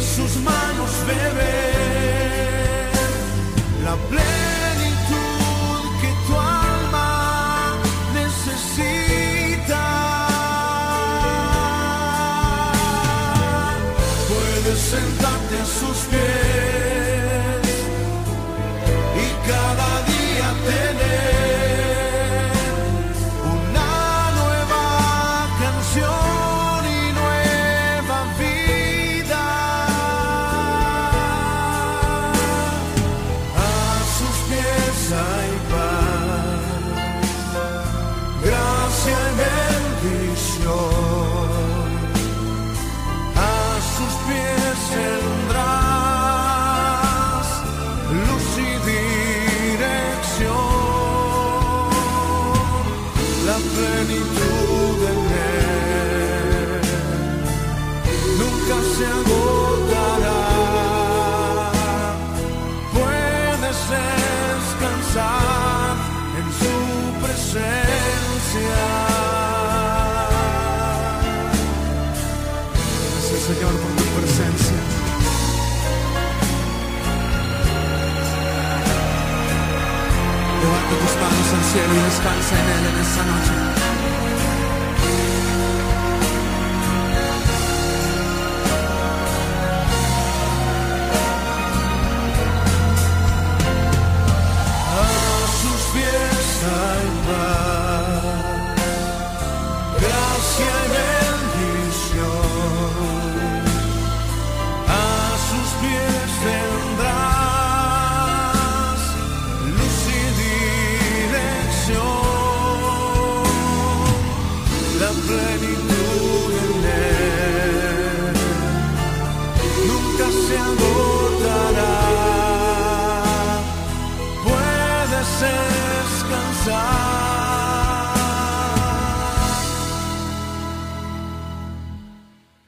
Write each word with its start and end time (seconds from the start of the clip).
sus 0.00 0.36
manos 0.36 0.90
beber 1.06 2.90
la 3.84 3.96
plenitud 4.08 4.49
plenitud 54.04 54.98
en 55.12 55.20
él 55.36 56.80
nunca 58.38 58.76
se 58.96 59.04
agotará. 59.18 60.42
Puedes 62.94 63.78
descansar 64.80 65.94
en 66.38 66.46
su 66.60 66.74
presencia. 67.24 68.80
Gracias 73.12 73.40
Señor 73.48 73.74
por 73.82 73.92
tu 73.98 74.04
presencia. 74.18 74.80
Levanta 80.62 80.94
tus 81.02 81.14
manos 81.20 81.48
al 81.54 81.64
cielo 81.72 81.92
y 81.94 82.02
descansa 82.04 82.54
en 82.54 82.66
Él 82.68 82.84
en 82.86 82.96
esta 83.00 83.22
noche. 83.24 83.69
Pies 105.80 106.19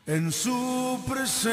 en 0.07 0.33
su 0.33 0.99
presencia. 1.09 1.53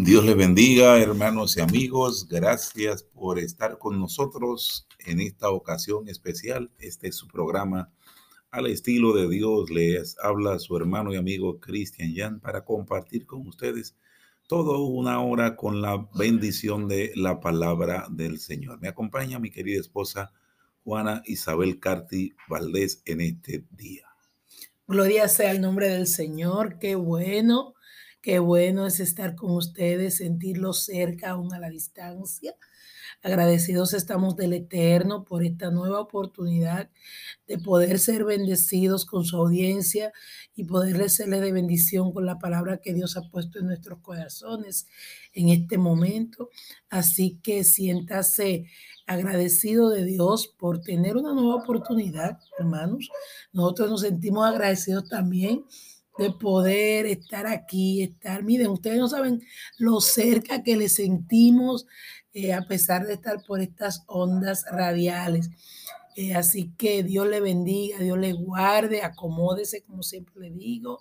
Dios 0.00 0.24
les 0.24 0.36
bendiga, 0.36 0.98
hermanos 0.98 1.56
y 1.56 1.60
amigos. 1.60 2.28
Gracias 2.28 3.02
por 3.02 3.38
estar 3.38 3.78
con 3.78 3.98
nosotros 3.98 4.86
en 5.06 5.20
esta 5.20 5.50
ocasión 5.50 6.08
especial. 6.08 6.70
Este 6.78 7.08
es 7.08 7.16
su 7.16 7.26
programa 7.26 7.90
al 8.50 8.66
estilo 8.66 9.12
de 9.12 9.28
Dios. 9.28 9.70
Les 9.70 10.16
habla 10.22 10.58
su 10.58 10.76
hermano 10.76 11.12
y 11.12 11.16
amigo 11.16 11.60
Cristian 11.60 12.14
Jan 12.14 12.40
para 12.40 12.64
compartir 12.64 13.26
con 13.26 13.46
ustedes 13.46 13.96
toda 14.48 14.78
una 14.78 15.20
hora 15.20 15.56
con 15.56 15.82
la 15.82 16.08
bendición 16.14 16.88
de 16.88 17.12
la 17.14 17.38
palabra 17.38 18.06
del 18.10 18.40
Señor. 18.40 18.80
Me 18.80 18.88
acompaña 18.88 19.38
mi 19.38 19.50
querida 19.50 19.78
esposa 19.78 20.32
Juana 20.84 21.22
Isabel 21.26 21.78
Carti 21.78 22.34
Valdés 22.48 23.02
en 23.04 23.20
este 23.20 23.66
día. 23.70 24.08
Gloria 24.86 25.28
sea 25.28 25.50
el 25.50 25.60
nombre 25.60 25.90
del 25.90 26.06
Señor. 26.06 26.78
Qué 26.78 26.94
bueno, 26.94 27.74
qué 28.22 28.38
bueno 28.38 28.86
es 28.86 29.00
estar 29.00 29.36
con 29.36 29.50
ustedes, 29.50 30.16
sentirlos 30.16 30.82
cerca, 30.86 31.32
aún 31.32 31.52
a 31.52 31.58
la 31.58 31.68
distancia. 31.68 32.54
Agradecidos 33.22 33.94
estamos 33.94 34.36
del 34.36 34.52
Eterno 34.52 35.24
por 35.24 35.44
esta 35.44 35.70
nueva 35.70 36.00
oportunidad 36.00 36.90
de 37.46 37.58
poder 37.58 37.98
ser 37.98 38.24
bendecidos 38.24 39.04
con 39.06 39.24
su 39.24 39.36
audiencia 39.36 40.12
y 40.54 40.64
poderles 40.64 41.14
serle 41.14 41.40
de 41.40 41.52
bendición 41.52 42.12
con 42.12 42.26
la 42.26 42.38
palabra 42.38 42.78
que 42.78 42.94
Dios 42.94 43.16
ha 43.16 43.22
puesto 43.30 43.58
en 43.58 43.66
nuestros 43.66 44.00
corazones 44.00 44.86
en 45.32 45.48
este 45.48 45.78
momento. 45.78 46.50
Así 46.90 47.38
que 47.42 47.64
siéntase 47.64 48.66
agradecido 49.06 49.88
de 49.90 50.04
Dios 50.04 50.46
por 50.46 50.80
tener 50.80 51.16
una 51.16 51.32
nueva 51.32 51.56
oportunidad, 51.56 52.38
hermanos. 52.58 53.08
Nosotros 53.52 53.90
nos 53.90 54.00
sentimos 54.02 54.46
agradecidos 54.46 55.08
también 55.08 55.64
de 56.18 56.32
poder 56.32 57.06
estar 57.06 57.46
aquí, 57.46 58.02
estar, 58.02 58.42
miren, 58.42 58.68
ustedes 58.68 58.98
no 58.98 59.08
saben 59.08 59.40
lo 59.78 60.00
cerca 60.00 60.64
que 60.64 60.76
le 60.76 60.88
sentimos 60.88 61.86
eh, 62.40 62.52
a 62.52 62.62
pesar 62.62 63.04
de 63.04 63.14
estar 63.14 63.42
por 63.42 63.60
estas 63.60 64.04
ondas 64.06 64.64
radiales. 64.70 65.50
Eh, 66.14 66.36
así 66.36 66.72
que 66.78 67.02
Dios 67.02 67.26
le 67.26 67.40
bendiga, 67.40 67.98
Dios 67.98 68.16
le 68.16 68.32
guarde, 68.32 69.02
acomódese, 69.02 69.82
como 69.82 70.04
siempre 70.04 70.42
le 70.42 70.50
digo, 70.52 71.00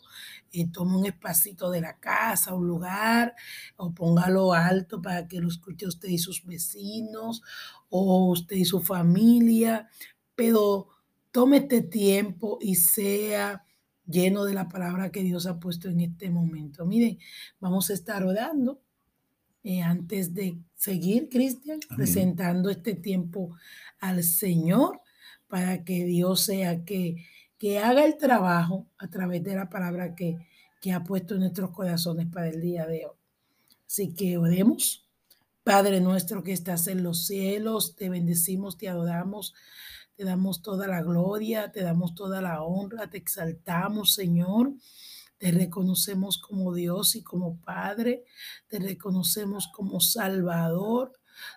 eh, 0.52 0.68
tome 0.72 0.98
un 0.98 1.06
espacito 1.06 1.70
de 1.70 1.82
la 1.82 2.00
casa, 2.00 2.56
un 2.56 2.68
lugar, 2.68 3.36
o 3.76 3.94
póngalo 3.94 4.54
alto 4.54 5.00
para 5.00 5.28
que 5.28 5.40
lo 5.40 5.48
escuche 5.50 5.86
usted 5.86 6.10
y 6.10 6.18
sus 6.18 6.44
vecinos, 6.44 7.44
o 7.90 8.32
usted 8.32 8.56
y 8.56 8.66
su 8.66 8.82
familia, 8.82 9.90
pero 10.34 10.88
tome 11.32 11.58
este 11.58 11.84
tiempo 11.84 12.58
y 12.60 12.76
sea 12.76 13.64
lleno 14.08 14.44
de 14.44 14.56
la 14.56 14.70
palabra 14.70 15.12
que 15.12 15.22
Dios 15.22 15.46
ha 15.46 15.60
puesto 15.60 15.88
en 15.88 16.00
este 16.00 16.32
momento. 16.32 16.84
Miren, 16.88 17.20
vamos 17.60 17.92
a 17.92 17.94
estar 17.94 18.24
orando 18.24 18.82
eh, 19.64 19.82
antes 19.82 20.34
de 20.34 20.58
seguir, 20.76 21.30
Cristian, 21.30 21.80
presentando 21.96 22.70
este 22.70 22.94
tiempo 22.94 23.56
al 24.00 24.24
Señor 24.24 25.02
para 25.48 25.84
que 25.84 26.06
Dios 26.06 26.42
sea 26.42 26.84
que, 26.86 27.26
que 27.58 27.80
haga 27.80 28.06
el 28.06 28.18
trabajo 28.18 28.88
a 28.98 29.10
través 29.10 29.44
de 29.44 29.56
la 29.56 29.70
palabra 29.70 30.16
que, 30.16 30.38
que 30.82 30.92
ha 30.92 31.04
puesto 31.04 31.34
en 31.34 31.42
nuestros 31.42 31.72
corazones 31.72 32.28
para 32.28 32.50
el 32.50 32.62
día 32.62 32.86
de 32.86 33.06
hoy. 33.06 33.16
Así 33.86 34.14
que 34.14 34.38
oremos. 34.38 35.06
Padre 35.64 36.00
nuestro 36.00 36.44
que 36.44 36.54
estás 36.54 36.88
en 36.88 37.04
los 37.04 37.26
cielos, 37.26 37.96
te 37.96 38.10
bendecimos, 38.10 38.78
te 38.78 38.88
adoramos, 38.88 39.54
te 40.16 40.24
damos 40.24 40.62
toda 40.62 40.88
la 40.88 41.02
gloria, 41.02 41.72
te 41.72 41.82
damos 41.82 42.16
toda 42.16 42.42
la 42.42 42.64
honra, 42.64 43.10
te 43.10 43.18
exaltamos, 43.18 44.14
Señor. 44.14 44.72
Te 45.38 45.52
reconocemos 45.52 46.38
como 46.38 46.74
Dios 46.74 47.16
y 47.16 47.24
como 47.24 47.58
Padre, 47.62 48.26
te 48.68 48.80
reconocemos 48.80 49.68
como 49.68 50.00
Salvador, 50.00 51.14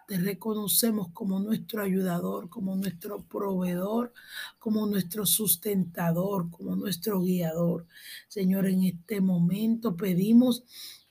te 0.06 0.18
reconocemos 0.18 1.08
como 1.12 1.40
nuestro 1.40 1.82
ayudador, 1.82 2.50
como 2.50 2.76
nuestro 2.76 3.22
proveedor, 3.24 4.12
como 4.58 4.86
nuestro 4.86 5.24
sustentador, 5.24 6.50
como 6.50 6.76
nuestro 6.76 7.22
guiador. 7.22 7.86
Señor, 8.28 8.66
en 8.66 8.84
este 8.84 9.20
momento 9.22 9.96
pedimos 9.96 10.64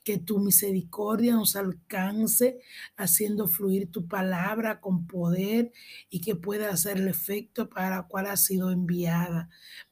que 0.03 0.17
tu 0.17 0.39
misericordia 0.39 1.33
nos 1.33 1.55
alcance 1.55 2.59
haciendo 2.97 3.47
fluir 3.47 3.91
tu 3.91 4.07
palabra 4.07 4.79
con 4.79 5.05
poder 5.05 5.71
y 6.09 6.21
que 6.21 6.35
pueda 6.35 6.69
hacer 6.69 6.97
el 6.97 7.07
efecto 7.07 7.69
para 7.69 7.97
el 7.97 8.07
cual 8.07 8.27
ha 8.27 8.37
sido 8.37 8.71
enviada. 8.71 9.49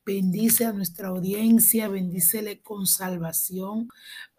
Bendice 0.08 0.64
a 0.64 0.72
nuestra 0.72 1.10
audiencia, 1.10 1.90
bendícele 1.90 2.62
con 2.62 2.88
salvación, 2.88 3.90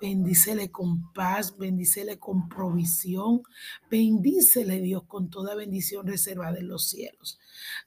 bendícele 0.01 0.71
con 0.71 1.13
paz, 1.13 1.59
bendícele 1.59 2.19
con 2.19 2.49
provisión, 2.49 3.43
bendícele 3.91 4.81
Dios 4.81 5.03
con 5.07 5.29
toda 5.29 5.55
bendición 5.55 6.07
reservada 6.07 6.57
en 6.57 6.69
los 6.69 6.89
cielos. 6.89 7.39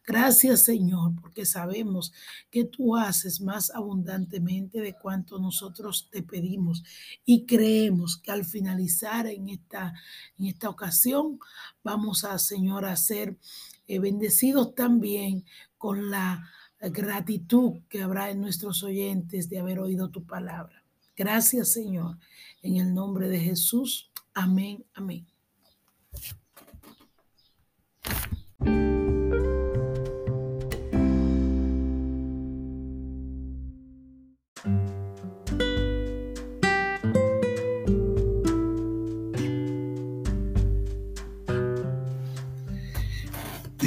Gracias 0.06 0.62
Señor, 0.62 1.14
porque 1.20 1.48
sabemos 1.48 2.14
que 2.52 2.66
tú 2.66 2.96
haces 2.98 3.42
más 3.42 3.72
abundantemente 3.72 4.80
de 4.80 4.94
cuanto 4.94 5.40
nosotros 5.40 6.08
te 6.12 6.22
pedimos 6.22 6.84
y 7.26 7.48
creemos 7.48 8.16
que 8.16 8.30
al 8.32 8.46
finalizar 8.46 9.26
en 9.26 9.50
esta, 9.50 9.96
en 10.38 10.46
esta 10.46 10.70
ocasión 10.70 11.40
vamos 11.84 12.26
a 12.26 12.38
Señor 12.38 12.86
a 12.86 12.96
ser 12.96 13.40
eh, 13.88 13.98
bendecidos 13.98 14.76
también 14.76 15.46
con 15.80 16.12
la 16.12 16.48
gratitud 16.90 17.80
que 17.90 18.02
habrá 18.02 18.30
en 18.32 18.42
nuestros 18.42 18.84
oyentes 18.84 19.50
de 19.50 19.60
haber 19.60 19.80
oído 19.80 20.10
tu 20.10 20.26
palabra. 20.26 20.84
Gracias, 21.16 21.72
Señor. 21.72 22.18
En 22.62 22.78
el 22.78 22.94
nombre 22.94 23.28
de 23.28 23.40
Jesús. 23.40 24.12
Amén. 24.34 24.86
Amén. 24.94 25.28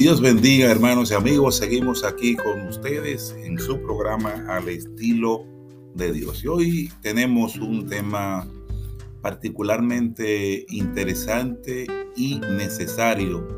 Dios 0.05 0.21
bendiga, 0.21 0.71
hermanos 0.71 1.11
y 1.11 1.15
amigos. 1.15 1.56
Seguimos 1.56 2.05
aquí 2.05 2.37
con 2.37 2.61
ustedes 2.69 3.35
en 3.43 3.59
su 3.59 3.81
programa 3.81 4.45
Al 4.51 4.69
estilo 4.69 5.47
de 5.95 6.12
Dios. 6.12 6.45
Y 6.45 6.47
hoy 6.47 6.93
tenemos 7.01 7.56
un 7.56 7.87
tema 7.87 8.47
particularmente 9.23 10.67
interesante 10.69 11.87
y 12.17 12.39
necesario 12.39 13.49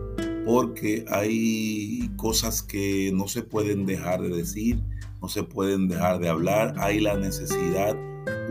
porque 0.47 1.05
hay 1.09 2.09
cosas 2.15 2.63
que 2.63 3.11
no 3.13 3.27
se 3.27 3.43
pueden 3.43 3.85
dejar 3.85 4.23
de 4.23 4.29
decir, 4.29 4.79
no 5.21 5.29
se 5.29 5.43
pueden 5.43 5.89
dejar 5.89 6.21
de 6.21 6.29
hablar. 6.29 6.75
Hay 6.79 7.01
la 7.01 7.17
necesidad 7.17 7.97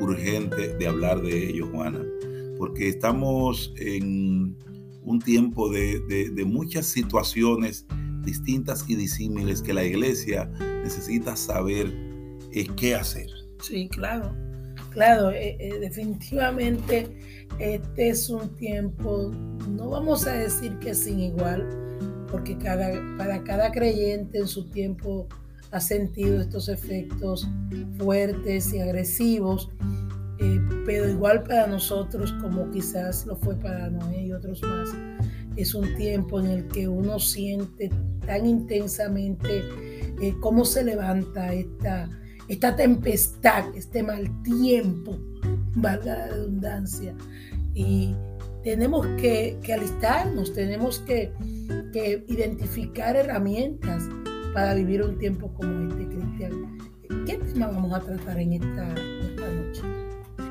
urgente 0.02 0.76
de 0.76 0.86
hablar 0.86 1.22
de 1.22 1.50
ello, 1.50 1.70
Juana, 1.72 2.04
porque 2.58 2.90
estamos 2.90 3.74
en 3.78 4.58
un 5.06 5.20
tiempo 5.20 5.70
de, 5.70 6.44
muchas 6.46 6.88
situaciones 6.88 7.86
distintas 8.24 8.84
y 8.88 8.96
disímiles 8.96 9.62
que 9.62 9.74
la 9.74 9.84
iglesia 9.84 10.46
necesita 10.84 11.36
saber 11.36 11.94
eh, 12.52 12.68
qué 12.76 12.96
hacer. 12.96 13.28
Sí, 13.62 13.88
claro, 13.90 14.36
claro, 14.90 15.32
eh, 15.32 15.58
eh, 15.60 15.80
definitivamente 15.80 17.08
este 17.60 18.10
es 18.10 18.30
un 18.30 18.56
tiempo, 18.56 19.32
no 19.70 19.90
vamos 19.90 20.26
a 20.26 20.34
decir 20.34 20.78
que 20.80 20.96
sin 20.96 21.20
igual, 21.20 21.68
porque 22.32 22.58
cada, 22.58 22.92
para 23.18 23.44
cada 23.44 23.72
creyente 23.72 24.40
en 24.40 24.48
su 24.48 24.70
tiempo 24.72 25.28
ha 25.72 25.80
sentido 25.80 26.42
estos 26.42 26.68
efectos 26.68 27.48
fuertes 27.98 28.74
y 28.74 28.80
agresivos 28.80 29.70
eh, 30.40 30.60
pero 30.86 31.10
igual 31.10 31.44
para 31.44 31.68
nosotros, 31.68 32.34
como 32.42 32.70
quizás 32.72 33.26
lo 33.26 33.36
fue 33.38 33.56
para 33.56 33.90
Noé 33.90 34.26
y 34.26 34.32
otros 34.34 34.62
más, 34.64 34.90
es 35.56 35.74
un 35.74 35.96
tiempo 35.96 36.40
en 36.40 36.48
el 36.48 36.68
que 36.68 36.88
uno 36.88 37.20
siente 37.20 37.90
tan 38.26 38.46
intensamente 38.46 39.64
eh, 40.22 40.36
cómo 40.42 40.66
se 40.66 40.84
levanta 40.84 41.54
esta, 41.54 42.10
esta 42.48 42.76
tempestad, 42.76 43.64
este 43.76 44.04
mal 44.04 44.30
tiempo, 44.44 45.18
valga 45.76 46.18
la 46.18 46.28
redundancia. 46.28 47.16
Y 47.74 48.16
tenemos 48.64 49.06
que, 49.22 49.58
alistarnos, 49.74 50.54
tenemos 50.54 51.00
que, 51.00 51.32
identificar 52.28 53.16
herramientas 53.16 54.04
para 54.54 54.74
vivir 54.74 55.02
un 55.02 55.18
tiempo 55.18 55.54
como 55.54 55.90
este, 55.90 56.08
Cristian. 56.08 56.78
¿Qué 57.26 57.38
tema 57.38 57.68
vamos 57.68 57.94
a 57.94 58.02
tratar 58.02 58.40
en 58.40 58.54
esta, 58.54 58.94
esta 58.94 59.50
noche? 59.50 60.05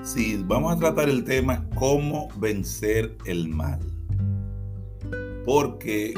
Sí, 0.04 0.38
vamos 0.44 0.76
a 0.76 0.78
tratar 0.78 1.08
el 1.08 1.24
tema 1.24 1.66
cómo 1.76 2.28
vencer 2.36 3.16
el 3.24 3.48
mal. 3.48 3.80
Porque 5.46 6.12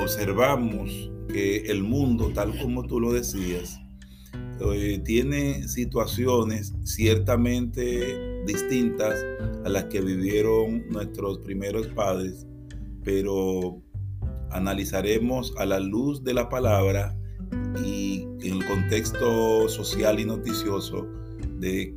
observamos 0.00 1.10
que 1.28 1.58
el 1.66 1.82
mundo, 1.82 2.30
tal 2.32 2.58
como 2.58 2.86
tú 2.86 2.98
lo 2.98 3.12
decías, 3.12 3.78
eh, 4.72 5.02
tiene 5.04 5.68
situaciones 5.68 6.72
ciertamente 6.84 8.42
distintas 8.46 9.22
a 9.66 9.68
las 9.68 9.84
que 9.84 10.00
vivieron 10.00 10.88
nuestros 10.88 11.40
primeros 11.40 11.88
padres, 11.88 12.46
pero 13.04 13.82
analizaremos 14.50 15.52
a 15.58 15.66
la 15.66 15.78
luz 15.78 16.24
de 16.24 16.32
la 16.32 16.48
palabra 16.48 17.14
y 17.84 18.22
en 18.40 18.62
el 18.62 18.66
contexto 18.66 19.68
social 19.68 20.20
y 20.20 20.24
noticioso 20.24 21.06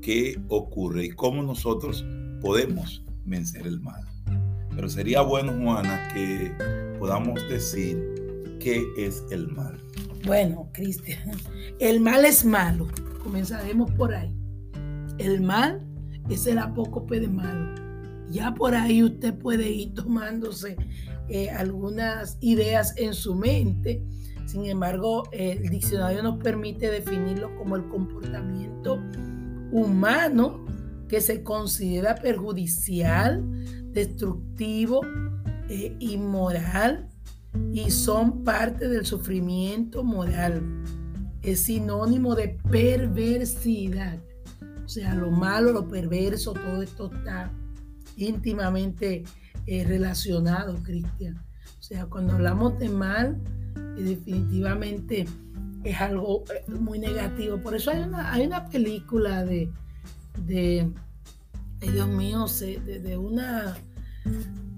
qué 0.02 0.42
ocurre 0.48 1.06
y 1.06 1.10
cómo 1.10 1.44
nosotros 1.44 2.06
podemos 2.42 3.04
vencer 3.26 3.68
el 3.68 3.80
mal. 3.80 4.02
Pero 4.76 4.90
sería 4.90 5.22
bueno, 5.22 5.54
Juana, 5.62 6.08
que 6.14 6.52
podamos 6.98 7.48
decir 7.50 7.98
qué 8.60 8.84
es 8.98 9.24
el 9.32 9.48
mal. 9.50 9.78
Bueno, 10.26 10.70
Cristian, 10.74 11.32
el 11.80 12.00
mal 12.00 12.26
es 12.26 12.44
malo. 12.46 12.88
Comenzaremos 13.24 13.92
por 13.92 14.14
ahí. 14.14 14.36
El 15.18 15.42
mal 15.42 15.86
es 16.30 16.48
el 16.48 16.58
apócope 16.58 17.20
de 17.20 17.28
malo. 17.28 17.76
Ya 18.32 18.54
por 18.54 18.76
ahí 18.76 19.04
usted 19.04 19.38
puede 19.38 19.70
ir 19.70 19.94
tomándose 19.94 20.78
eh, 21.30 21.50
algunas 21.50 22.38
ideas 22.42 22.94
en 22.98 23.14
su 23.14 23.36
mente. 23.36 24.04
Sin 24.46 24.66
embargo, 24.66 25.24
el 25.32 25.70
diccionario 25.70 26.24
nos 26.24 26.42
permite 26.42 26.90
definirlo 26.90 27.56
como 27.56 27.76
el 27.76 27.88
comportamiento 27.88 29.00
humano 29.72 30.66
que 31.08 31.22
se 31.22 31.44
considera 31.44 32.16
perjudicial, 32.16 33.44
destructivo, 33.92 35.02
e 35.70 35.96
inmoral 36.00 37.08
y 37.72 37.92
son 37.92 38.44
parte 38.44 38.88
del 38.88 39.06
sufrimiento 39.06 40.04
moral. 40.04 40.62
Es 41.42 41.62
sinónimo 41.62 42.36
de 42.36 42.58
perversidad. 42.70 44.20
O 44.84 44.90
sea, 44.90 45.14
lo 45.14 45.32
malo, 45.32 45.72
lo 45.72 45.88
perverso, 45.88 46.54
todo 46.54 46.82
esto 46.82 47.12
está 47.14 47.52
íntimamente 48.18 49.24
eh, 49.68 49.84
relacionado, 49.86 50.76
Cristian. 50.84 51.38
O 51.78 51.82
sea, 51.82 52.08
cuando 52.08 52.34
hablamos 52.34 52.78
de 52.80 52.90
mal, 52.90 53.40
eh, 53.98 54.02
definitivamente 54.02 55.26
es 55.84 56.00
algo 56.00 56.44
eh, 56.54 56.70
muy 56.72 57.00
negativo. 57.00 57.58
Por 57.58 57.76
eso 57.76 57.92
hay 57.92 58.02
una, 58.02 58.32
hay 58.32 58.46
una 58.46 58.66
película 58.66 59.44
de, 59.44 59.70
de 60.46 60.92
Dios 61.80 62.08
mío, 62.08 62.46
de, 62.86 63.18
una, 63.18 63.78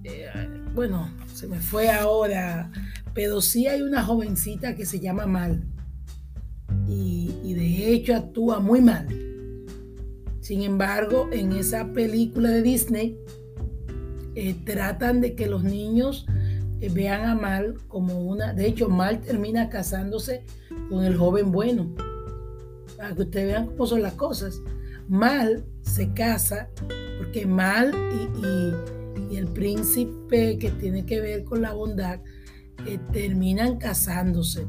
eh, 0.03 0.29
bueno, 0.73 1.09
se 1.33 1.47
me 1.47 1.59
fue 1.59 1.89
ahora, 1.89 2.71
pero 3.13 3.41
sí 3.41 3.67
hay 3.67 3.81
una 3.81 4.03
jovencita 4.03 4.75
que 4.75 4.85
se 4.85 4.99
llama 4.99 5.25
Mal 5.25 5.63
y, 6.87 7.53
de 7.53 7.93
hecho 7.93 8.15
actúa 8.15 8.59
muy 8.59 8.81
mal. 8.81 9.07
Sin 10.39 10.61
embargo, 10.61 11.29
en 11.31 11.51
esa 11.53 11.91
película 11.93 12.49
de 12.49 12.61
Disney, 12.61 13.17
eh, 14.35 14.55
tratan 14.65 15.21
de 15.21 15.35
que 15.35 15.47
los 15.47 15.63
niños 15.63 16.25
vean 16.93 17.25
a 17.25 17.35
Mal 17.35 17.75
como 17.87 18.21
una, 18.21 18.53
de 18.53 18.67
hecho 18.67 18.89
Mal 18.89 19.21
termina 19.21 19.69
casándose 19.69 20.45
con 20.91 21.03
el 21.03 21.17
joven 21.17 21.51
bueno, 21.51 21.89
para 22.95 23.15
que 23.15 23.23
ustedes 23.23 23.47
vean 23.47 23.65
cómo 23.65 23.87
son 23.87 24.03
las 24.03 24.13
cosas. 24.13 24.61
Mal 25.07 25.65
se 25.81 26.13
casa 26.13 26.69
porque 27.17 27.47
Mal 27.47 27.91
y, 28.23 29.35
el 29.35 29.47
príncipe 29.47 30.57
que 30.59 30.69
tiene 30.71 31.05
que 31.05 31.21
ver 31.21 31.43
con 31.45 31.61
la 31.61 31.73
bondad 31.73 32.19
eh, 32.85 32.99
terminan 33.11 33.77
casándose 33.77 34.67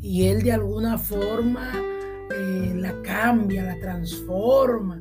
y 0.00 0.26
él 0.26 0.42
de 0.42 0.52
alguna 0.52 0.96
forma 0.96 1.72
la 2.74 3.02
cambia, 3.02 3.64
la 3.64 3.78
transforma, 3.80 5.00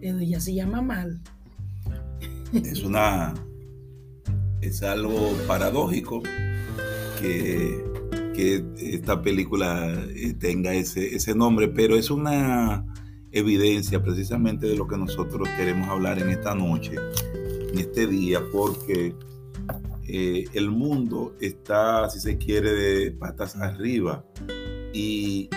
pero 0.00 0.18
ella 0.18 0.40
se 0.40 0.54
llama 0.54 0.82
Mal 0.82 1.20
es 2.52 2.82
una 2.82 3.34
es 4.60 4.82
algo 4.82 5.32
paradójico 5.46 6.22
que, 7.20 7.82
esta 8.78 9.22
película 9.22 9.92
eh, 10.14 10.34
tenga 10.34 10.74
ese, 10.74 11.14
ese 11.14 11.34
nombre, 11.34 11.68
pero 11.68 11.96
es 11.96 12.10
una 12.10 12.86
evidencia 13.32 14.02
precisamente 14.02 14.66
de 14.66 14.76
lo 14.76 14.86
que 14.86 14.96
nosotros 14.96 15.48
queremos 15.56 15.88
hablar 15.88 16.18
en 16.18 16.30
esta 16.30 16.54
noche, 16.54 16.96
en 17.72 17.78
este 17.78 18.06
día, 18.06 18.40
porque 18.52 19.14
eh, 20.06 20.44
el 20.54 20.70
mundo 20.70 21.36
está, 21.40 22.08
si 22.10 22.20
se 22.20 22.38
quiere, 22.38 22.72
de 22.72 23.12
patas 23.12 23.56
arriba 23.56 24.24
y 24.92 25.48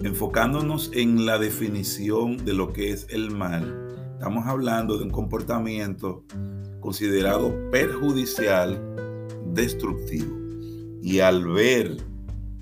enfocándonos 0.00 0.90
en 0.92 1.26
la 1.26 1.38
definición 1.38 2.44
de 2.44 2.52
lo 2.52 2.72
que 2.72 2.90
es 2.92 3.06
el 3.10 3.30
mal, 3.30 3.84
Estamos 4.24 4.46
hablando 4.46 4.96
de 4.96 5.04
un 5.04 5.10
comportamiento 5.10 6.24
considerado 6.80 7.54
perjudicial, 7.70 8.80
destructivo. 9.52 10.43
Y 11.04 11.20
al 11.20 11.46
ver 11.46 11.98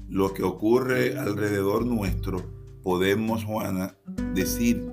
lo 0.09 0.35
que 0.35 0.43
ocurre 0.43 1.17
alrededor 1.17 1.87
nuestro, 1.87 2.43
podemos, 2.83 3.45
Juana, 3.45 3.97
decir 4.35 4.85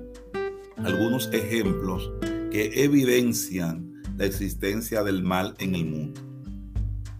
algunos 0.76 1.28
ejemplos 1.32 2.12
que 2.52 2.84
evidencian 2.84 4.04
la 4.16 4.26
existencia 4.26 5.02
del 5.02 5.24
mal 5.24 5.56
en 5.58 5.74
el 5.74 5.84
mundo. 5.84 6.20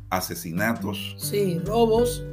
Asesinatos. 0.09 1.17
Sí, 1.19 1.59
robos, 1.65 2.25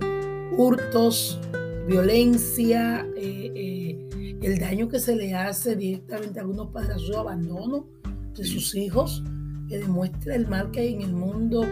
hurtos, 0.56 1.40
violencia, 1.88 3.04
eh, 3.16 3.52
eh, 3.56 4.38
el 4.44 4.60
daño 4.60 4.90
que 4.90 5.00
se 5.00 5.16
le 5.16 5.34
hace 5.34 5.76
directamente 5.76 6.38
a 6.38 6.44
algunos 6.44 6.68
padres 6.68 7.02
su 7.02 7.18
abandono 7.18 7.88
de 8.36 8.44
sus 8.44 8.76
hijos, 8.76 9.24
que 9.68 9.80
demuestra 9.80 10.36
el 10.36 10.48
mal 10.48 10.70
que 10.70 10.82
hay 10.82 10.94
en 10.94 11.02
el 11.02 11.14
mundo, 11.14 11.66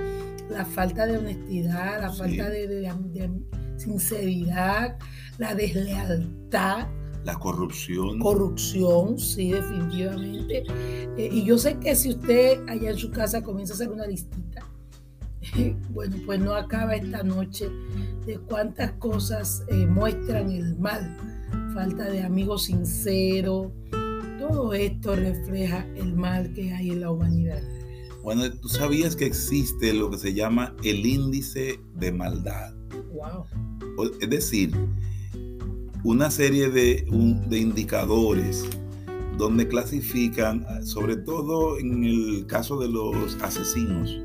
la 0.50 0.66
falta 0.66 1.06
de 1.06 1.18
honestidad, 1.18 2.02
la 2.02 2.12
falta 2.12 2.50
de, 2.50 3.32
sinceridad, 3.78 4.98
la 5.38 5.56
deslealtad. 5.56 6.88
La 7.24 7.36
corrupción. 7.40 8.20
Corrupción, 8.20 9.18
sí, 9.18 9.52
definitivamente. 9.52 10.64
Eh, 11.18 11.30
y 11.32 11.44
yo 11.44 11.58
sé 11.58 11.78
que 11.80 11.96
si 11.96 12.10
usted 12.10 12.60
allá 12.68 12.92
en 12.92 12.98
su 12.98 13.10
casa 13.12 13.42
comienza 13.42 13.74
a 13.74 13.76
hacer 13.76 13.90
una 13.90 14.06
listita, 14.06 14.62
bueno, 15.90 16.18
pues 16.26 16.40
no 16.40 16.54
acaba 16.54 16.96
esta 16.96 17.24
noche 17.24 17.70
de 18.26 18.38
cuántas 18.40 18.92
cosas 18.94 19.64
eh, 19.70 19.86
muestran 19.88 20.52
el 20.52 20.78
mal 20.78 21.18
falta 21.76 22.06
de 22.06 22.24
amigos 22.24 22.66
sinceros. 22.66 23.68
Todo 24.40 24.74
esto 24.74 25.16
refleja 25.16 25.86
el 25.96 26.14
mal 26.14 26.54
que 26.54 26.74
hay 26.74 26.92
en 26.92 27.02
la 27.02 27.12
humanidad. 27.12 27.62
Bueno, 28.26 28.52
tú 28.60 28.70
sabías 28.70 29.16
que 29.16 29.28
existe 29.28 29.94
lo 29.94 30.10
que 30.10 30.18
se 30.18 30.34
llama 30.34 30.74
el 30.84 31.06
índice 31.06 31.80
de 31.94 32.12
maldad. 32.12 32.74
Wow. 33.14 33.46
Es 34.20 34.28
decir, 34.28 34.72
una 36.04 36.32
serie 36.32 36.72
de, 36.72 37.06
de 37.48 37.58
indicadores 37.60 38.68
donde 39.38 39.68
clasifican, 39.68 40.66
sobre 40.84 41.18
todo 41.18 41.78
en 41.78 42.04
el 42.04 42.48
caso 42.48 42.80
de 42.80 42.90
los 42.90 43.38
asesinos, 43.44 44.20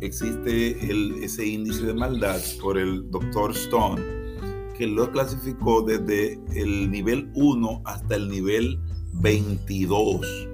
existe 0.00 0.90
el, 0.90 1.22
ese 1.22 1.46
índice 1.46 1.86
de 1.86 1.94
maldad 1.94 2.40
por 2.60 2.76
el 2.76 3.08
doctor 3.08 3.52
Stone 3.52 4.02
que 4.76 4.88
lo 4.88 5.12
clasificó 5.12 5.80
desde 5.82 6.40
el 6.56 6.90
nivel 6.90 7.30
1 7.36 7.82
hasta 7.84 8.16
el 8.16 8.28
nivel 8.28 8.80
22. 9.12 10.48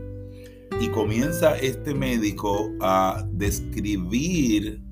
Y 0.81 0.89
comienza 0.89 1.59
este 1.59 1.95
médico 1.95 2.73
a 2.81 3.27
describir 3.33 4.83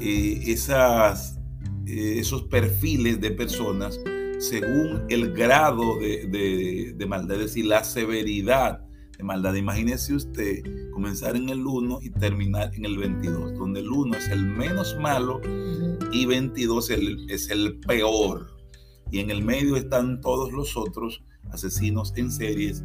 eh, 0.00 0.42
esas, 0.46 1.40
eh, 1.86 2.18
esos 2.18 2.42
perfiles 2.44 3.18
de 3.20 3.30
personas 3.30 3.98
según 4.38 5.04
el 5.08 5.32
grado 5.32 5.98
de, 5.98 6.94
de, 6.94 7.06
maldad, 7.06 7.38
es 7.40 7.46
decir, 7.46 7.64
la 7.64 7.82
severidad 7.84 8.84
de 9.16 9.24
maldad. 9.24 9.54
Imagínese 9.54 10.14
usted 10.14 10.62
comenzar 10.92 11.36
en 11.36 11.48
el 11.48 11.66
1 11.66 12.00
y 12.02 12.10
terminar 12.10 12.70
en 12.74 12.84
el 12.84 12.98
22, 12.98 13.58
donde 13.58 13.80
el 13.80 13.88
1 13.88 14.16
es 14.16 14.28
el 14.28 14.44
menos 14.44 14.96
malo 15.00 15.40
y 16.12 16.26
22 16.26 16.90
es 17.28 17.50
el 17.50 17.80
peor. 17.80 18.46
Y 19.10 19.20
en 19.20 19.30
el 19.30 19.42
medio 19.42 19.76
están 19.76 20.20
todos 20.20 20.52
los 20.52 20.76
otros 20.76 21.24
asesinos 21.50 22.12
en 22.16 22.30
series, 22.30 22.84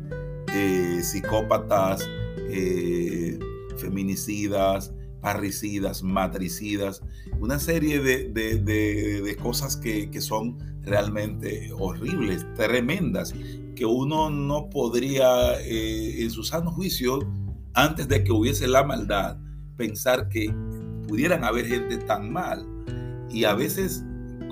eh, 0.54 1.00
psicópatas, 1.02 2.08
eh, 2.50 3.40
feminicidas, 3.78 4.94
parricidas, 5.22 6.04
matricidas, 6.04 7.02
una 7.40 7.60
serie 7.60 8.00
de, 8.02 9.38
cosas 9.42 9.78
que, 9.78 10.10
son 10.22 10.58
realmente 10.82 11.72
horribles, 11.74 12.46
tremendas, 12.56 13.34
que 13.76 13.86
uno 13.86 14.30
no 14.30 14.70
podría, 14.70 15.60
eh, 15.62 16.22
en 16.22 16.30
su 16.30 16.44
sano 16.44 16.72
juicio, 16.72 17.20
antes 17.74 18.08
de 18.08 18.24
que 18.24 18.32
hubiese 18.32 18.68
la 18.68 18.84
maldad, 18.84 19.38
pensar 19.78 20.30
que 20.30 20.54
pudieran 21.08 21.44
haber 21.44 21.68
gente 21.68 21.98
tan 21.98 22.32
mal 22.32 22.68
y 23.30 23.46
a 23.46 23.56
veces 23.56 24.04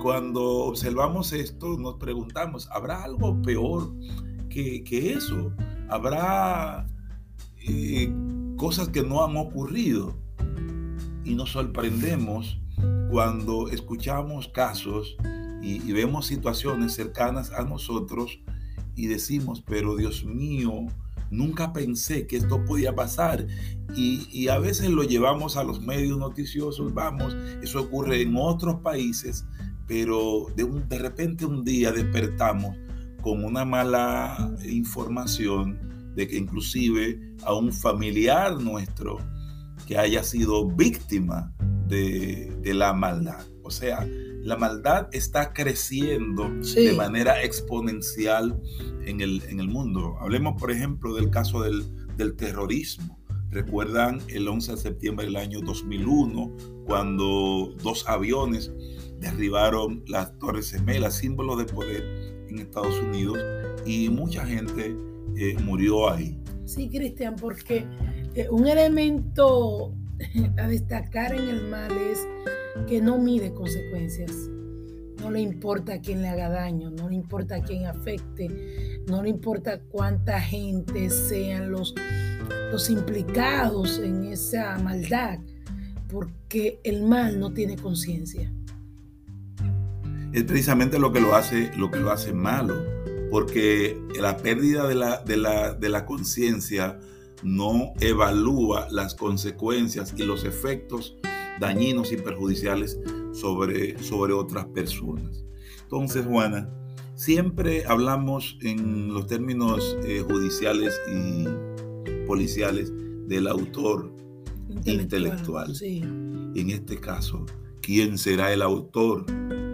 cuando 0.02 0.42
observamos 0.64 1.32
esto 1.32 1.78
nos 1.78 1.94
preguntamos, 1.94 2.68
¿habrá 2.72 3.04
algo 3.04 3.40
peor 3.42 3.94
que, 4.48 5.14
eso? 5.16 5.52
¿Habrá 5.92 6.86
eh, 7.68 8.10
cosas 8.56 8.88
que 8.88 9.02
no 9.02 9.22
han 9.26 9.36
ocurrido? 9.36 10.16
Y 11.22 11.34
nos 11.34 11.50
sorprendemos 11.50 12.58
cuando 13.10 13.68
escuchamos 13.68 14.48
casos 14.48 15.18
y, 15.60 15.92
vemos 15.92 16.24
situaciones 16.24 16.94
cercanas 16.94 17.50
a 17.50 17.64
nosotros 17.64 18.40
y 18.96 19.08
decimos, 19.08 19.62
pero 19.66 19.94
Dios 19.94 20.24
mío, 20.24 20.86
nunca 21.30 21.74
pensé 21.74 22.26
que 22.26 22.38
esto 22.38 22.64
podía 22.64 22.94
pasar. 22.94 23.46
Y, 23.94 24.48
a 24.48 24.58
veces 24.58 24.88
lo 24.88 25.02
llevamos 25.02 25.58
a 25.58 25.62
los 25.62 25.82
medios 25.82 26.16
noticiosos, 26.16 26.94
vamos, 26.94 27.36
eso 27.62 27.82
ocurre 27.82 28.22
en 28.22 28.34
otros 28.38 28.76
países, 28.76 29.44
pero 29.86 30.46
de, 30.56 30.64
de 30.64 30.98
repente 30.98 31.44
un 31.44 31.64
día 31.64 31.92
despertamos 31.92 32.78
con 33.22 33.44
una 33.44 33.64
mala 33.64 34.54
información 34.64 36.12
de 36.14 36.28
que 36.28 36.36
inclusive 36.36 37.18
a 37.44 37.54
un 37.54 37.72
familiar 37.72 38.60
nuestro 38.60 39.18
que 39.86 39.96
haya 39.96 40.22
sido 40.22 40.68
víctima 40.68 41.54
de, 41.86 42.50
la 42.74 42.92
maldad. 42.92 43.44
O 43.62 43.70
sea, 43.70 44.06
la 44.42 44.56
maldad 44.56 45.08
está 45.12 45.52
creciendo 45.52 46.50
de 46.74 46.92
manera 46.94 47.42
exponencial 47.42 48.60
en 49.04 49.20
el, 49.20 49.42
en 49.48 49.60
el, 49.60 49.68
mundo. 49.68 50.16
Hablemos, 50.20 50.60
por 50.60 50.70
ejemplo, 50.70 51.14
del 51.14 51.30
caso 51.30 51.62
del, 51.62 51.84
del 52.16 52.34
terrorismo. 52.36 53.22
Recuerdan 53.50 54.20
el 54.28 54.48
11 54.48 54.72
de 54.72 54.78
septiembre 54.78 55.26
del 55.26 55.36
año 55.36 55.60
2001, 55.60 56.56
cuando 56.86 57.74
dos 57.82 58.08
aviones 58.08 58.72
derribaron 59.18 60.02
las 60.06 60.36
Torres 60.38 60.70
Gemelas, 60.70 61.18
símbolo 61.18 61.56
de 61.56 61.66
poder 61.66 62.41
en 62.52 62.60
Estados 62.60 62.98
Unidos, 63.00 63.38
y 63.84 64.08
mucha 64.08 64.44
gente 64.44 64.94
eh, 65.36 65.56
murió 65.62 66.10
ahí. 66.10 66.38
Sí, 66.64 66.88
Cristian, 66.88 67.36
porque 67.36 67.84
eh, 68.34 68.48
un 68.50 68.66
elemento 68.66 69.94
a 70.58 70.68
destacar 70.68 71.34
en 71.34 71.48
el 71.48 71.68
mal 71.68 71.90
es 71.92 72.26
que 72.86 73.00
no 73.00 73.18
mide 73.18 73.52
consecuencias. 73.52 74.32
No 75.20 75.30
le 75.30 75.40
importa 75.40 75.94
a 75.94 76.00
quién 76.00 76.22
le 76.22 76.28
haga 76.28 76.48
daño, 76.48 76.90
no 76.90 77.08
le 77.08 77.14
importa 77.14 77.56
a 77.56 77.62
quién 77.62 77.86
afecte, 77.86 79.00
no 79.06 79.22
le 79.22 79.28
importa 79.28 79.80
cuánta 79.80 80.40
gente 80.40 81.10
sean 81.10 81.70
los, 81.70 81.94
los 82.72 82.90
implicados 82.90 84.00
en 84.00 84.24
esa 84.24 84.78
maldad, 84.78 85.38
porque 86.08 86.80
el 86.82 87.04
mal 87.04 87.38
no 87.38 87.52
tiene 87.52 87.76
conciencia. 87.76 88.52
Es 90.32 90.44
precisamente 90.44 90.98
lo 90.98 91.12
que 91.12 91.20
lo 91.20 91.34
hace, 91.34 91.70
lo 91.76 91.90
que 91.90 91.98
lo 91.98 92.10
hace 92.10 92.32
malo, 92.32 92.74
porque 93.30 94.00
la 94.18 94.38
pérdida 94.38 94.88
de 94.88 94.94
la, 94.94 95.18
de 95.18 95.36
la, 95.36 95.74
de 95.74 95.88
la 95.90 96.06
conciencia 96.06 96.98
no 97.42 97.92
evalúa 98.00 98.88
las 98.90 99.14
consecuencias 99.14 100.14
y 100.16 100.22
los 100.22 100.44
efectos 100.44 101.16
dañinos 101.60 102.12
y 102.12 102.16
perjudiciales 102.16 102.98
sobre, 103.32 104.02
sobre 104.02 104.32
otras 104.32 104.66
personas. 104.66 105.44
Entonces, 105.82 106.24
Juana, 106.24 106.70
siempre 107.14 107.84
hablamos 107.86 108.56
en 108.62 109.12
los 109.12 109.26
términos 109.26 109.98
eh, 110.04 110.24
judiciales 110.26 110.98
y 111.12 111.44
policiales 112.26 112.90
del 113.28 113.48
autor 113.48 114.14
intelectual. 114.86 115.74
En 115.82 116.70
este 116.70 116.96
caso, 116.98 117.44
¿quién 117.82 118.16
será 118.16 118.52
el 118.52 118.62
autor 118.62 119.26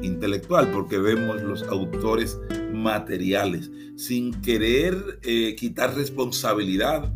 intelectual? 0.08 0.70
Porque 0.72 0.98
vemos 0.98 1.42
los 1.42 1.62
autores 1.64 2.38
materiales, 2.72 3.70
sin 3.96 4.40
querer 4.40 5.20
eh, 5.22 5.54
quitar 5.56 5.94
responsabilidad 5.94 7.12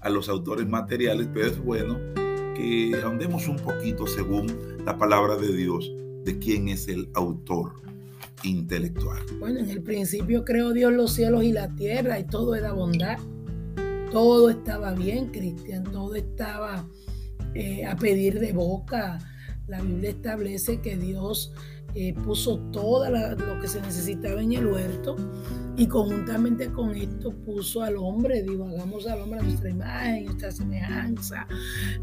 a 0.00 0.10
los 0.10 0.28
autores 0.28 0.68
materiales, 0.68 1.28
pero 1.32 1.46
es 1.46 1.58
bueno 1.58 1.98
que 2.54 3.00
andemos 3.04 3.48
un 3.48 3.56
poquito 3.56 4.06
según 4.06 4.46
la 4.84 4.98
palabra 4.98 5.36
de 5.36 5.54
Dios 5.54 5.90
de 6.24 6.38
quién 6.38 6.68
es 6.68 6.88
el 6.88 7.08
autor 7.14 7.82
intelectual. 8.42 9.20
Bueno, 9.38 9.60
en 9.60 9.70
el 9.70 9.82
principio 9.82 10.44
creó 10.44 10.72
Dios 10.72 10.92
los 10.92 11.12
cielos 11.12 11.44
y 11.44 11.52
la 11.52 11.68
tierra 11.74 12.18
y 12.18 12.24
todo 12.24 12.54
era 12.54 12.72
bondad. 12.72 13.18
Todo 14.10 14.50
estaba 14.50 14.92
bien, 14.92 15.28
Cristian, 15.28 15.84
todo 15.84 16.14
estaba 16.14 16.86
eh, 17.54 17.86
a 17.86 17.96
pedir 17.96 18.40
de 18.40 18.52
boca. 18.52 19.18
La 19.66 19.80
Biblia 19.80 20.10
establece 20.10 20.80
que 20.80 20.96
Dios 20.96 21.52
eh, 21.94 22.14
puso 22.24 22.58
todo 22.72 23.08
lo 23.10 23.60
que 23.60 23.68
se 23.68 23.80
necesitaba 23.80 24.42
en 24.42 24.52
el 24.52 24.66
huerto 24.66 25.16
y 25.76 25.86
conjuntamente 25.86 26.70
con 26.70 26.94
esto 26.94 27.32
puso 27.44 27.82
al 27.82 27.96
hombre, 27.96 28.42
digo, 28.42 28.66
hagamos 28.66 29.06
al 29.06 29.22
hombre 29.22 29.40
a 29.40 29.42
nuestra 29.42 29.70
imagen, 29.70 30.24
nuestra 30.26 30.50
semejanza 30.50 31.46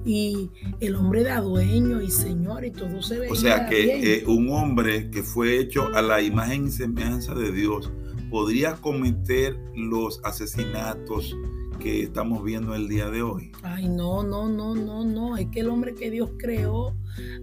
y 0.05 0.50
el 0.79 0.96
hombre 0.96 1.24
da 1.24 1.41
dueño 1.41 2.01
y 2.01 2.10
señor 2.10 2.65
y 2.65 2.72
todo 2.72 3.01
se 3.01 3.19
ve. 3.19 3.29
O 3.29 3.36
sea 3.36 3.67
que 3.67 4.17
eh, 4.17 4.24
un 4.25 4.50
hombre 4.51 5.10
que 5.12 5.24
fue 5.24 5.60
hecho 5.60 5.88
a 5.93 6.01
la 6.01 6.22
imagen 6.22 6.67
y 6.67 6.72
semejanza 6.72 7.34
de 7.36 7.51
Dios 7.51 7.91
podría 8.29 8.75
cometer 8.75 9.58
los 9.75 10.22
asesinatos 10.24 11.36
que 11.79 12.03
estamos 12.03 12.43
viendo 12.43 12.75
el 12.75 12.88
día 12.88 13.09
de 13.09 13.21
hoy. 13.21 13.51
Ay, 13.63 13.88
no, 13.88 14.21
no, 14.21 14.48
no, 14.50 14.75
no, 14.75 15.05
no. 15.05 15.38
Es 15.38 15.48
que 15.48 15.62
el 15.62 15.69
hombre 15.69 15.95
que 15.95 16.12
Dios 16.12 16.31
creó 16.38 16.93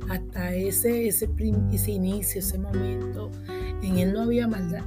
hasta 0.09 0.55
ese, 0.55 1.09
ese, 1.09 1.28
ese 1.73 1.90
inicio, 1.90 2.40
ese 2.40 2.59
momento, 2.59 3.31
en 3.83 3.99
él 3.99 4.12
no 4.12 4.23
había 4.23 4.47
maldad. 4.47 4.85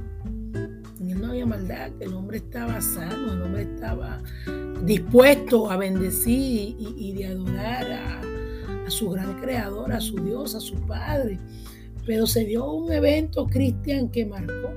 En 1.00 1.10
él 1.10 1.20
no 1.20 1.28
había 1.28 1.46
maldad. 1.46 1.90
El 2.00 2.14
hombre 2.14 2.38
estaba 2.38 2.80
sano, 2.80 3.32
el 3.32 3.42
hombre 3.42 3.62
estaba 3.62 4.22
dispuesto 4.84 5.70
a 5.70 5.76
bendecir 5.76 6.76
y, 6.78 7.12
de 7.12 7.26
adorar 7.26 7.92
a, 7.92 8.86
a 8.86 8.90
su 8.90 9.10
gran 9.10 9.40
creador, 9.40 9.92
a 9.92 10.00
su 10.00 10.16
Dios, 10.24 10.54
a 10.54 10.60
su 10.60 10.76
Padre. 10.86 11.38
Pero 12.06 12.26
se 12.26 12.44
dio 12.44 12.70
un 12.70 12.92
evento 12.92 13.46
cristian 13.46 14.08
que 14.08 14.24
marcó, 14.24 14.72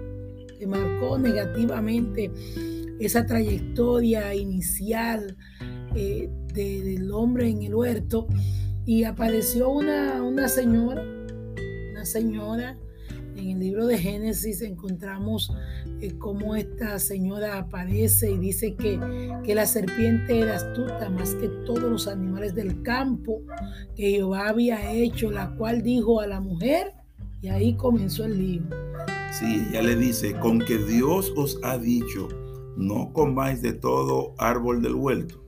que 0.59 0.67
marcó 0.67 1.17
negativamente 1.17 2.31
esa 2.99 3.25
trayectoria 3.25 4.33
inicial 4.35 5.35
eh, 5.95 6.29
del 6.53 7.11
hombre 7.11 7.49
en 7.49 7.63
el 7.63 7.75
huerto 7.75 8.27
y 8.85 9.03
apareció 9.03 9.69
una, 9.69 10.21
una 10.21 10.47
señora, 10.47 11.03
una 11.91 12.05
señora, 12.05 12.77
en 13.35 13.49
el 13.49 13.59
libro 13.59 13.87
de 13.87 13.97
Génesis 13.97 14.61
encontramos 14.61 15.51
eh, 16.01 16.13
cómo 16.19 16.55
esta 16.55 16.99
señora 16.99 17.57
aparece 17.57 18.31
y 18.31 18.37
dice 18.37 18.75
que, 18.75 18.99
que, 19.43 19.55
la 19.55 19.65
serpiente 19.65 20.39
era 20.39 20.55
astuta 20.55 21.09
más 21.09 21.33
que 21.35 21.47
todos 21.65 21.83
los 21.83 22.07
animales 22.07 22.53
del 22.53 22.83
campo 22.83 23.41
que 23.95 24.11
Jehová 24.11 24.49
había 24.49 24.91
hecho, 24.91 25.31
la 25.31 25.55
cual 25.55 25.81
dijo 25.81 26.21
a 26.21 26.27
la 26.27 26.39
mujer, 26.41 26.93
y 27.41 27.49
ahí 27.49 27.75
comenzó 27.75 28.25
el 28.25 28.37
lío. 28.37 28.61
Sí, 29.31 29.65
ella 29.69 29.81
le 29.81 29.95
dice, 29.95 30.33
con 30.39 30.59
que 30.59 30.77
Dios 30.77 31.33
os 31.35 31.59
ha 31.63 31.77
dicho, 31.77 32.27
no 32.77 33.11
comáis 33.13 33.61
de 33.61 33.73
todo 33.73 34.33
árbol 34.37 34.81
del 34.81 34.95
huerto. 34.95 35.43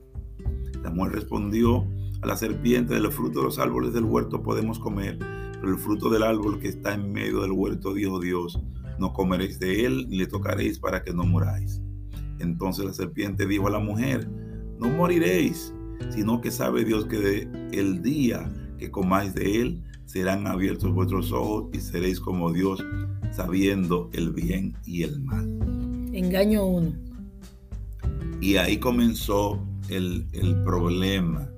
La 0.82 0.90
mujer 0.90 1.14
respondió 1.14 1.86
a 2.22 2.26
la 2.26 2.36
serpiente, 2.36 2.94
de 2.94 3.00
los 3.00 3.14
frutos 3.14 3.36
de 3.36 3.42
los 3.42 3.58
árboles 3.58 3.92
del 3.92 4.04
huerto 4.04 4.42
podemos 4.42 4.78
comer, 4.78 5.18
pero 5.18 5.68
el 5.68 5.78
fruto 5.78 6.10
del 6.10 6.22
árbol 6.22 6.58
que 6.58 6.68
está 6.68 6.94
en 6.94 7.12
medio 7.12 7.42
del 7.42 7.52
huerto, 7.52 7.92
dijo 7.94 8.20
Dios, 8.20 8.60
no 8.98 9.12
comeréis 9.12 9.58
de 9.58 9.84
él 9.84 10.06
ni 10.08 10.18
le 10.18 10.26
tocaréis 10.26 10.78
para 10.78 11.02
que 11.02 11.12
no 11.12 11.24
moráis. 11.24 11.82
Entonces 12.38 12.84
la 12.84 12.92
serpiente 12.92 13.46
dijo 13.46 13.66
a 13.66 13.70
la 13.70 13.78
mujer, 13.78 14.28
no 14.78 14.88
moriréis, 14.88 15.74
sino 16.10 16.40
que 16.40 16.50
sabe 16.50 16.84
Dios 16.84 17.06
que 17.06 17.18
de 17.18 17.68
el 17.72 18.02
día 18.02 18.52
que 18.78 18.90
comáis 18.90 19.34
de 19.34 19.60
él, 19.60 19.82
serán 20.04 20.46
abiertos 20.46 20.92
vuestros 20.92 21.32
ojos 21.32 21.68
y 21.72 21.80
seréis 21.80 22.20
como 22.20 22.52
Dios, 22.52 22.84
sabiendo 23.32 24.08
el 24.12 24.32
bien 24.32 24.76
y 24.84 25.02
el 25.02 25.20
mal. 25.22 25.46
Engaño 26.12 26.64
uno. 26.64 27.05
Y 28.40 28.56
ahí 28.56 28.78
comenzó 28.78 29.60
el, 29.88 30.26
problema. 30.64 31.48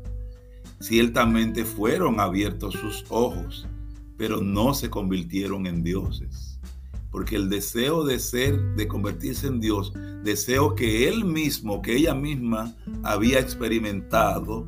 Ciertamente 0.80 1.64
fueron 1.64 2.20
abiertos 2.20 2.74
sus 2.74 3.04
ojos, 3.08 3.66
pero 4.16 4.40
no 4.40 4.74
se 4.74 4.90
convirtieron 4.90 5.66
en 5.66 5.82
dioses. 5.82 6.60
Porque 7.10 7.36
el 7.36 7.48
deseo 7.48 8.04
de 8.04 8.18
ser, 8.18 8.60
de 8.76 8.86
convertirse 8.86 9.46
en 9.46 9.60
Dios, 9.60 9.92
deseo 10.22 10.74
que 10.74 11.08
él 11.08 11.24
mismo, 11.24 11.82
que 11.82 11.96
ella 11.96 12.14
misma 12.14 12.76
había 13.02 13.40
experimentado, 13.40 14.66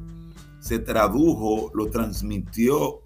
se 0.59 0.79
tradujo, 0.79 1.71
lo 1.75 1.91
transmitió 1.91 3.03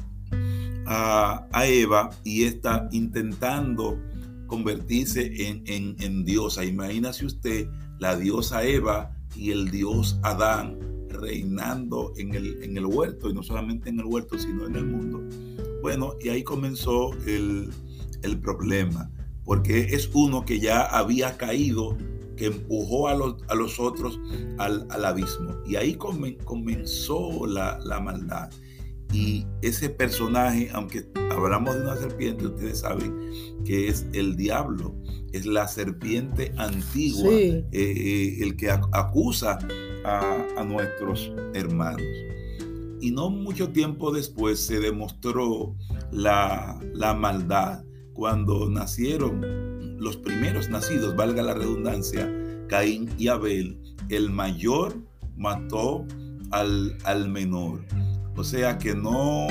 a, 0.86 1.46
Eva 1.66 2.10
y 2.24 2.44
está 2.44 2.88
intentando 2.92 3.98
convertirse 4.46 5.48
en, 5.48 5.62
en, 5.66 5.96
en 5.98 6.24
diosa. 6.24 6.64
Imagínase 6.64 7.26
usted 7.26 7.68
la 7.98 8.16
diosa 8.16 8.64
Eva 8.64 9.14
y 9.36 9.50
el 9.50 9.70
dios 9.70 10.18
Adán 10.22 10.78
reinando 11.08 12.12
en 12.16 12.34
el, 12.34 12.62
en 12.62 12.76
el 12.76 12.86
huerto, 12.86 13.30
y 13.30 13.34
no 13.34 13.42
solamente 13.42 13.88
en 13.88 14.00
el 14.00 14.06
huerto, 14.06 14.38
sino 14.38 14.66
en 14.66 14.76
el 14.76 14.86
mundo. 14.86 15.22
Bueno, 15.82 16.14
y 16.20 16.28
ahí 16.28 16.42
comenzó 16.42 17.12
el, 17.26 17.70
problema, 18.42 19.10
porque 19.44 19.80
es 19.80 20.10
uno 20.12 20.44
que 20.44 20.58
ya 20.58 20.82
había 20.82 21.36
caído, 21.36 21.96
que 22.36 22.46
empujó 22.46 23.08
a 23.08 23.14
los, 23.14 23.36
a 23.48 23.54
los 23.54 23.78
otros 23.78 24.18
al, 24.58 24.86
abismo. 25.04 25.54
Y 25.66 25.76
ahí 25.76 25.94
comenzó 25.94 27.46
la, 27.46 27.78
la 27.84 28.00
maldad. 28.00 28.50
Y 29.14 29.46
ese 29.62 29.90
personaje, 29.90 30.70
aunque 30.72 31.06
hablamos 31.30 31.76
de 31.76 31.82
una 31.82 31.96
serpiente, 31.96 32.46
ustedes 32.46 32.80
saben 32.80 33.14
que 33.64 33.86
es 33.86 34.06
el 34.12 34.34
diablo, 34.34 34.96
es 35.32 35.46
la 35.46 35.68
serpiente 35.68 36.52
antigua, 36.56 37.30
eh, 37.32 37.64
eh, 37.70 38.38
el 38.40 38.56
que 38.56 38.72
acusa 38.72 39.58
a, 40.04 40.64
nuestros 40.64 41.30
hermanos. 41.54 42.02
Y 43.00 43.12
no 43.12 43.30
mucho 43.30 43.68
tiempo 43.70 44.10
después 44.10 44.58
se 44.58 44.80
demostró 44.80 45.76
la, 46.10 46.80
la 46.92 47.14
maldad 47.14 47.84
cuando 48.14 48.68
nacieron 48.68 49.96
los 50.00 50.16
primeros 50.16 50.70
nacidos, 50.70 51.14
valga 51.14 51.42
la 51.42 51.54
redundancia, 51.54 52.28
Caín 52.66 53.08
y 53.16 53.28
Abel, 53.28 53.78
el 54.08 54.30
mayor 54.30 54.96
mató 55.36 56.04
al, 56.50 56.96
al 57.04 57.28
menor. 57.28 57.84
O 58.36 58.42
sea 58.44 58.78
que 58.78 58.94
no 58.94 59.46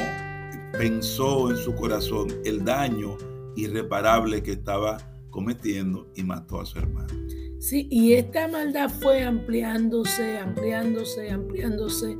pensó 0.77 1.51
en 1.51 1.57
su 1.57 1.73
corazón 1.75 2.27
el 2.43 2.65
daño 2.65 3.17
irreparable 3.55 4.43
que 4.43 4.53
estaba 4.53 4.97
cometiendo 5.29 6.07
y 6.15 6.23
mató 6.23 6.59
a 6.59 6.65
su 6.65 6.79
hermano. 6.79 7.13
Sí, 7.59 7.87
y 7.89 8.13
esta 8.13 8.47
maldad 8.47 8.89
fue 8.89 9.23
ampliándose, 9.23 10.37
ampliándose, 10.37 11.31
ampliándose 11.31 12.17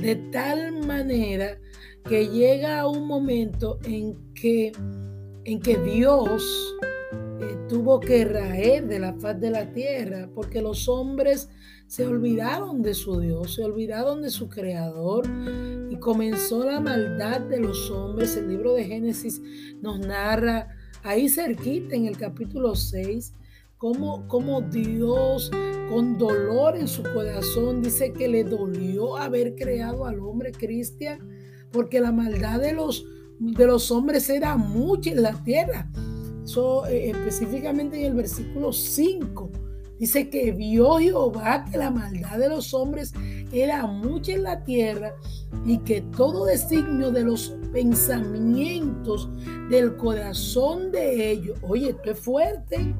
de 0.00 0.14
tal 0.30 0.86
manera 0.86 1.58
que 2.04 2.28
llega 2.28 2.80
a 2.80 2.86
un 2.86 3.06
momento 3.06 3.78
en 3.84 4.16
que, 4.34 4.72
en 5.44 5.60
que 5.60 5.78
Dios 5.78 6.76
eh, 7.40 7.56
tuvo 7.68 7.98
que 7.98 8.24
raer 8.24 8.86
de 8.86 9.00
la 9.00 9.14
faz 9.14 9.40
de 9.40 9.50
la 9.50 9.72
tierra, 9.72 10.28
porque 10.34 10.62
los 10.62 10.88
hombres 10.88 11.48
se 11.88 12.06
olvidaron 12.06 12.82
de 12.82 12.92
su 12.92 13.18
Dios, 13.18 13.54
se 13.54 13.64
olvidaron 13.64 14.20
de 14.20 14.30
su 14.30 14.48
creador 14.50 15.26
y 15.90 15.96
comenzó 15.96 16.62
la 16.62 16.80
maldad 16.80 17.40
de 17.40 17.60
los 17.60 17.90
hombres. 17.90 18.36
El 18.36 18.48
libro 18.48 18.74
de 18.74 18.84
Génesis 18.84 19.40
nos 19.80 19.98
narra 19.98 20.68
ahí 21.02 21.30
cerquita 21.30 21.96
en 21.96 22.04
el 22.04 22.18
capítulo 22.18 22.74
6 22.74 23.32
cómo, 23.78 24.60
Dios 24.70 25.50
con 25.88 26.18
dolor 26.18 26.76
en 26.76 26.88
su 26.88 27.02
corazón 27.02 27.82
dice 27.82 28.12
que 28.12 28.28
le 28.28 28.44
dolió 28.44 29.16
haber 29.16 29.54
creado 29.54 30.04
al 30.04 30.20
hombre 30.20 30.52
cristian 30.52 31.26
porque 31.72 32.00
la 32.00 32.12
maldad 32.12 32.60
de 32.60 32.74
los, 32.74 33.06
de 33.38 33.66
los 33.66 33.90
hombres 33.90 34.28
era 34.28 34.58
mucha 34.58 35.10
en 35.10 35.22
la 35.22 35.42
tierra. 35.42 35.90
Eso, 36.44 36.86
eh, 36.86 37.10
específicamente 37.10 37.98
en 37.98 38.06
el 38.06 38.14
versículo 38.14 38.74
5 38.74 39.50
Dice 39.98 40.30
que 40.30 40.52
vio 40.52 40.98
Jehová 40.98 41.64
que 41.70 41.76
la 41.76 41.90
maldad 41.90 42.38
de 42.38 42.48
los 42.48 42.72
hombres 42.72 43.12
era 43.52 43.86
mucha 43.86 44.32
en 44.32 44.44
la 44.44 44.62
tierra 44.62 45.14
y 45.66 45.78
que 45.78 46.02
todo 46.02 46.44
designio 46.44 47.10
de 47.10 47.24
los 47.24 47.56
pensamientos 47.72 49.28
del 49.70 49.96
corazón 49.96 50.92
de 50.92 51.32
ellos, 51.32 51.58
oye, 51.62 51.90
esto 51.90 52.12
es 52.12 52.18
fuerte, 52.18 52.94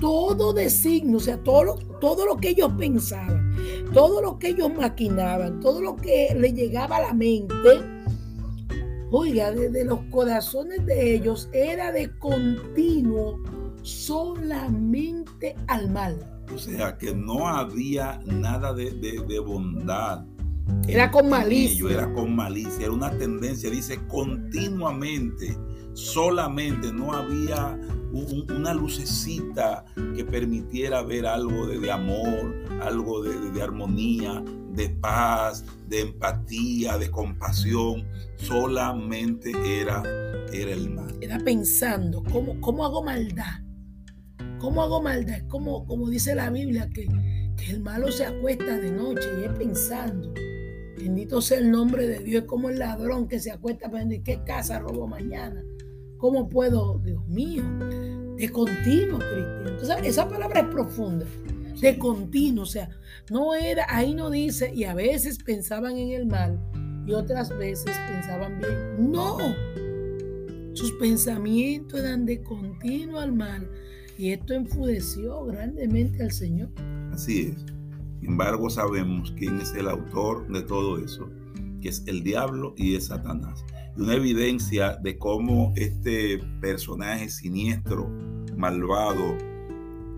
todo 0.00 0.52
designio, 0.54 1.18
o 1.18 1.20
sea, 1.20 1.36
todo 1.42 1.64
lo, 1.64 1.74
todo 2.00 2.24
lo 2.24 2.38
que 2.38 2.50
ellos 2.50 2.72
pensaban, 2.78 3.52
todo 3.92 4.22
lo 4.22 4.38
que 4.38 4.48
ellos 4.48 4.72
maquinaban, 4.74 5.60
todo 5.60 5.80
lo 5.82 5.96
que 5.96 6.34
le 6.34 6.52
llegaba 6.52 6.96
a 6.96 7.02
la 7.02 7.14
mente, 7.14 7.54
oiga, 9.10 9.52
desde 9.52 9.84
los 9.84 10.00
corazones 10.10 10.84
de 10.86 11.14
ellos 11.14 11.50
era 11.52 11.92
de 11.92 12.10
continuo 12.18 13.38
solamente 13.82 15.56
al 15.66 15.90
mal. 15.90 16.18
O 16.54 16.58
sea, 16.58 16.98
que 16.98 17.14
no 17.14 17.48
había 17.48 18.20
nada 18.26 18.72
de, 18.72 19.38
bondad. 19.44 20.24
Era 20.86 21.10
con 21.10 21.28
malicia. 21.28 21.90
era 21.90 22.12
con 22.12 22.34
malicia, 22.34 22.84
era 22.84 22.92
una 22.92 23.10
tendencia, 23.10 23.70
dice 23.70 23.98
continuamente, 24.06 25.56
solamente, 25.94 26.92
no 26.92 27.12
había 27.12 27.78
una 28.12 28.74
lucecita 28.74 29.84
que 30.14 30.24
permitiera 30.24 31.02
ver 31.02 31.26
algo 31.26 31.66
de, 31.66 31.90
amor, 31.90 32.54
algo 32.82 33.22
de, 33.22 33.62
armonía, 33.62 34.44
de 34.70 34.90
paz, 34.90 35.64
de 35.88 36.00
empatía, 36.02 36.98
de 36.98 37.10
compasión. 37.10 38.06
Solamente 38.36 39.52
era, 39.80 40.02
era 40.52 40.72
el 40.72 40.90
mal. 40.90 41.16
Era 41.20 41.38
pensando, 41.38 42.22
¿cómo, 42.30 42.60
cómo 42.60 42.84
hago 42.84 43.02
maldad? 43.02 43.62
¿Cómo 44.62 44.80
hago 44.80 45.02
maldad? 45.02 45.38
Es 45.38 45.42
como, 45.48 45.84
como 45.86 46.08
dice 46.08 46.36
la 46.36 46.48
Biblia, 46.48 46.88
que, 46.94 47.08
el 47.68 47.80
malo 47.80 48.12
se 48.12 48.24
acuesta 48.24 48.78
de 48.78 48.92
noche 48.92 49.28
y 49.40 49.44
es 49.44 49.58
pensando. 49.58 50.32
Bendito 50.96 51.40
sea 51.40 51.58
el 51.58 51.70
nombre 51.72 52.06
de 52.06 52.20
Dios. 52.20 52.42
Es 52.42 52.48
como 52.48 52.70
el 52.70 52.78
ladrón 52.78 53.26
que 53.26 53.40
se 53.40 53.50
acuesta 53.50 53.90
pensando, 53.90 54.22
¿qué 54.22 54.40
casa 54.44 54.78
robo 54.78 55.08
mañana? 55.08 55.64
¿Cómo 56.16 56.48
puedo, 56.48 57.00
Dios 57.00 57.26
mío? 57.26 57.64
De 58.36 58.48
continuo, 58.50 59.18
Cristian. 59.18 59.66
Entonces, 59.66 59.96
esa 60.04 60.28
palabra 60.28 60.60
es 60.60 60.66
profunda. 60.68 61.26
De 61.80 61.98
continuo. 61.98 62.62
O 62.62 62.66
sea, 62.66 62.88
no 63.32 63.56
era, 63.56 63.84
ahí 63.88 64.14
no 64.14 64.30
dice, 64.30 64.72
y 64.72 64.84
a 64.84 64.94
veces 64.94 65.38
pensaban 65.42 65.96
en 65.96 66.10
el 66.10 66.26
mal 66.26 66.60
y 67.04 67.12
otras 67.14 67.48
veces 67.58 67.96
pensaban 68.08 68.60
bien. 68.60 69.10
No. 69.10 69.38
Sus 70.72 70.92
pensamientos 70.92 71.98
eran 71.98 72.24
de 72.26 72.44
continuo 72.44 73.18
al 73.18 73.32
mal 73.32 73.68
y 74.22 74.30
esto 74.30 74.54
enfudeció 74.54 75.44
grandemente 75.46 76.22
al 76.22 76.30
Señor. 76.30 76.70
Así 77.12 77.40
es. 77.40 77.56
Sin 78.20 78.30
embargo, 78.30 78.70
sabemos 78.70 79.34
quién 79.36 79.60
es 79.60 79.74
el 79.74 79.88
autor 79.88 80.46
de 80.46 80.62
todo 80.62 80.98
eso, 80.98 81.28
que 81.80 81.88
es 81.88 82.04
el 82.06 82.22
diablo 82.22 82.72
y 82.76 82.94
es 82.94 83.06
Satanás. 83.06 83.64
Y 83.96 84.02
una 84.02 84.14
evidencia 84.14 84.96
de 85.02 85.18
cómo 85.18 85.72
este 85.74 86.38
personaje 86.60 87.30
siniestro, 87.30 88.08
malvado, 88.56 89.36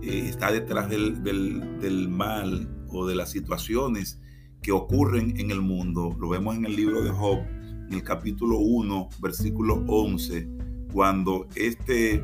eh, 0.03 0.27
está 0.29 0.53
detrás 0.53 0.91
del, 0.91 1.23
del 1.23 2.09
mal 2.11 2.69
o 2.89 3.07
de 3.07 3.15
las 3.15 3.31
situaciones 3.31 4.21
que 4.61 4.73
ocurren 4.73 5.41
en 5.41 5.51
el 5.51 5.63
mundo. 5.63 6.15
Lo 6.21 6.29
vemos 6.29 6.57
en 6.57 6.67
el 6.67 6.77
libro 6.77 7.03
de 7.03 7.09
Job, 7.09 7.39
en 7.39 7.95
el 7.95 8.03
capítulo 8.03 8.59
1, 8.59 9.09
versículo 9.23 9.83
11, 9.89 10.47
cuando 10.93 11.49
este 11.55 12.23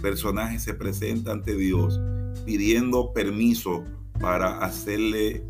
personaje 0.00 0.58
se 0.58 0.74
presenta 0.74 1.32
ante 1.32 1.54
Dios 1.54 2.00
pidiendo 2.44 3.12
permiso 3.12 3.84
para 4.20 4.58
hacerle 4.58 5.44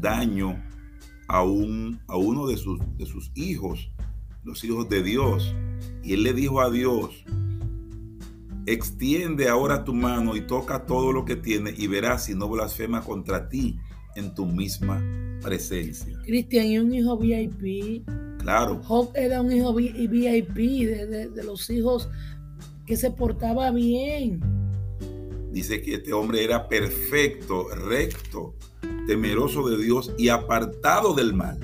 daño 0.00 0.62
a, 1.28 1.42
un, 1.42 2.00
a 2.08 2.16
uno 2.16 2.46
de 2.46 2.56
sus, 2.56 2.80
de 2.96 3.06
sus 3.06 3.30
hijos, 3.34 3.90
los 4.42 4.62
hijos 4.64 4.88
de 4.88 5.02
Dios. 5.02 5.54
Y 6.02 6.14
él 6.14 6.22
le 6.22 6.32
dijo 6.32 6.60
a 6.60 6.70
Dios, 6.70 7.24
extiende 8.66 9.48
ahora 9.48 9.84
tu 9.84 9.94
mano 9.94 10.36
y 10.36 10.40
toca 10.40 10.86
todo 10.86 11.12
lo 11.12 11.24
que 11.24 11.36
tiene 11.36 11.74
y 11.76 11.86
verás 11.86 12.24
si 12.26 12.34
no 12.34 12.48
blasfema 12.48 13.02
contra 13.02 13.48
ti 13.48 13.78
en 14.16 14.34
tu 14.34 14.46
misma 14.46 15.02
presencia. 15.42 16.18
Cristian, 16.24 16.66
y 16.66 16.78
un 16.78 16.94
hijo 16.94 17.18
VIP. 17.18 18.06
Claro. 18.38 18.82
Job 18.84 19.10
era 19.14 19.40
un 19.40 19.50
hijo 19.50 19.72
VIP 19.74 20.56
de, 20.56 21.30
de 21.30 21.44
los 21.44 21.70
hijos 21.70 22.10
que 22.86 22.96
se 22.96 23.10
portaba 23.10 23.70
bien. 23.70 24.40
Dice 25.50 25.80
que 25.82 25.94
este 25.94 26.12
hombre 26.12 26.44
era 26.44 26.68
perfecto, 26.68 27.68
recto, 27.68 28.54
temeroso 29.06 29.68
de 29.68 29.82
Dios 29.82 30.12
y 30.18 30.28
apartado 30.28 31.14
del 31.14 31.32
mal. 31.32 31.60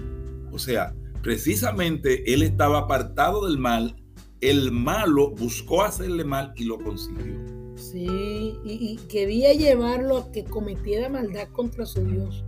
O 0.52 0.58
sea, 0.58 0.94
precisamente 1.22 2.32
él 2.32 2.42
estaba 2.42 2.78
apartado 2.78 3.46
del 3.46 3.58
mal, 3.58 3.96
el 4.40 4.70
malo 4.70 5.30
buscó 5.30 5.82
hacerle 5.82 6.24
mal 6.24 6.52
y 6.56 6.64
lo 6.64 6.78
consiguió. 6.78 7.34
Sí, 7.74 8.54
y, 8.64 8.96
quería 9.08 9.52
llevarlo 9.54 10.18
a 10.18 10.32
que 10.32 10.44
cometiera 10.44 11.08
maldad 11.08 11.48
contra 11.48 11.84
su 11.84 12.04
Dios. 12.04 12.44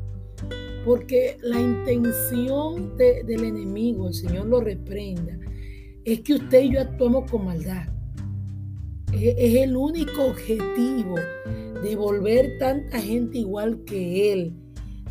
Porque 0.84 1.38
la 1.42 1.60
intención 1.60 2.96
del 2.96 3.44
enemigo, 3.44 4.08
el 4.08 4.14
Señor 4.14 4.46
lo 4.46 4.60
reprenda, 4.60 5.38
es 6.04 6.20
que 6.20 6.34
usted 6.34 6.62
y 6.62 6.74
yo 6.74 6.80
actuemos 6.80 7.30
con 7.30 7.46
maldad 7.46 7.88
es 9.12 9.56
el 9.56 9.76
único 9.76 10.26
objetivo 10.26 11.16
de 11.82 11.96
volver 11.96 12.58
tanta 12.58 13.00
gente 13.00 13.38
igual 13.38 13.82
que 13.84 14.32
él, 14.32 14.54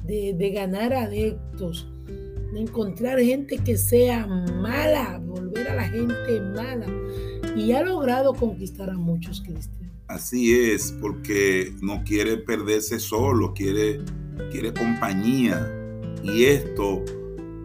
de, 0.06 0.52
ganar 0.52 0.94
adeptos, 0.94 1.88
de 2.54 2.60
encontrar 2.60 3.20
gente 3.20 3.58
que 3.58 3.78
sea 3.78 4.26
mala, 4.28 5.22
volver 5.26 5.68
a 5.70 5.76
la 5.76 5.90
gente 5.90 6.42
mala. 6.56 6.88
Y 7.56 7.74
ha 7.74 7.84
logrado 7.84 8.34
conquistar 8.34 8.90
a 8.90 8.98
muchos 8.98 9.42
cristianos. 9.42 9.92
Así 10.08 10.54
es, 10.54 10.94
porque 11.00 11.74
no 11.82 12.04
quiere 12.04 12.38
perderse 12.38 13.00
solo, 13.00 13.54
quiere, 13.54 14.00
quiere 14.52 14.74
compañía. 14.74 15.70
Y 16.24 16.46
esto 16.46 17.04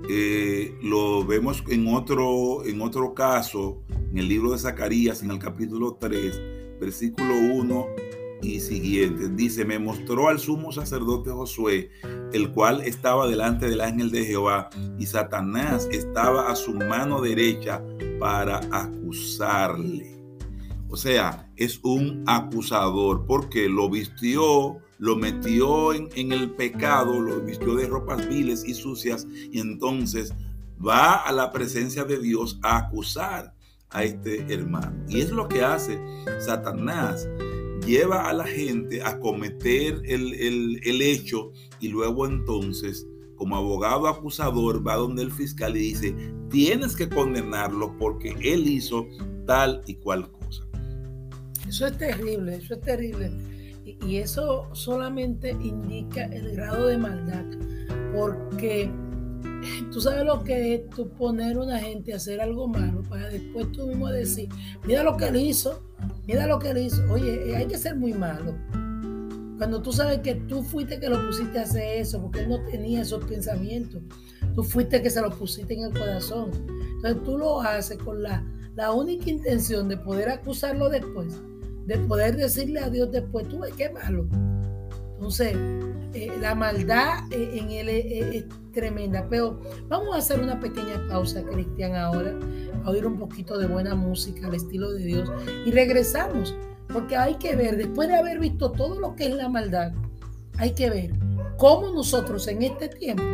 eh, 0.09 0.79
lo 0.83 1.25
vemos 1.25 1.63
en 1.69 1.89
otro, 1.95 2.65
en 2.65 2.81
otro 2.81 3.15
caso 3.15 3.83
en 4.11 4.19
el 4.19 4.29
libro 4.29 4.53
de 4.53 4.59
Zacarías, 4.59 5.23
en 5.23 5.31
el 5.31 5.39
capítulo 5.39 5.97
3, 6.01 6.79
versículo 6.81 7.35
1 7.35 7.87
y 8.43 8.61
siguiente. 8.61 9.29
Dice, 9.29 9.65
me 9.65 9.79
mostró 9.79 10.29
al 10.29 10.39
sumo 10.39 10.73
sacerdote 10.73 11.31
Josué, 11.31 11.91
el 12.33 12.53
cual 12.53 12.83
estaba 12.83 13.27
delante 13.27 13.69
del 13.69 13.81
ángel 13.81 14.11
de 14.11 14.25
Jehová, 14.25 14.71
y 14.99 15.07
Satanás 15.07 15.89
estaba 15.91 16.51
a 16.51 16.57
su 16.57 16.75
mano 16.75 17.21
derecha 17.21 17.83
para 18.19 18.61
acusarle. 18.71 20.17
O 20.89 20.97
sea, 20.97 21.51
es 21.57 21.81
un 21.83 22.23
acusador 22.27 23.27
porque 23.27 23.69
lo 23.69 23.91
vistió, 23.91 24.79
lo 24.99 25.17
metió 25.17 25.93
en, 25.93 26.33
el 26.33 26.51
pecado, 26.53 27.21
lo 27.21 27.41
vistió 27.41 27.75
de 27.75 27.87
ropas 27.87 28.29
viles 28.29 28.65
y 28.67 28.75
sucias, 28.75 29.27
y 29.31 29.61
entonces 29.61 30.33
va 30.85 31.15
a 31.15 31.33
la 31.33 31.53
presencia 31.53 32.05
de 32.05 32.19
Dios 32.19 32.59
a 32.63 32.79
acusar 32.79 33.55
a 33.91 34.05
este 34.05 34.53
hermano. 34.53 35.05
Y 35.09 35.21
es 35.21 35.31
lo 35.31 35.49
que 35.49 35.63
hace 35.63 35.99
Satanás. 36.41 37.29
Lleva 37.87 38.29
a 38.29 38.33
la 38.33 38.45
gente 38.45 39.03
a 39.03 39.21
cometer 39.21 40.03
el, 40.07 41.03
hecho 41.03 41.53
y 41.79 41.89
luego 41.89 42.27
entonces, 42.27 43.07
como 43.37 43.57
abogado 43.57 44.09
acusador, 44.09 44.87
va 44.87 44.97
donde 44.97 45.23
el 45.23 45.31
fiscal 45.31 45.77
y 45.77 45.81
dice, 45.81 46.15
tienes 46.51 46.97
que 46.97 47.09
condenarlo 47.09 47.97
porque 47.99 48.35
él 48.43 48.67
hizo 48.67 49.07
tal 49.47 49.83
y 49.87 49.95
cual 49.97 50.31
cosa. 50.33 50.65
Eso 51.69 51.87
es 51.87 51.97
terrible, 51.97 52.57
eso 52.57 52.75
es 52.75 52.81
terrible. 52.81 53.31
Y, 54.05 54.17
eso 54.17 54.69
solamente 54.73 55.51
indica 55.51 56.25
el 56.25 56.53
grado 56.53 56.87
de 56.87 56.99
maldad, 56.99 57.45
porque 58.15 58.91
Tú 59.93 60.01
sabes 60.01 60.25
lo 60.25 60.43
que 60.43 60.75
es 60.75 60.91
tú 60.91 61.09
poner 61.09 61.57
a 61.57 61.61
una 61.61 61.79
gente 61.79 62.13
a 62.13 62.17
hacer 62.17 62.41
algo 62.41 62.69
malo 62.69 63.03
para 63.09 63.29
después 63.29 63.71
tú 63.73 63.87
mismo 63.87 64.09
decir, 64.09 64.49
mira 64.85 65.03
lo 65.03 65.17
que 65.17 65.29
él 65.29 65.37
hizo, 65.37 65.83
mira 66.27 66.47
lo 66.47 66.59
que 66.59 66.71
él 66.71 66.79
hizo. 66.79 67.03
Oye, 67.11 67.51
eh, 67.51 67.57
hay 67.57 67.67
que 67.67 67.79
ser 67.79 67.97
muy 67.97 68.13
malo. 68.13 68.55
Cuando 69.59 69.81
tú 69.81 69.93
sabes 69.93 70.21
que 70.21 70.35
tú 70.35 70.63
fuiste 70.63 71.01
que 71.01 71.09
lo 71.09 71.25
pusiste 71.27 71.59
a 71.59 71.63
hacer 71.63 71.99
eso, 71.99 72.21
porque 72.21 72.41
él 72.41 72.49
no 72.51 72.63
tenía 72.65 73.03
esos 73.03 73.25
pensamientos. 73.25 74.03
Tú 74.55 74.63
fuiste 74.63 75.03
que 75.03 75.11
se 75.11 75.23
lo 75.23 75.31
pusiste 75.31 75.75
en 75.75 75.85
el 75.85 75.93
corazón. 75.93 76.51
Entonces 76.97 77.23
tú 77.25 77.39
lo 77.39 77.61
haces 77.61 77.97
con 77.99 78.23
la, 78.23 78.45
la 78.75 78.93
única 78.93 79.31
intención 79.31 79.89
de 79.89 79.97
poder 79.97 80.29
acusarlo 80.29 80.91
después, 80.91 81.41
de 81.87 81.99
poder 81.99 82.37
decirle 82.37 82.81
a 82.81 82.91
Dios 82.91 83.11
después, 83.11 83.49
tú 83.49 83.61
ves 83.61 83.73
qué 83.77 83.91
malo. 83.91 84.27
Entonces, 85.15 85.57
eh, 86.13 86.33
la 86.41 86.55
maldad 86.55 87.31
eh, 87.31 87.59
en 87.59 87.71
él 87.71 87.89
es, 87.89 88.45
tremenda. 88.73 89.27
Pero 89.31 89.59
vamos 89.89 90.15
a 90.15 90.19
hacer 90.19 90.39
una 90.41 90.61
pequeña 90.61 91.03
pausa, 91.09 91.43
Cristian, 91.43 91.95
ahora, 91.95 92.39
a 92.85 92.91
oír 92.91 93.07
un 93.07 93.19
poquito 93.19 93.57
de 93.57 93.67
buena 93.67 93.95
música 93.95 94.47
al 94.47 94.55
estilo 94.55 94.93
de 94.93 95.05
Dios 95.05 95.33
y 95.65 95.71
regresamos, 95.71 96.55
porque 96.93 97.17
hay 97.17 97.37
que 97.37 97.57
ver, 97.57 97.79
después 97.79 98.09
de 98.09 98.17
haber 98.17 98.39
visto 98.39 98.73
todo 98.73 99.01
lo 99.01 99.17
que 99.17 99.29
es 99.29 99.35
la 99.35 99.49
maldad, 99.49 99.93
hay 100.59 100.75
que 100.75 100.91
ver 100.91 101.13
cómo 101.57 101.91
nosotros 101.91 102.47
en 102.49 102.63
este 102.63 102.89
tiempo 102.89 103.25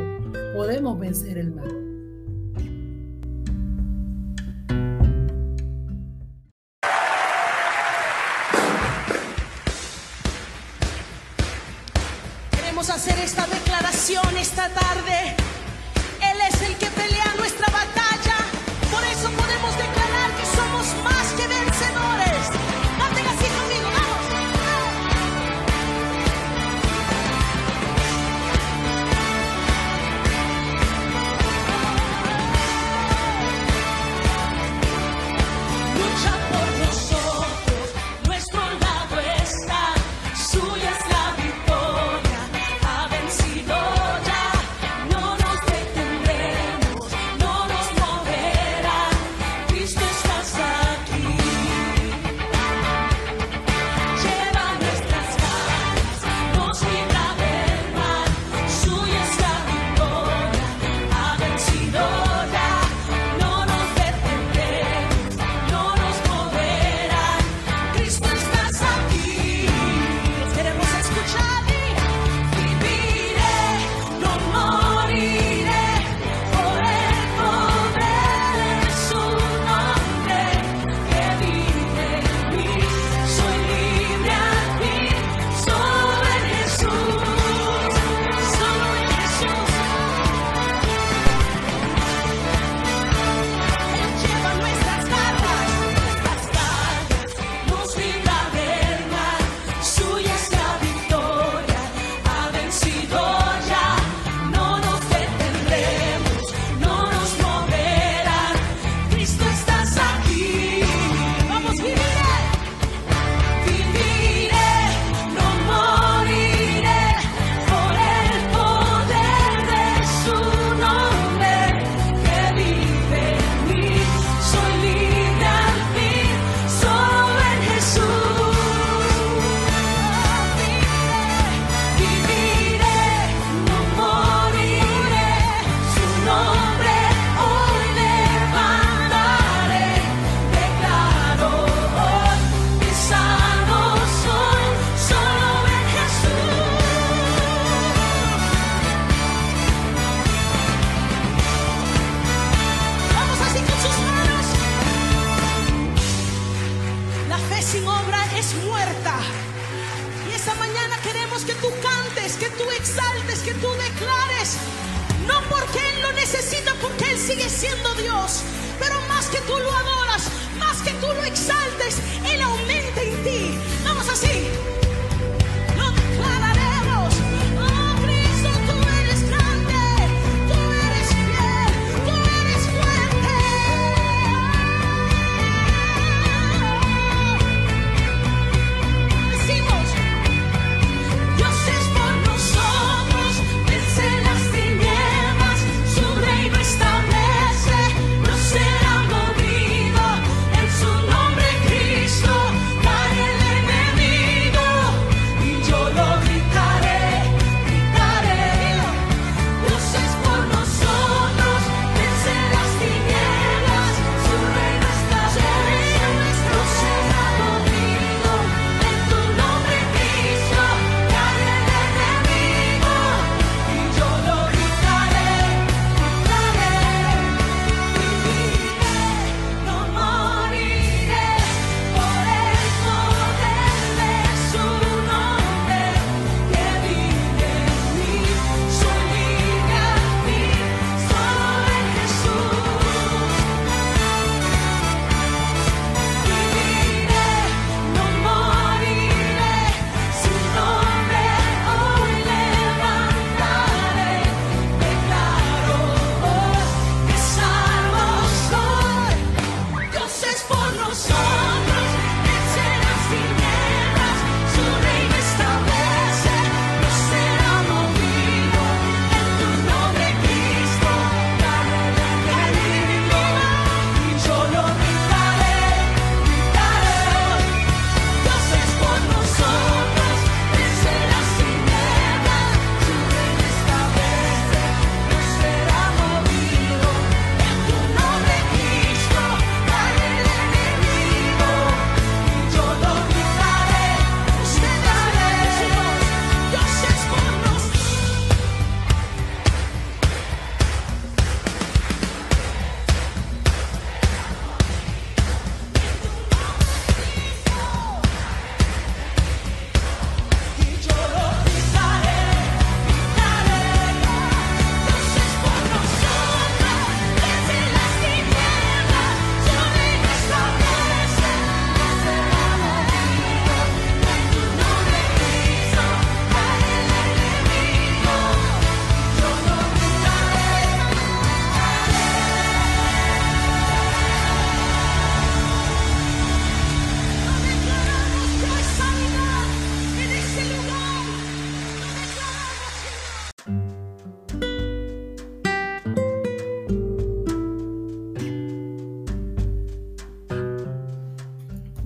podemos 0.54 0.96
vencer 1.00 1.38
el 1.38 1.52
mal. 1.52 1.81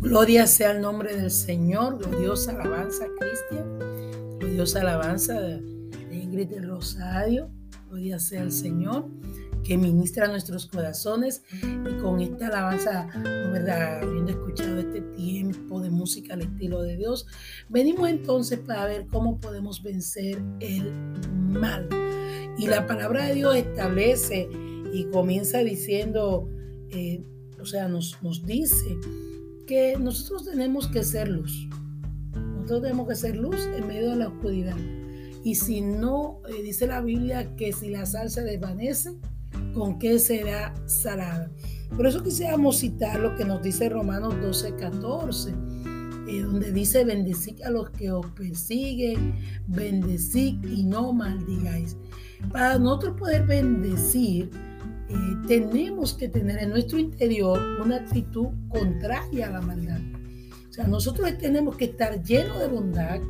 Gloria 0.08 0.46
sea 0.46 0.70
el 0.70 0.82
nombre 0.82 1.16
del 1.16 1.32
Señor, 1.32 1.98
gloriosa 1.98 2.52
alabanza 2.52 3.06
Cristian, 3.18 4.38
gloriosa 4.38 4.80
alabanza 4.80 5.40
de 5.40 5.60
Ingrid 6.12 6.46
del 6.46 6.68
Rosario, 6.68 7.50
gloria 7.88 8.20
sea 8.20 8.42
el 8.42 8.52
Señor 8.52 9.08
que 9.64 9.76
ministra 9.76 10.28
nuestros 10.28 10.66
corazones 10.66 11.42
y 11.60 12.00
con 12.00 12.20
esta 12.20 12.46
alabanza, 12.46 13.08
¿verdad? 13.50 14.00
habiendo 14.00 14.30
escuchado 14.30 14.78
este 14.78 15.00
tiempo 15.00 15.80
de 15.80 15.90
música 15.90 16.34
al 16.34 16.42
estilo 16.42 16.82
de 16.82 16.96
Dios, 16.96 17.26
venimos 17.68 18.08
entonces 18.08 18.60
para 18.60 18.86
ver 18.86 19.08
cómo 19.08 19.40
podemos 19.40 19.82
vencer 19.82 20.40
el 20.60 20.92
mal. 21.34 21.88
Y 22.56 22.68
la 22.68 22.86
palabra 22.86 23.26
de 23.26 23.34
Dios 23.34 23.56
establece 23.56 24.48
y 24.92 25.06
comienza 25.06 25.58
diciendo, 25.64 26.48
eh, 26.90 27.24
o 27.60 27.66
sea, 27.66 27.88
nos, 27.88 28.22
nos 28.22 28.46
dice 28.46 28.96
que 29.66 29.96
nosotros 29.98 30.44
tenemos 30.44 30.88
que 30.88 31.02
ser 31.02 31.28
luz. 31.28 31.68
Nosotros 32.32 32.82
tenemos 32.82 33.08
que 33.08 33.16
ser 33.16 33.36
luz 33.36 33.68
en 33.76 33.86
medio 33.86 34.10
de 34.10 34.16
la 34.16 34.28
oscuridad. 34.28 34.76
Y 35.44 35.54
si 35.54 35.80
no, 35.80 36.40
eh, 36.48 36.62
dice 36.62 36.86
la 36.86 37.00
Biblia 37.00 37.54
que 37.56 37.72
si 37.72 37.90
la 37.90 38.06
sal 38.06 38.30
se 38.30 38.42
desvanece, 38.42 39.12
con 39.74 39.98
qué 39.98 40.18
será 40.18 40.74
salada. 40.86 41.50
Por 41.94 42.06
eso 42.06 42.22
quisiéramos 42.22 42.78
citar 42.78 43.20
lo 43.20 43.36
que 43.36 43.44
nos 43.44 43.62
dice 43.62 43.88
Romanos 43.88 44.34
12, 44.40 44.74
14, 44.74 45.50
eh, 46.28 46.40
donde 46.40 46.72
dice, 46.72 47.04
bendecid 47.04 47.62
a 47.62 47.70
los 47.70 47.90
que 47.90 48.10
os 48.10 48.26
persiguen, 48.32 49.34
bendecid 49.68 50.64
y 50.64 50.82
no 50.82 51.12
maldigáis. 51.12 51.96
Para 52.50 52.78
nosotros 52.78 53.16
poder 53.18 53.46
bendecir, 53.46 54.50
eh, 55.08 55.36
tenemos 55.46 56.14
que 56.14 56.28
tener 56.28 56.58
en 56.58 56.70
nuestro 56.70 56.98
interior 56.98 57.60
una 57.84 57.96
actitud 57.96 58.48
contraria 58.68 59.48
a 59.48 59.50
la 59.50 59.60
maldad. 59.60 60.00
O 60.68 60.72
sea, 60.72 60.86
nosotros 60.86 61.38
tenemos 61.38 61.76
que 61.76 61.86
estar 61.86 62.22
llenos 62.22 62.58
de 62.58 62.68
bondad 62.68 63.20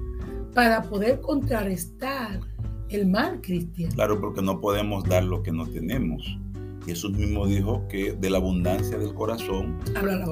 para 0.54 0.82
poder 0.82 1.20
contrarrestar 1.20 2.40
el 2.88 3.06
mal 3.06 3.40
cristiano. 3.40 3.94
Claro, 3.94 4.20
porque 4.20 4.42
no 4.42 4.60
podemos 4.60 5.04
dar 5.04 5.24
lo 5.24 5.42
que 5.42 5.52
no 5.52 5.66
tenemos. 5.66 6.38
Jesús 6.86 7.12
mismo 7.12 7.46
dijo 7.46 7.86
que 7.88 8.12
de 8.12 8.30
la 8.30 8.38
abundancia 8.38 8.96
del 8.96 9.12
corazón 9.12 9.78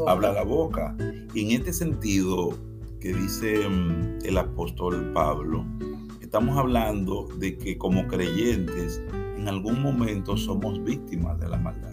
habla 0.07 0.33
la 0.33 0.45
boca. 0.45 0.97
Y 1.35 1.45
en 1.45 1.61
este 1.61 1.73
sentido 1.73 2.57
que 3.01 3.13
dice 3.13 3.69
mm, 3.69 4.25
el 4.25 4.39
apóstol 4.39 5.13
Pablo, 5.13 5.67
estamos 6.21 6.57
hablando 6.57 7.29
de 7.39 7.59
que 7.59 7.77
como 7.77 8.07
creyentes 8.07 9.03
en 9.45 9.49
algún 9.49 9.83
momento 9.83 10.39
somos 10.39 10.83
víctimas 10.83 11.39
de 11.39 11.51
la 11.51 11.59
maldad. 11.59 11.93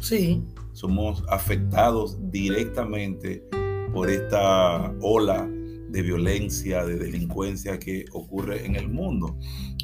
Sí. 0.00 0.44
Somos 0.72 1.24
afectados 1.30 2.18
directamente 2.30 3.42
por 3.94 4.10
esta 4.10 4.94
ola 5.00 5.48
de 5.88 6.02
violencia, 6.02 6.84
de 6.84 6.98
delincuencia 6.98 7.78
que 7.78 8.04
ocurre 8.12 8.66
en 8.66 8.76
el 8.76 8.90
mundo. 8.90 9.34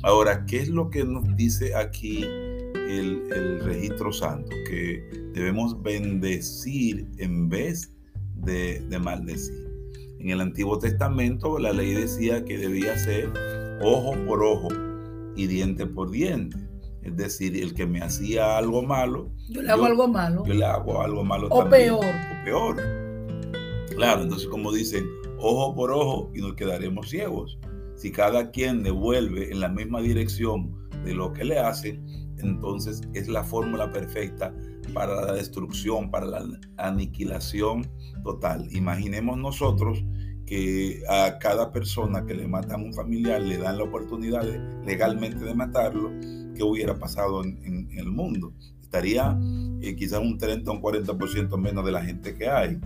Ahora, 0.02 0.44
¿qué 0.44 0.58
es 0.58 0.68
lo 0.68 0.90
que 0.90 1.04
nos 1.04 1.24
dice 1.36 1.74
aquí 1.74 2.22
el, 2.22 3.60
registro 3.64 4.12
santo? 4.12 4.50
Que 4.68 5.02
debemos 5.32 5.82
bendecir 5.82 7.08
en 7.16 7.48
vez 7.48 7.94
de, 8.34 8.80
de 8.90 8.98
maldecir. 8.98 9.66
En 10.20 10.28
el 10.28 10.42
Antiguo 10.42 10.78
Testamento 10.78 11.58
la 11.58 11.72
ley 11.72 11.94
decía 11.94 12.44
que 12.44 12.58
debía 12.58 12.94
ser 12.98 13.32
ojo 13.82 14.14
por 14.26 14.42
ojo 14.42 14.68
y 15.34 15.46
diente 15.46 15.86
por 15.86 16.10
diente. 16.10 16.65
Es 17.06 17.16
decir, 17.16 17.56
el 17.56 17.72
que 17.72 17.86
me 17.86 18.00
hacía 18.00 18.58
algo 18.58 18.82
malo. 18.82 19.30
Yo 19.48 19.62
le 19.62 19.70
hago 19.70 19.86
algo 19.86 20.08
malo. 20.08 20.44
Yo 20.44 20.54
le 20.54 20.64
hago 20.64 21.00
algo 21.00 21.22
malo 21.24 21.46
o 21.50 21.68
Peor. 21.68 22.04
O 22.04 22.44
peor. 22.44 22.76
Claro, 23.94 24.22
entonces 24.22 24.48
como 24.48 24.72
dicen, 24.72 25.06
ojo 25.38 25.72
por 25.76 25.92
ojo 25.92 26.32
y 26.34 26.40
nos 26.40 26.54
quedaremos 26.54 27.08
ciegos. 27.08 27.58
Si 27.94 28.10
cada 28.10 28.50
quien 28.50 28.82
devuelve 28.82 29.52
en 29.52 29.60
la 29.60 29.68
misma 29.68 30.00
dirección 30.00 30.74
de 31.04 31.14
lo 31.14 31.32
que 31.32 31.44
le 31.44 31.60
hacen, 31.60 32.04
entonces 32.38 33.02
es 33.14 33.28
la 33.28 33.44
fórmula 33.44 33.92
perfecta 33.92 34.52
para 34.92 35.14
la 35.14 35.32
destrucción, 35.32 36.10
para 36.10 36.26
la 36.26 36.44
aniquilación 36.76 37.88
total. 38.24 38.66
Imaginemos 38.72 39.38
nosotros 39.38 40.04
que 40.44 41.02
a 41.08 41.38
cada 41.38 41.70
persona 41.72 42.26
que 42.26 42.34
le 42.34 42.48
matan 42.48 42.80
a 42.80 42.84
un 42.84 42.92
familiar 42.92 43.40
le 43.42 43.58
dan 43.58 43.78
la 43.78 43.84
oportunidad 43.84 44.44
legalmente 44.84 45.44
de 45.44 45.54
matarlo, 45.54 46.10
¿qué 46.56 46.64
hubiera 46.64 46.98
pasado 46.98 47.44
en, 47.44 47.88
el 47.96 48.10
mundo? 48.10 48.52
Estaría 48.80 49.38
eh, 49.80 49.94
quizás 49.94 50.20
un 50.20 50.38
30 50.38 50.70
o 50.70 50.74
un 50.74 50.82
40% 50.82 51.56
menos 51.58 51.84
de 51.84 51.92
la 51.92 52.02
gente 52.02 52.34
que 52.34 52.48
hay 52.48 52.80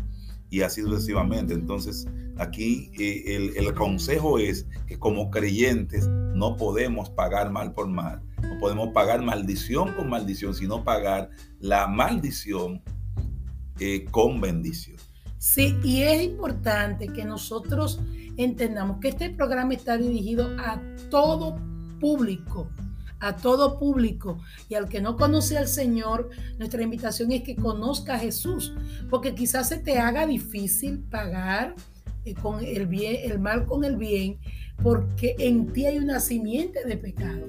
y 0.51 0.63
así 0.63 0.83
sucesivamente. 0.83 1.55
Entonces, 1.55 2.07
aquí 2.37 2.91
eh, 2.99 3.53
el, 3.57 3.75
consejo 3.75 4.39
es 4.39 4.67
que 4.87 4.99
como 4.99 5.31
creyentes 5.31 6.09
no 6.09 6.57
podemos 6.57 7.09
pagar 7.11 7.51
mal 7.51 7.73
por 7.73 7.87
mal, 7.87 8.23
no 8.43 8.59
podemos 8.59 8.89
pagar 8.89 9.23
maldición 9.23 9.95
con 9.95 10.11
maldición, 10.11 10.55
sino 10.55 10.85
pagar 10.85 11.31
la 11.61 11.87
maldición 11.87 12.83
eh, 13.79 14.05
con 14.11 14.41
bendición. 14.41 14.99
Sí, 15.39 15.75
y 15.83 16.03
es 16.03 16.23
importante 16.23 17.09
que 17.09 17.25
nosotros 17.25 18.01
entendamos 18.37 18.99
que 19.01 19.09
este 19.09 19.31
programa 19.31 19.73
está 19.73 19.97
dirigido 19.97 20.51
a 20.59 20.83
todo 21.09 21.57
público 21.99 22.69
a 23.21 23.37
todo 23.37 23.79
público. 23.79 24.41
Y 24.69 24.75
al 24.75 24.89
que 24.89 25.01
no 25.01 25.17
conoce 25.17 25.57
al 25.57 25.69
Señor, 25.69 26.31
nuestra 26.59 26.83
invitación 26.83 27.33
es 27.33 27.43
que 27.43 27.57
conozca 27.57 28.15
a 28.15 28.19
Jesús, 28.19 28.75
porque 29.09 29.35
quizás 29.35 29.69
se 29.69 29.79
te 29.79 29.99
haga 29.99 30.27
difícil 30.27 31.01
pagar 31.11 31.75
eh, 32.25 32.35
con 32.35 32.65
el 32.65 32.87
bien, 32.87 33.31
el 33.31 33.39
mal 33.39 33.67
con 33.67 33.85
el 33.85 33.97
bien, 33.97 34.39
porque 34.83 35.37
en 35.39 35.73
ti 35.73 35.87
hay 35.87 35.99
una 35.99 36.21
simiente 36.21 36.85
de 36.85 36.97
pecado. 36.97 37.47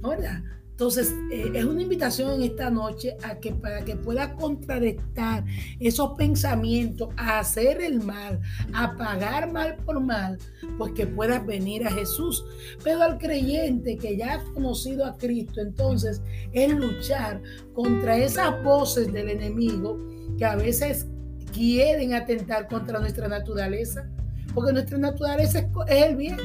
¿Verdad? 0.00 0.42
Entonces, 0.72 1.14
eh, 1.30 1.52
es 1.54 1.64
una 1.64 1.82
invitación 1.82 2.32
en 2.32 2.42
esta 2.42 2.70
noche 2.70 3.16
a 3.22 3.36
que 3.36 3.52
para 3.52 3.84
que 3.84 3.94
puedas 3.94 4.28
contrarrestar 4.34 5.44
esos 5.78 6.12
pensamientos, 6.16 7.10
a 7.16 7.38
hacer 7.38 7.82
el 7.82 8.02
mal, 8.02 8.40
a 8.72 8.96
pagar 8.96 9.52
mal 9.52 9.76
por 9.84 10.00
mal, 10.00 10.38
pues 10.78 10.92
que 10.92 11.06
puedas 11.06 11.44
venir 11.46 11.86
a 11.86 11.90
Jesús. 11.90 12.44
Pero 12.82 13.02
al 13.02 13.18
creyente 13.18 13.98
que 13.98 14.16
ya 14.16 14.34
ha 14.34 14.44
conocido 14.54 15.04
a 15.04 15.16
Cristo, 15.16 15.60
entonces 15.60 16.22
es 16.52 16.72
luchar 16.74 17.42
contra 17.74 18.16
esas 18.16 18.62
voces 18.64 19.12
del 19.12 19.28
enemigo 19.28 19.98
que 20.38 20.46
a 20.46 20.56
veces 20.56 21.06
quieren 21.52 22.14
atentar 22.14 22.66
contra 22.66 22.98
nuestra 22.98 23.28
naturaleza, 23.28 24.08
porque 24.54 24.72
nuestra 24.72 24.96
naturaleza 24.96 25.60
es, 25.86 26.02
el 26.02 26.16
bien. 26.16 26.38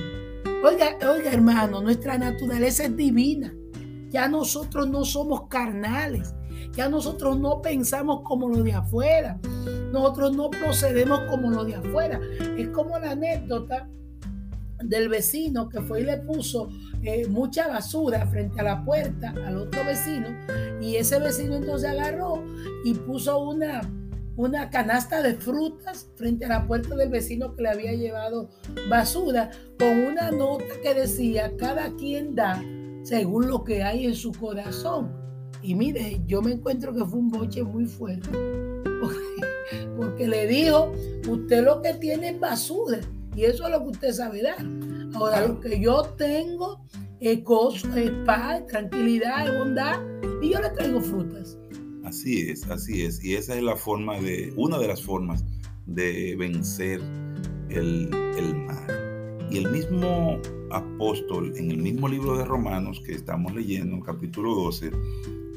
Oiga, 0.65 0.97
oiga 1.09 1.31
hermano, 1.31 1.81
nuestra 1.81 2.17
naturaleza 2.17 2.83
es 2.83 2.95
divina. 2.97 3.53
Ya 4.09 4.27
nosotros 4.27 4.89
no 4.89 5.05
somos 5.05 5.47
carnales. 5.47 6.33
Ya 6.73 6.89
nosotros 6.89 7.39
no 7.39 7.61
pensamos 7.61 8.21
como 8.23 8.49
lo 8.49 8.63
de 8.63 8.73
afuera. 8.73 9.39
Nosotros 9.91 10.35
no 10.35 10.49
procedemos 10.49 11.21
como 11.29 11.49
lo 11.51 11.65
de 11.65 11.75
afuera. 11.75 12.19
Es 12.57 12.69
como 12.69 12.97
la 12.99 13.11
anécdota 13.11 13.89
del 14.83 15.09
vecino 15.09 15.69
que 15.69 15.81
fue 15.81 16.01
y 16.01 16.03
le 16.03 16.17
puso 16.17 16.69
eh, 17.03 17.27
mucha 17.27 17.67
basura 17.67 18.25
frente 18.27 18.59
a 18.59 18.63
la 18.63 18.85
puerta 18.85 19.33
al 19.45 19.57
otro 19.57 19.83
vecino 19.83 20.27
y 20.81 20.95
ese 20.95 21.19
vecino 21.19 21.55
entonces 21.55 21.89
agarró 21.89 22.43
y 22.83 22.93
puso 22.93 23.39
una, 23.39 23.81
una 24.35 24.69
canasta 24.69 25.21
de 25.21 25.35
frutas 25.35 26.09
frente 26.15 26.45
a 26.45 26.49
la 26.49 26.67
puerta 26.67 26.95
del 26.95 27.09
vecino 27.09 27.55
que 27.55 27.63
le 27.63 27.69
había 27.69 27.93
llevado 27.93 28.49
basura 28.89 29.49
con 29.79 29.97
una 30.05 30.31
nota 30.31 30.65
que 30.83 30.93
decía 30.93 31.55
cada 31.57 31.95
quien 31.95 32.35
da 32.35 32.61
según 33.07 33.47
lo 33.47 33.63
que 33.63 33.83
hay 33.83 34.05
en 34.05 34.15
su 34.15 34.33
corazón. 34.33 35.09
Y 35.61 35.75
mire, 35.75 36.21
yo 36.27 36.41
me 36.41 36.51
encuentro 36.51 36.93
que 36.93 37.05
fue 37.05 37.19
un 37.19 37.29
boche 37.29 37.63
muy 37.63 37.85
fuerte. 37.85 38.29
Porque, 39.97 40.27
le 40.27 40.45
dijo, 40.47 40.91
usted 41.29 41.63
lo 41.63 41.81
que 41.81 41.93
tiene 41.93 42.29
es 42.29 42.39
basura. 42.39 42.99
Y 43.35 43.45
eso 43.45 43.65
es 43.65 43.71
lo 43.71 43.79
que 43.83 43.91
usted 43.91 44.11
sabe 44.11 44.41
dar. 44.41 44.65
Ahora, 45.13 45.47
lo 45.47 45.59
que 45.59 45.79
yo 45.79 46.01
tengo 46.17 46.81
es 47.19 47.43
gozo, 47.43 47.87
paz, 48.25 48.65
tranquilidad, 48.67 49.47
es 49.47 49.57
bondad. 49.57 50.01
Y 50.41 50.49
yo 50.51 50.61
le 50.61 50.69
traigo 50.71 50.99
frutas. 50.99 51.57
Así 52.03 52.49
es, 52.49 52.69
así 52.69 53.05
es. 53.05 53.23
Y 53.23 53.35
esa 53.35 53.55
es 53.55 53.63
la 53.63 53.77
forma 53.77 54.19
de, 54.19 54.53
una 54.57 54.79
de 54.79 54.87
las 54.87 55.01
formas 55.01 55.45
de 55.85 56.35
vencer 56.37 56.99
el, 57.69 58.09
el 58.37 58.53
mal. 58.53 59.06
Y 59.49 59.57
el 59.59 59.71
mismo 59.71 60.39
apóstol 60.71 61.53
en 61.55 61.71
el 61.71 61.77
mismo 61.77 62.09
libro 62.09 62.37
de 62.37 62.43
Romanos 62.43 63.01
que 63.05 63.13
estamos 63.13 63.53
leyendo, 63.53 63.99
capítulo 64.01 64.53
12, 64.53 64.91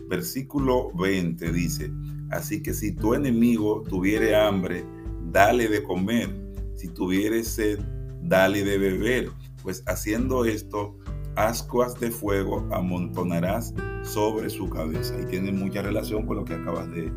versículo 0.09 0.93
20, 0.95 1.53
dice, 1.53 1.91
así 2.31 2.63
que 2.63 2.73
si 2.73 2.93
tu 2.93 3.15
enemigo 3.15 3.83
tuviere 3.89 4.37
hambre, 4.37 4.85
dale 5.33 5.69
de 5.69 5.83
comer, 5.83 6.31
si 6.77 6.89
tuviere 6.89 7.43
sed, 7.43 7.81
dale 8.23 8.63
de 8.63 8.79
beber, 8.79 9.31
pues 9.63 9.83
haciendo 9.87 10.45
esto, 10.45 10.97
ascuas 11.35 11.99
de 11.99 12.13
fuego 12.13 12.69
amontonarás 12.73 13.75
sobre 14.03 14.51
su 14.51 14.71
cabeza. 14.71 15.17
Y 15.21 15.27
tiene 15.27 15.51
mucha 15.51 15.83
relación 15.83 16.27
con 16.27 16.37
lo 16.37 16.45
que 16.45 16.55
acabas 16.55 16.89
de, 16.93 17.11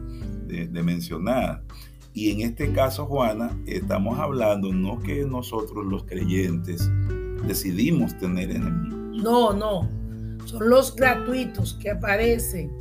de 0.67 0.83
mencionar. 0.83 1.63
Y 2.13 2.29
en 2.31 2.41
este 2.41 2.71
caso, 2.71 3.05
Juana, 3.07 3.57
estamos 3.65 4.19
hablando 4.19 4.71
no 4.71 4.99
que 4.99 5.25
nosotros 5.25 5.83
los 5.85 6.03
creyentes 6.03 6.87
decidimos 7.47 8.15
tener 8.19 8.51
enemigos. 8.51 9.23
No, 9.23 9.51
no. 9.51 9.89
Son 10.45 10.69
los 10.69 10.95
gratuitos 10.95 11.73
que 11.73 11.89
aparecen, 11.89 12.71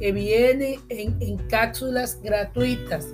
que 0.00 0.10
vienen 0.10 0.80
en, 0.88 1.36
cápsulas 1.48 2.20
gratuitas, 2.20 3.08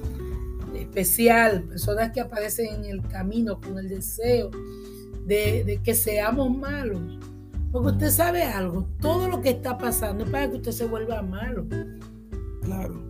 especial, 0.74 1.64
personas 1.64 2.10
que 2.12 2.20
aparecen 2.20 2.74
en 2.76 2.84
el 2.86 3.02
camino 3.08 3.60
con 3.60 3.78
el 3.78 3.88
deseo 3.88 4.50
de, 5.26 5.62
de 5.64 5.78
que 5.82 5.94
seamos 5.94 6.56
malos. 6.56 7.18
Porque 7.70 7.88
usted 7.88 8.10
sabe 8.10 8.44
algo, 8.44 8.88
todo 9.02 9.28
lo 9.28 9.42
que 9.42 9.50
está 9.50 9.76
pasando 9.76 10.24
es 10.24 10.30
para 10.30 10.48
que 10.48 10.56
usted 10.56 10.72
se 10.72 10.86
vuelva 10.86 11.20
malo. 11.20 11.66
Claro, 12.62 13.02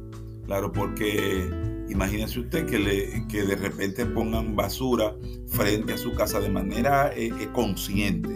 claro, 0.47 0.73
porque 0.73 1.76
Imagínese 1.89 2.41
usted 2.41 2.67
que, 2.67 2.79
le, 2.79 3.27
que 3.29 3.43
de 3.43 3.57
repente 3.57 4.05
pongan 4.07 4.57
basura 4.57 5.15
frente 5.47 5.95
a 5.95 5.99
su 5.99 6.15
casa 6.15 6.41
de 6.41 6.49
manera 6.49 7.13
eh, 7.15 7.31
eh, 7.41 7.49
consciente. 7.53 8.29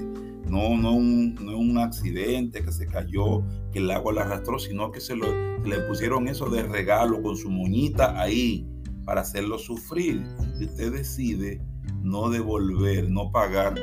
No, 0.49 0.77
no, 0.77 0.93
un, 0.93 1.35
no 1.37 1.59
un 1.59 1.79
accidente 1.79 2.65
que 2.65 2.73
se 2.73 2.87
cayó, 2.87 3.43
que 3.73 3.79
el 3.79 3.91
agua 3.91 4.13
la 4.13 4.23
arrastró, 4.23 4.59
sino 4.59 4.91
que 4.91 5.01
se 5.01 5.15
lo, 5.15 5.27
le 5.65 5.79
pusieron 5.81 6.27
eso 6.27 6.49
de 6.49 6.65
regalo 6.65 7.23
con 7.23 7.37
su 7.37 7.51
muñita 7.51 8.21
ahí 8.21 8.67
para 9.05 9.21
hacerlo 9.21 9.59
sufrir. 9.59 10.25
Y 10.59 10.65
usted 10.65 10.93
decide 10.93 11.61
no 12.03 12.31
devolver, 12.31 13.11
no 13.11 13.31
pagar 13.31 13.75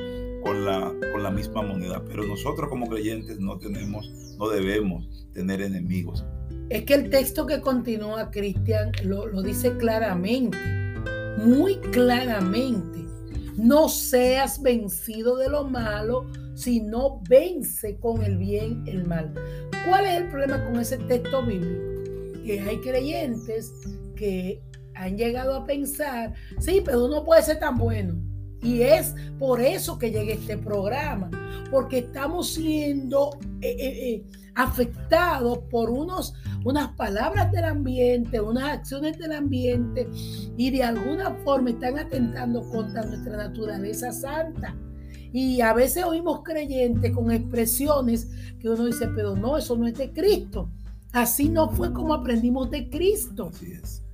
con 0.44 0.66
la, 0.66 0.94
con 1.12 1.24
la 1.24 1.32
misma 1.32 1.62
moneda. 1.62 2.04
Pero 2.06 2.26
nosotros 2.26 2.70
como 2.70 2.88
creyentes 2.88 3.40
no 3.40 3.58
tenemos, 3.58 4.12
no 4.38 4.50
debemos 4.50 5.28
tener 5.34 5.62
enemigos. 5.62 6.26
Es 6.70 6.84
que 6.84 6.96
el 6.96 7.10
texto 7.10 7.46
que 7.46 7.62
continúa, 7.62 8.30
Cristian, 8.30 8.92
lo, 9.04 9.42
dice 9.42 9.78
claramente, 9.78 10.58
muy 11.38 11.78
claramente. 11.78 13.06
No 13.56 13.88
seas 13.88 14.62
vencido 14.62 15.38
de 15.38 15.50
lo 15.50 15.64
malo, 15.64 16.30
sino 16.56 17.22
vence 17.30 17.98
con 17.98 18.22
el 18.22 18.38
bien 18.38 18.84
el 18.86 19.06
mal. 19.06 19.34
¿Cuál 19.88 20.06
es 20.06 20.22
el 20.22 20.28
problema 20.30 20.64
con 20.66 20.80
ese 20.80 20.98
texto 20.98 21.42
bíblico? 21.46 22.44
Que 22.46 22.60
hay 22.60 22.78
creyentes 22.82 23.72
que 24.16 24.62
han 24.94 25.18
llegado 25.18 25.56
a 25.56 25.66
pensar, 25.66 26.34
sí, 26.60 26.82
pero 26.84 27.06
uno 27.06 27.24
puede 27.24 27.44
ser 27.44 27.60
tan 27.60 27.78
bueno. 27.78 28.16
Y 28.62 28.82
es 28.82 29.16
por 29.40 29.62
eso 29.62 29.98
que 29.98 30.12
llega 30.12 30.34
este 30.34 30.58
programa, 30.58 31.30
porque 31.72 32.00
estamos 32.00 32.50
siendo 32.54 33.38
eh, 33.62 33.76
eh, 33.80 34.10
eh, 34.10 34.24
afectados 34.58 35.60
por 35.70 35.90
unos 35.90 36.34
unas 36.66 36.90
palabras 36.96 37.52
del 37.52 37.64
ambiente, 37.64 38.42
unas 38.42 38.80
acciones 38.80 39.18
del 39.18 39.32
ambiente 39.32 40.10
y 40.58 40.70
de 40.72 40.84
alguna 40.84 41.32
forma 41.46 41.70
están 41.70 41.98
atentando 41.98 42.68
contra 42.70 43.06
nuestra 43.06 43.38
naturaleza 43.38 44.12
santa. 44.12 44.76
Y 45.32 45.62
a 45.62 45.74
veces 45.74 46.04
oímos 46.04 46.42
creyentes 46.44 47.14
con 47.14 47.32
expresiones 47.32 48.30
que 48.60 48.70
uno 48.70 48.86
dice, 48.86 49.08
pero 49.16 49.36
no, 49.36 49.58
eso 49.58 49.78
no 49.78 49.88
es 49.88 49.94
de 49.94 50.12
Cristo. 50.12 50.70
Así 51.14 51.48
no 51.48 51.70
fue 51.70 51.94
como 51.94 52.14
aprendimos 52.14 52.70
de 52.72 52.90
Cristo. 52.90 53.52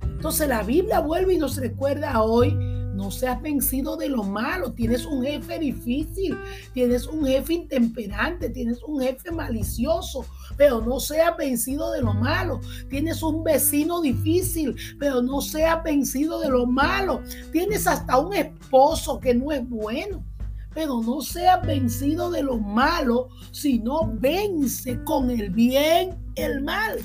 Entonces 0.02 0.48
la 0.48 0.62
Biblia 0.62 1.00
vuelve 1.00 1.34
y 1.34 1.38
nos 1.38 1.56
recuerda 1.56 2.22
hoy 2.22 2.56
no 2.94 3.10
seas 3.10 3.40
vencido 3.42 3.96
de 3.96 4.08
lo 4.08 4.22
malo. 4.22 4.72
Tienes 4.72 5.04
un 5.04 5.24
jefe 5.24 5.58
difícil, 5.58 6.36
tienes 6.72 7.06
un 7.06 7.26
jefe 7.26 7.54
intemperante, 7.54 8.48
tienes 8.50 8.82
un 8.82 9.02
jefe 9.02 9.30
malicioso, 9.30 10.24
pero 10.56 10.80
no 10.80 11.00
seas 11.00 11.36
vencido 11.36 11.90
de 11.92 12.02
lo 12.02 12.14
malo. 12.14 12.60
Tienes 12.88 13.22
un 13.22 13.42
vecino 13.42 14.00
difícil, 14.00 14.76
pero 14.98 15.22
no 15.22 15.40
seas 15.40 15.82
vencido 15.82 16.40
de 16.40 16.48
lo 16.48 16.66
malo. 16.66 17.22
Tienes 17.52 17.86
hasta 17.86 18.18
un 18.18 18.34
esposo 18.34 19.18
que 19.18 19.34
no 19.34 19.52
es 19.52 19.68
bueno. 19.68 20.24
Pero 20.74 21.00
no 21.02 21.20
seas 21.20 21.64
vencido 21.64 22.32
de 22.32 22.42
lo 22.42 22.58
malo, 22.58 23.28
sino 23.52 24.10
vence 24.14 25.02
con 25.04 25.30
el 25.30 25.50
bien 25.50 26.16
el 26.34 26.62
mal. 26.62 26.98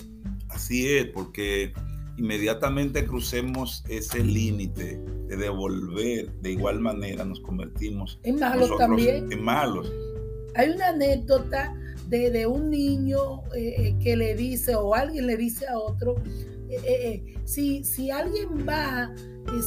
Así 0.50 0.88
es, 0.88 1.06
porque 1.06 1.72
inmediatamente 2.20 3.06
crucemos 3.06 3.84
ese 3.88 4.24
límite 4.24 5.02
de 5.28 5.38
devolver 5.38 6.32
de 6.42 6.52
igual 6.52 6.80
manera, 6.82 7.24
nos 7.24 7.40
convertimos 7.40 8.20
en 8.24 8.40
malos 8.40 8.70
también. 8.78 9.32
En 9.32 9.42
malos. 9.42 9.92
Hay 10.56 10.70
una 10.72 10.90
anécdota 10.90 11.74
de, 12.08 12.46
un 12.46 12.70
niño 12.70 13.44
eh, 13.56 13.76
eh, 13.78 13.96
que 14.02 14.18
le 14.18 14.36
dice, 14.36 14.76
o 14.76 14.94
alguien 14.94 15.28
le 15.28 15.38
dice 15.38 15.68
a 15.68 15.78
otro, 15.78 16.16
eh, 16.70 17.36
si, 17.46 17.84
si 17.84 18.12
alguien 18.12 18.68
va, 18.68 19.14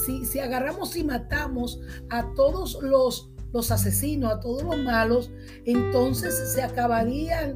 si, 0.04 0.26
si 0.26 0.38
agarramos 0.38 0.96
y 0.96 1.04
matamos 1.04 1.80
a 2.10 2.32
todos 2.34 2.78
los 2.82 3.28
los 3.52 3.70
asesinos, 3.70 4.32
a 4.32 4.40
todos 4.40 4.62
los 4.62 4.78
malos, 4.78 5.30
entonces 5.66 6.54
se 6.54 6.62
acabarían 6.62 7.54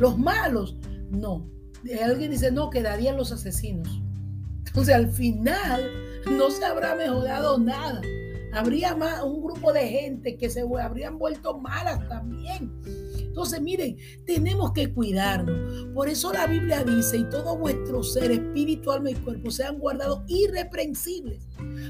los 0.00 0.18
malos. 0.18 0.76
No, 1.08 1.48
alguien 2.04 2.30
dice, 2.30 2.50
no, 2.52 2.70
quedarían 2.70 3.16
los 3.16 3.32
asesinos. 3.32 4.02
Entonces 4.66 4.94
al 4.94 5.10
final 5.10 5.90
no 6.30 6.50
se 6.50 6.64
habrá 6.64 6.94
mejorado 6.94 7.58
nada. 7.58 8.00
Habría 8.52 8.94
más, 8.94 9.22
un 9.22 9.42
grupo 9.42 9.72
de 9.72 9.86
gente 9.88 10.36
que 10.36 10.48
se 10.48 10.64
habrían 10.80 11.18
vuelto 11.18 11.58
malas 11.58 12.08
también. 12.08 12.72
Entonces, 13.18 13.60
miren, 13.60 13.96
tenemos 14.26 14.72
que 14.72 14.92
cuidarnos. 14.92 15.86
Por 15.94 16.08
eso 16.08 16.32
la 16.32 16.46
Biblia 16.46 16.82
dice, 16.82 17.18
y 17.18 17.24
todo 17.28 17.56
vuestro 17.56 18.02
ser, 18.02 18.32
espíritu, 18.32 18.90
alma 18.90 19.10
y 19.10 19.14
cuerpo, 19.14 19.50
sean 19.50 19.78
guardados 19.78 20.22
irreprensibles. 20.26 21.46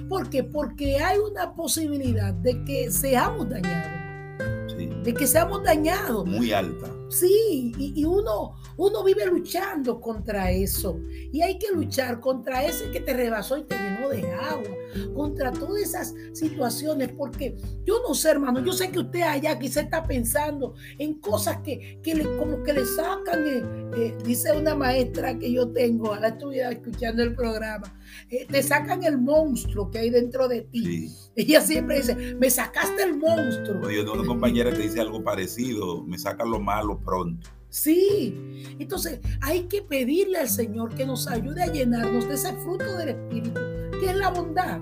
¿Por 0.09 0.29
qué? 0.29 0.45
Porque 0.45 0.99
hay 0.99 1.19
una 1.19 1.55
posibilidad 1.55 2.35
de 2.35 2.65
que 2.65 2.91
seamos 2.91 3.49
dañados. 3.49 4.77
De 5.05 5.15
que 5.15 5.27
seamos 5.27 5.63
dañados. 5.63 6.27
Muy 6.27 6.53
alta. 6.53 6.98
Sí, 7.09 7.73
y, 7.79 8.05
uno, 8.05 8.55
uno 8.77 9.03
vive 9.03 9.27
luchando 9.27 10.01
contra 10.01 10.51
eso. 10.51 11.01
Y 11.33 11.41
hay 11.41 11.59
que 11.59 11.71
luchar 11.73 12.21
contra 12.21 12.65
ese 12.65 12.91
que 12.91 13.01
te 13.01 13.15
rebasó 13.15 13.57
y 13.57 13.65
te 13.65 13.77
llenó 13.77 14.11
de 14.11 14.31
agua. 14.33 14.77
Contra 15.15 15.51
todas 15.53 15.83
esas 15.83 16.15
situaciones. 16.33 17.11
Porque 17.17 17.57
yo 17.85 18.01
no 18.07 18.15
sé, 18.15 18.31
hermano, 18.31 18.63
yo 18.63 18.73
sé 18.73 18.91
que 18.91 18.99
usted 18.99 19.23
allá 19.23 19.59
quizá 19.59 19.81
está 19.81 20.03
pensando 20.05 20.75
en 20.99 21.15
cosas 21.15 21.59
que, 21.63 21.99
le, 22.05 22.37
como 22.37 22.63
que 22.63 22.75
le 22.75 22.85
sacan. 22.85 23.47
Eh, 23.47 23.63
eh, 23.97 24.19
dice 24.25 24.53
una 24.53 24.75
maestra 24.75 25.39
que 25.39 25.51
yo 25.51 25.69
tengo, 25.73 26.13
ahora 26.15 26.29
estuviera 26.29 26.71
escuchando 26.71 27.23
el 27.23 27.35
programa. 27.35 27.98
Eh, 28.31 28.47
te 28.51 28.63
sacan 28.63 29.05
el 29.05 29.19
monstruo 29.19 29.91
que 29.91 29.99
hay 29.99 30.11
dentro 30.11 30.49
de 30.49 30.63
ti. 30.63 31.11
Ella 31.37 31.61
siempre 31.61 31.99
dice, 31.99 32.35
me 32.37 32.51
sacaste 32.51 33.03
el 33.03 33.17
monstruo. 33.17 33.91
Yo 33.91 34.05
tengo 34.05 34.15
una 34.15 34.27
compañera 34.27 34.73
que 34.73 34.83
dice 34.83 35.01
algo 35.01 35.23
parecido, 35.23 36.05
me 36.05 36.19
sacan 36.19 36.51
lo 36.51 36.61
malo 36.61 36.99
pronto. 36.99 37.49
Sí, 37.71 38.35
entonces 38.79 39.21
hay 39.43 39.65
que 39.65 39.83
pedirle 39.83 40.39
al 40.39 40.49
Señor 40.49 40.95
que 40.95 41.05
nos 41.05 41.29
ayude 41.29 41.63
a 41.63 41.67
llenarnos 41.67 42.27
de 42.27 42.35
ese 42.35 42.53
fruto 42.57 42.97
del 42.97 43.11
Espíritu, 43.11 43.61
que 44.01 44.11
es 44.11 44.17
la 44.17 44.31
bondad. 44.31 44.81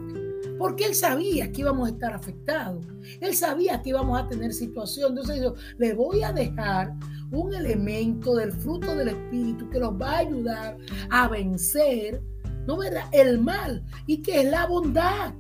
Porque 0.59 0.87
Él 0.87 0.95
sabía 0.95 1.53
que 1.53 1.63
íbamos 1.63 1.89
a 1.89 1.93
estar 1.93 2.15
afectados. 2.15 2.87
Él 3.21 3.35
sabía 3.35 3.83
que 3.83 3.91
íbamos 3.91 4.19
a 4.19 4.29
tener 4.29 4.55
situación. 4.55 5.11
Entonces 5.11 5.43
yo 5.43 5.55
le 5.77 5.93
voy 5.93 6.23
a 6.23 6.33
dejar 6.33 6.95
un 7.31 7.55
elemento 7.55 8.37
del 8.37 8.53
fruto 8.53 8.95
del 8.95 9.09
Espíritu 9.09 9.69
que 9.69 9.81
nos 9.81 10.01
va 10.01 10.13
a 10.13 10.19
ayudar 10.19 10.79
a 11.11 11.29
vencer, 11.29 12.23
¿no 12.67 12.77
verdad? 12.77 13.05
El 13.13 13.41
mal 13.41 13.85
y 14.07 14.23
que 14.23 14.43
es 14.43 14.51
la 14.51 14.67
bondad. 14.67 15.35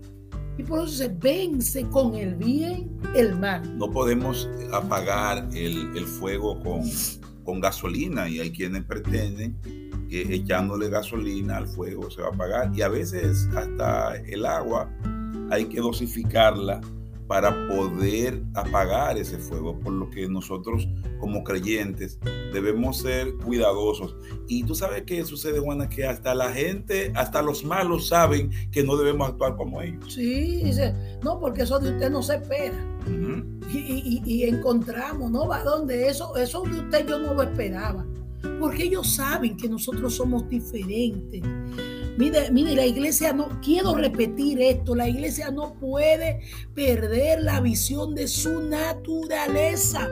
Y 0.59 0.62
por 0.62 0.81
eso 0.81 0.89
se 0.89 1.09
vence 1.09 1.85
con 1.91 2.14
el 2.14 2.35
bien 2.35 2.91
el 3.14 3.39
mal. 3.39 3.77
No 3.79 3.91
podemos 3.91 4.49
apagar 4.72 5.47
el, 5.53 6.07
fuego 6.07 6.59
con, 6.61 6.83
con, 7.45 7.61
gasolina 7.61 8.27
y 8.29 8.41
hay 8.41 8.51
quienes 8.51 8.85
pretenden 8.85 9.59
que 10.09 10.22
echándole 10.35 10.89
gasolina 10.89 11.59
al 11.59 11.66
fuego 11.66 12.11
se 12.11 12.22
va 12.22 12.29
a 12.29 12.31
apagar. 12.31 12.72
Y 12.74 12.81
a 12.81 12.89
veces 12.89 13.47
hasta 13.55 14.16
el 14.16 14.47
agua 14.47 14.91
hay 15.51 15.66
que 15.66 15.81
dosificarla 15.81 16.81
para 17.27 17.68
poder 17.68 18.43
apagar 18.55 19.18
ese 19.18 19.39
fuego, 19.39 19.79
por 19.81 19.93
lo 19.93 20.11
que 20.11 20.29
nosotros 20.29 20.89
como 21.18 21.43
creyentes 21.43 22.18
debemos 22.53 22.99
ser 22.99 23.35
cuidadosos. 23.45 24.16
Y 24.49 24.64
tú 24.64 24.74
sabes 24.74 25.03
qué 25.03 25.24
sucede, 25.24 25.59
Juana, 25.59 25.89
que 25.89 26.07
hasta 26.07 26.35
la 26.35 26.53
gente, 26.53 27.12
hasta 27.14 27.43
los 27.43 27.64
malos 27.64 28.09
saben 28.09 28.51
que 28.70 28.83
no 28.83 28.97
debemos 28.97 29.29
actuar 29.29 29.57
como 29.57 29.81
ellos. 29.81 30.12
Sí, 30.12 30.62
dice, 30.62 30.95
no, 31.22 31.41
porque 31.41 31.62
eso 31.62 31.79
de 31.79 31.91
usted 31.91 32.11
no 32.11 32.22
se 32.22 32.37
espera. 32.37 32.77
y, 33.72 34.45
encontramos, 34.45 35.31
¿no? 35.31 35.47
Va 35.47 35.62
donde 35.62 36.09
eso, 36.09 36.37
eso 36.37 36.62
de 36.62 36.81
usted 36.81 37.07
yo 37.07 37.18
no 37.18 37.35
lo 37.35 37.43
esperaba. 37.43 38.07
Porque 38.61 38.85
ellos 38.85 39.14
saben 39.14 39.57
que 39.57 39.68
nosotros 39.68 40.14
somos 40.14 40.49
diferentes 40.49 41.43
Mire, 42.16 42.74
la 42.74 42.86
iglesia 42.86 43.32
no, 43.32 43.60
quiero 43.60 43.94
repetir 43.94 44.60
esto, 44.60 44.94
la 44.94 45.08
iglesia 45.08 45.50
no 45.50 45.74
puede 45.74 46.40
perder 46.74 47.42
la 47.42 47.60
visión 47.60 48.14
de 48.14 48.26
su 48.26 48.62
naturaleza. 48.62 50.08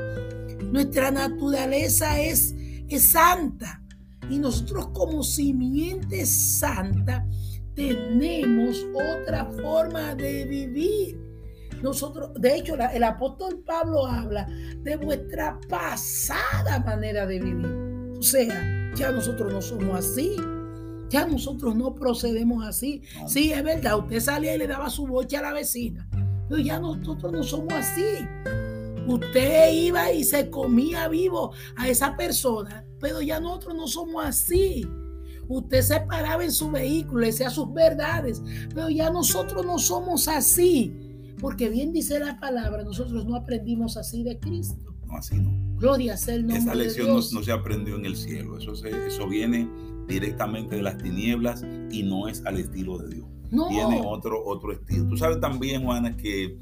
Nuestra 0.70 1.10
naturaleza 1.10 2.20
es, 2.20 2.54
es 2.88 3.02
santa 3.02 3.82
y 4.28 4.38
nosotros 4.38 4.88
como 4.92 5.22
simiente 5.22 6.26
santa 6.26 7.26
tenemos 7.74 8.84
otra 8.94 9.46
forma 9.46 10.14
de 10.14 10.44
vivir. 10.44 11.20
Nosotros, 11.82 12.30
de 12.40 12.56
hecho, 12.56 12.76
el 12.76 13.04
apóstol 13.04 13.62
Pablo 13.64 14.06
habla 14.06 14.46
de 14.78 14.96
vuestra 14.96 15.58
pasada 15.68 16.80
manera 16.80 17.26
de 17.26 17.40
vivir. 17.40 17.66
O 18.18 18.22
sea, 18.22 18.92
ya 18.94 19.10
nosotros 19.10 19.52
no 19.52 19.60
somos 19.60 19.98
así. 19.98 20.36
Ya 21.14 21.26
nosotros 21.28 21.76
no 21.76 21.94
procedemos 21.94 22.66
así. 22.66 23.02
Sí, 23.28 23.52
es 23.52 23.62
verdad, 23.62 23.98
usted 24.00 24.18
salía 24.18 24.52
y 24.56 24.58
le 24.58 24.66
daba 24.66 24.90
su 24.90 25.06
bocha 25.06 25.38
a 25.38 25.42
la 25.42 25.52
vecina. 25.52 26.08
Pero 26.48 26.60
ya 26.60 26.80
nosotros 26.80 27.32
no 27.32 27.42
somos 27.44 27.72
así. 27.72 28.02
Usted 29.06 29.72
iba 29.72 30.10
y 30.12 30.24
se 30.24 30.50
comía 30.50 31.06
vivo 31.08 31.52
a 31.76 31.88
esa 31.88 32.16
persona, 32.16 32.84
pero 32.98 33.20
ya 33.22 33.38
nosotros 33.38 33.76
no 33.76 33.86
somos 33.86 34.24
así. 34.24 34.84
Usted 35.46 35.82
se 35.82 36.00
paraba 36.00 36.42
en 36.42 36.50
su 36.50 36.70
vehículo, 36.72 37.24
decía 37.26 37.48
sus 37.48 37.72
verdades, 37.72 38.42
pero 38.74 38.90
ya 38.90 39.10
nosotros 39.10 39.64
no 39.64 39.78
somos 39.78 40.26
así. 40.26 40.92
Porque 41.38 41.68
bien 41.68 41.92
dice 41.92 42.18
la 42.18 42.40
palabra, 42.40 42.82
nosotros 42.82 43.24
no 43.24 43.36
aprendimos 43.36 43.96
así 43.96 44.24
de 44.24 44.38
Cristo. 44.40 44.96
No, 45.06 45.16
así 45.18 45.36
no. 45.36 45.52
Gloria 45.78 46.16
sea 46.16 46.34
el 46.34 46.46
nombre 46.46 46.58
Esa 46.62 46.74
lección 46.74 47.06
de 47.06 47.12
no, 47.12 47.42
se 47.42 47.52
aprendió 47.52 47.96
en 47.96 48.06
el 48.06 48.16
cielo. 48.16 48.58
Eso, 48.58 48.74
se- 48.74 49.06
eso 49.06 49.28
viene 49.28 49.68
directamente 50.06 50.76
de 50.76 50.82
las 50.82 50.98
tinieblas 50.98 51.64
y 51.90 52.02
no 52.02 52.28
es 52.28 52.44
al 52.44 52.58
estilo 52.58 52.98
de 52.98 53.14
Dios. 53.14 53.26
No, 53.50 53.68
Tiene 53.68 54.02
otro, 54.04 54.44
otro 54.44 54.72
estilo. 54.72 55.06
Tú 55.06 55.16
sabes 55.16 55.38
también, 55.38 55.84
Juana, 55.84 56.16
que 56.16 56.58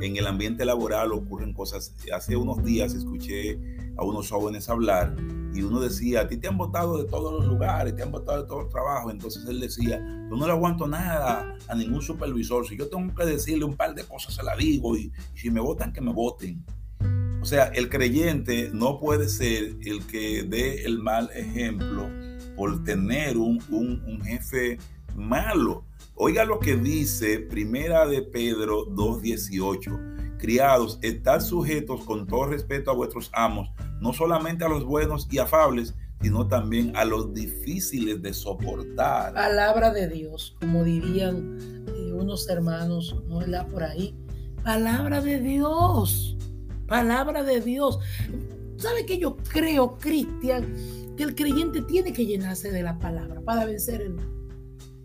en 0.00 0.16
el 0.16 0.26
ambiente 0.26 0.64
laboral 0.64 1.12
ocurren 1.12 1.52
cosas. 1.52 1.94
Hace 2.12 2.36
unos 2.36 2.64
días 2.64 2.94
escuché 2.94 3.60
a 3.96 4.04
unos 4.04 4.28
jóvenes 4.28 4.68
hablar 4.68 5.14
y 5.54 5.62
uno 5.62 5.80
decía, 5.80 6.22
a 6.22 6.28
ti 6.28 6.38
te 6.38 6.48
han 6.48 6.58
votado 6.58 6.98
de 6.98 7.08
todos 7.08 7.32
los 7.32 7.46
lugares, 7.46 7.94
te 7.94 8.02
han 8.02 8.10
votado 8.10 8.42
de 8.42 8.48
todos 8.48 8.64
los 8.64 8.72
trabajos. 8.72 9.12
Entonces 9.12 9.44
él 9.46 9.60
decía, 9.60 9.98
yo 9.98 10.36
no 10.36 10.46
le 10.46 10.52
aguanto 10.52 10.88
nada 10.88 11.56
a 11.68 11.74
ningún 11.76 12.02
supervisor. 12.02 12.66
Si 12.66 12.76
yo 12.76 12.88
tengo 12.88 13.14
que 13.14 13.24
decirle 13.24 13.64
un 13.64 13.76
par 13.76 13.94
de 13.94 14.02
cosas, 14.02 14.34
se 14.34 14.42
la 14.42 14.56
digo 14.56 14.96
y, 14.96 15.12
y 15.34 15.38
si 15.38 15.50
me 15.50 15.60
votan, 15.60 15.92
que 15.92 16.00
me 16.00 16.12
voten. 16.12 16.64
O 17.40 17.44
sea, 17.44 17.66
el 17.66 17.88
creyente 17.88 18.70
no 18.72 18.98
puede 18.98 19.28
ser 19.28 19.76
el 19.82 20.06
que 20.06 20.44
dé 20.44 20.84
el 20.84 20.98
mal 20.98 21.30
ejemplo 21.34 22.08
por 22.62 22.84
tener 22.84 23.36
un, 23.38 23.60
un- 23.70 24.00
un 24.06 24.20
jefe 24.22 24.78
malo. 25.16 25.84
Oiga 26.14 26.44
lo 26.44 26.60
que 26.60 26.76
dice 26.76 27.40
Primera 27.40 28.06
de 28.06 28.22
Pedro 28.22 28.86
2.18. 28.86 30.36
Criados, 30.38 31.00
estad 31.02 31.40
sujetos 31.40 32.04
con 32.04 32.24
todo 32.24 32.46
respeto 32.46 32.92
a 32.92 32.94
vuestros 32.94 33.30
amos, 33.32 33.68
no 34.00 34.12
solamente 34.12 34.64
a 34.64 34.68
los 34.68 34.84
buenos 34.84 35.26
y 35.28 35.38
afables, 35.38 35.96
sino 36.20 36.46
también 36.46 36.92
a 36.94 37.04
los 37.04 37.34
difíciles 37.34 38.22
de 38.22 38.32
soportar. 38.32 39.34
palabra 39.34 39.92
de 39.92 40.06
Dios, 40.06 40.56
como 40.60 40.84
dirían 40.84 41.58
eh, 41.88 42.12
unos 42.12 42.48
hermanos, 42.48 43.16
¿no 43.26 43.38
verdad? 43.38 43.66
Por 43.66 43.82
ahí. 43.82 44.14
Palabra 44.62 45.20
de 45.20 45.40
Dios, 45.40 46.36
palabra 46.86 47.42
de 47.42 47.60
Dios. 47.60 47.98
¿Sabe 48.76 49.04
que 49.04 49.18
yo 49.18 49.36
creo, 49.36 49.96
Cristian, 49.98 50.72
que 51.16 51.22
el 51.22 51.34
creyente 51.34 51.82
tiene 51.82 52.12
que 52.12 52.26
llenarse 52.26 52.70
de 52.70 52.82
la 52.82 52.98
palabra 52.98 53.40
para 53.42 53.64
vencer 53.64 54.02
el? 54.02 54.16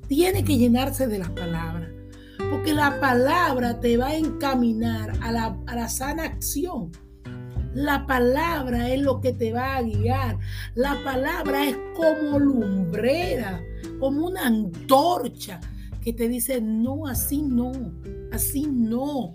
Tiene 0.07 0.43
que 0.43 0.57
llenarse 0.57 1.07
de 1.07 1.19
la 1.19 1.33
palabra. 1.33 1.91
Porque 2.49 2.73
la 2.73 2.99
palabra 2.99 3.79
te 3.79 3.97
va 3.97 4.07
a 4.07 4.15
encaminar 4.15 5.17
a 5.21 5.31
la, 5.31 5.57
a 5.65 5.75
la 5.75 5.89
sana 5.89 6.23
acción. 6.23 6.91
La 7.73 8.07
palabra 8.07 8.89
es 8.89 9.01
lo 9.01 9.19
que 9.19 9.33
te 9.33 9.51
va 9.51 9.75
a 9.75 9.81
guiar. 9.81 10.37
La 10.75 10.97
palabra 11.03 11.65
es 11.65 11.77
como 11.95 12.39
lumbrera, 12.39 13.61
como 13.99 14.27
una 14.27 14.47
antorcha 14.47 15.59
que 16.01 16.13
te 16.13 16.29
dice, 16.29 16.61
no, 16.61 17.05
así 17.05 17.41
no, 17.41 17.71
así 18.31 18.65
no, 18.65 19.33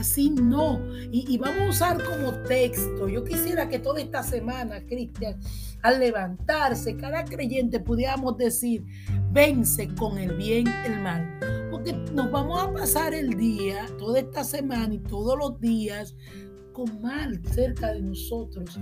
así 0.00 0.30
no. 0.30 0.80
Y, 1.12 1.38
vamos 1.38 1.60
a 1.60 1.68
usar 1.68 2.04
como 2.04 2.32
texto. 2.42 3.08
Yo 3.08 3.24
quisiera 3.24 3.68
que 3.68 3.78
toda 3.78 4.00
esta 4.00 4.22
semana, 4.22 4.84
Cristian, 4.86 5.38
al 5.82 6.00
levantarse, 6.00 6.96
cada 6.96 7.24
creyente 7.24 7.80
pudiéramos 7.80 8.36
decir, 8.36 8.84
vence 9.30 9.88
con 9.94 10.18
el 10.18 10.36
bien 10.36 10.66
el 10.84 11.00
mal. 11.00 11.38
Porque 11.70 11.92
nos 12.12 12.30
vamos 12.30 12.62
a 12.62 12.72
pasar 12.72 13.14
el 13.14 13.36
día, 13.36 13.86
toda 13.98 14.20
esta 14.20 14.44
semana 14.44 14.94
y 14.94 14.98
todos 14.98 15.38
los 15.38 15.60
días 15.60 16.16
con 16.72 17.00
mal 17.00 17.40
cerca 17.52 17.92
de 17.92 18.02
nosotros. 18.02 18.78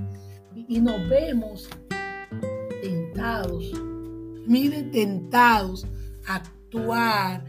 Y, 0.55 0.81
nos 0.81 1.09
vemos 1.09 1.69
tentados, 2.83 3.73
miren, 4.47 4.91
tentados 4.91 5.87
a 6.27 6.37
actuar, 6.37 7.45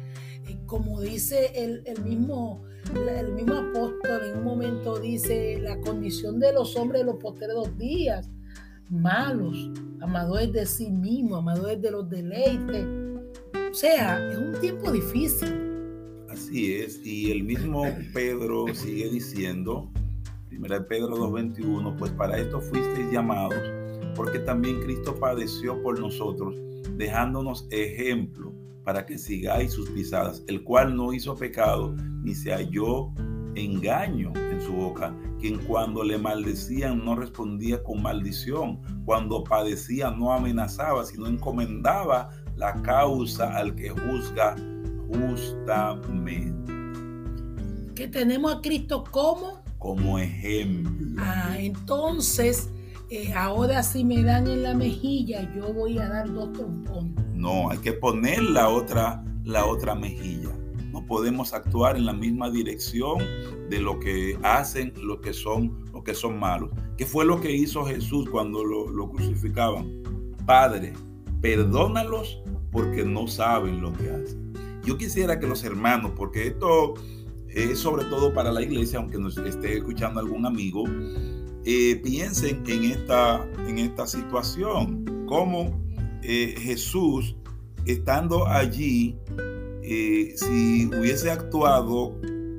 eh, 0.47 0.57
como 0.65 1.01
dice 1.01 1.51
el, 1.55 2.03
mismo, 2.03 2.63
el 2.95 3.33
mismo 3.33 3.55
apóstol 3.55 4.21
en 4.25 4.37
un 4.39 4.43
momento 4.43 4.99
dice 4.99 5.59
la 5.61 5.79
condición 5.81 6.39
de 6.39 6.53
los 6.53 6.75
hombres 6.75 7.01
de 7.01 7.05
los 7.05 7.15
postreros 7.17 7.77
días, 7.77 8.29
malos, 8.89 9.69
amadores 10.01 10.51
de 10.51 10.65
sí 10.65 10.89
mismos, 10.89 11.39
amadores 11.39 11.81
de 11.81 11.91
los 11.91 12.09
deleites. 12.09 12.85
O 13.69 13.73
sea, 13.73 14.31
es 14.31 14.37
un 14.37 14.59
tiempo 14.59 14.91
difícil. 14.91 15.69
Así 16.29 16.75
es, 16.75 17.05
y 17.05 17.31
el 17.31 17.43
mismo 17.43 17.83
Pedro 18.13 18.65
sigue 18.73 19.09
diciendo, 19.09 19.91
1 20.51 20.87
Pedro 20.87 21.15
2.21, 21.17 21.95
pues 21.97 22.11
para 22.11 22.37
esto 22.37 22.59
fuisteis 22.59 23.11
llamados, 23.11 23.61
porque 24.19 24.39
también 24.39 24.81
Cristo 24.81 25.15
padeció 25.17 25.81
por 25.81 25.97
nosotros, 25.97 26.53
dejándonos 26.97 27.65
ejemplo 27.71 28.53
para 28.83 29.05
que 29.05 29.17
sigáis 29.17 29.71
sus 29.71 29.89
pisadas, 29.91 30.43
el 30.47 30.65
cual 30.65 30.93
no 30.93 31.13
hizo 31.13 31.37
pecado, 31.37 31.95
ni 32.21 32.35
se 32.35 32.51
halló 32.51 33.13
engaño 33.55 34.33
en 34.35 34.59
su 34.59 34.73
boca, 34.73 35.15
quien 35.39 35.59
cuando 35.59 36.03
le 36.03 36.17
maldecían 36.17 37.05
no 37.05 37.15
respondía 37.15 37.81
con 37.81 38.01
maldición, 38.01 38.81
cuando 39.05 39.41
padecía 39.45 40.11
no 40.11 40.33
amenazaba, 40.33 41.05
sino 41.05 41.25
encomendaba 41.25 42.29
la 42.57 42.73
causa 42.81 43.55
al 43.55 43.73
que 43.73 43.89
juzga 43.91 44.57
justamente 45.07 46.73
Que 47.95 48.09
tenemos 48.09 48.53
a 48.53 48.59
Cristo 48.59 49.05
como 49.09 49.63
como 49.77 50.19
ejemplo. 50.19 51.07
Ah, 51.19 51.55
entonces, 51.57 52.69
eh, 53.09 53.33
ahora 53.33 53.83
si 53.83 54.03
me 54.03 54.21
dan 54.23 54.47
en 54.47 54.63
la 54.63 54.73
mejilla, 54.73 55.51
yo 55.55 55.73
voy 55.73 55.97
a 55.97 56.07
dar 56.07 56.31
dos 56.31 56.53
trompones. 56.53 57.13
No, 57.33 57.69
hay 57.71 57.79
que 57.79 57.93
poner 57.93 58.43
la 58.43 58.69
otra, 58.69 59.23
la 59.43 59.65
otra 59.65 59.95
mejilla. 59.95 60.49
No 60.91 61.05
podemos 61.05 61.53
actuar 61.53 61.97
en 61.97 62.05
la 62.05 62.13
misma 62.13 62.49
dirección 62.49 63.19
de 63.69 63.79
lo 63.79 63.99
que 63.99 64.37
hacen 64.43 64.93
los 65.01 65.19
que 65.21 65.33
son, 65.33 65.85
los 65.93 66.03
que 66.03 66.13
son 66.13 66.39
malos. 66.39 66.71
¿Qué 66.97 67.05
fue 67.05 67.25
lo 67.25 67.39
que 67.39 67.51
hizo 67.51 67.85
Jesús 67.85 68.29
cuando 68.29 68.63
lo, 68.63 68.89
lo 68.89 69.09
crucificaban? 69.09 69.87
Padre, 70.45 70.93
perdónalos 71.41 72.41
porque 72.71 73.03
no 73.03 73.27
saben 73.27 73.81
lo 73.81 73.93
que 73.93 74.09
hacen. 74.09 74.53
Yo 74.83 74.97
quisiera 74.97 75.39
que 75.39 75.47
los 75.47 75.63
hermanos, 75.63 76.11
porque 76.15 76.47
esto 76.47 76.95
es 77.47 77.79
sobre 77.79 78.05
todo 78.05 78.33
para 78.33 78.51
la 78.51 78.61
iglesia, 78.61 78.99
aunque 78.99 79.17
nos 79.17 79.37
esté 79.37 79.77
escuchando 79.77 80.19
algún 80.19 80.45
amigo, 80.45 80.83
eh, 81.65 81.99
piensen 82.03 82.63
en 82.67 82.83
esta, 82.85 83.47
en 83.67 83.79
esta 83.79 84.07
situación, 84.07 85.25
cómo 85.27 85.79
eh, 86.23 86.55
Jesús, 86.57 87.35
estando 87.85 88.47
allí, 88.47 89.17
eh, 89.83 90.33
si 90.35 90.87
hubiese 90.87 91.31
actuado 91.31 92.15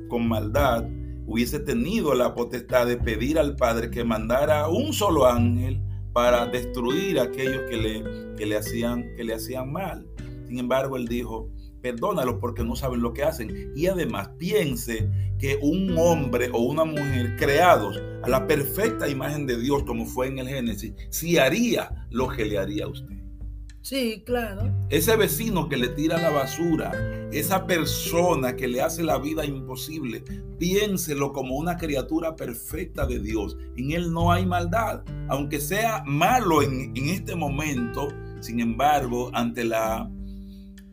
con 0.09 0.27
maldad, 0.27 0.85
hubiese 1.25 1.59
tenido 1.59 2.13
la 2.13 2.33
potestad 2.35 2.87
de 2.87 2.97
pedir 2.97 3.39
al 3.39 3.55
Padre 3.55 3.89
que 3.89 4.03
mandara 4.03 4.67
un 4.67 4.93
solo 4.93 5.25
ángel 5.25 5.81
para 6.13 6.45
destruir 6.45 7.19
a 7.19 7.23
aquellos 7.23 7.61
que 7.69 7.77
le, 7.77 8.35
que 8.35 8.45
le, 8.45 8.57
hacían, 8.57 9.05
que 9.15 9.23
le 9.23 9.33
hacían 9.33 9.71
mal. 9.71 10.05
Sin 10.47 10.59
embargo, 10.59 10.97
él 10.97 11.07
dijo, 11.07 11.49
perdónalos 11.81 12.35
porque 12.39 12.63
no 12.63 12.75
saben 12.75 13.01
lo 13.01 13.13
que 13.13 13.23
hacen. 13.23 13.71
Y 13.75 13.87
además 13.87 14.29
piense 14.37 15.09
que 15.39 15.57
un 15.61 15.95
hombre 15.97 16.49
o 16.53 16.59
una 16.59 16.85
mujer 16.85 17.35
creados 17.37 18.01
a 18.23 18.29
la 18.29 18.47
perfecta 18.47 19.09
imagen 19.09 19.45
de 19.47 19.59
Dios, 19.59 19.83
como 19.83 20.05
fue 20.05 20.27
en 20.27 20.39
el 20.39 20.47
Génesis, 20.47 20.93
si 21.09 21.37
haría 21.37 22.07
lo 22.09 22.27
que 22.29 22.45
le 22.45 22.57
haría 22.57 22.85
a 22.85 22.89
usted. 22.89 23.21
Sí, 23.81 24.21
claro. 24.23 24.71
Ese 24.89 25.15
vecino 25.15 25.67
que 25.67 25.75
le 25.75 25.89
tira 25.89 26.21
la 26.21 26.29
basura, 26.29 26.91
esa 27.31 27.65
persona 27.65 28.55
que 28.55 28.67
le 28.67 28.79
hace 28.79 29.01
la 29.01 29.17
vida 29.17 29.43
imposible, 29.43 30.23
piénselo 30.59 31.33
como 31.33 31.55
una 31.55 31.77
criatura 31.77 32.35
perfecta 32.35 33.07
de 33.07 33.19
Dios. 33.19 33.57
En 33.75 33.91
él 33.91 34.13
no 34.13 34.31
hay 34.31 34.45
maldad. 34.45 35.03
Aunque 35.29 35.59
sea 35.59 36.03
malo 36.05 36.61
en, 36.61 36.95
en 36.95 37.09
este 37.09 37.35
momento, 37.35 38.09
sin 38.39 38.59
embargo, 38.59 39.31
ante 39.33 39.63
la 39.63 40.07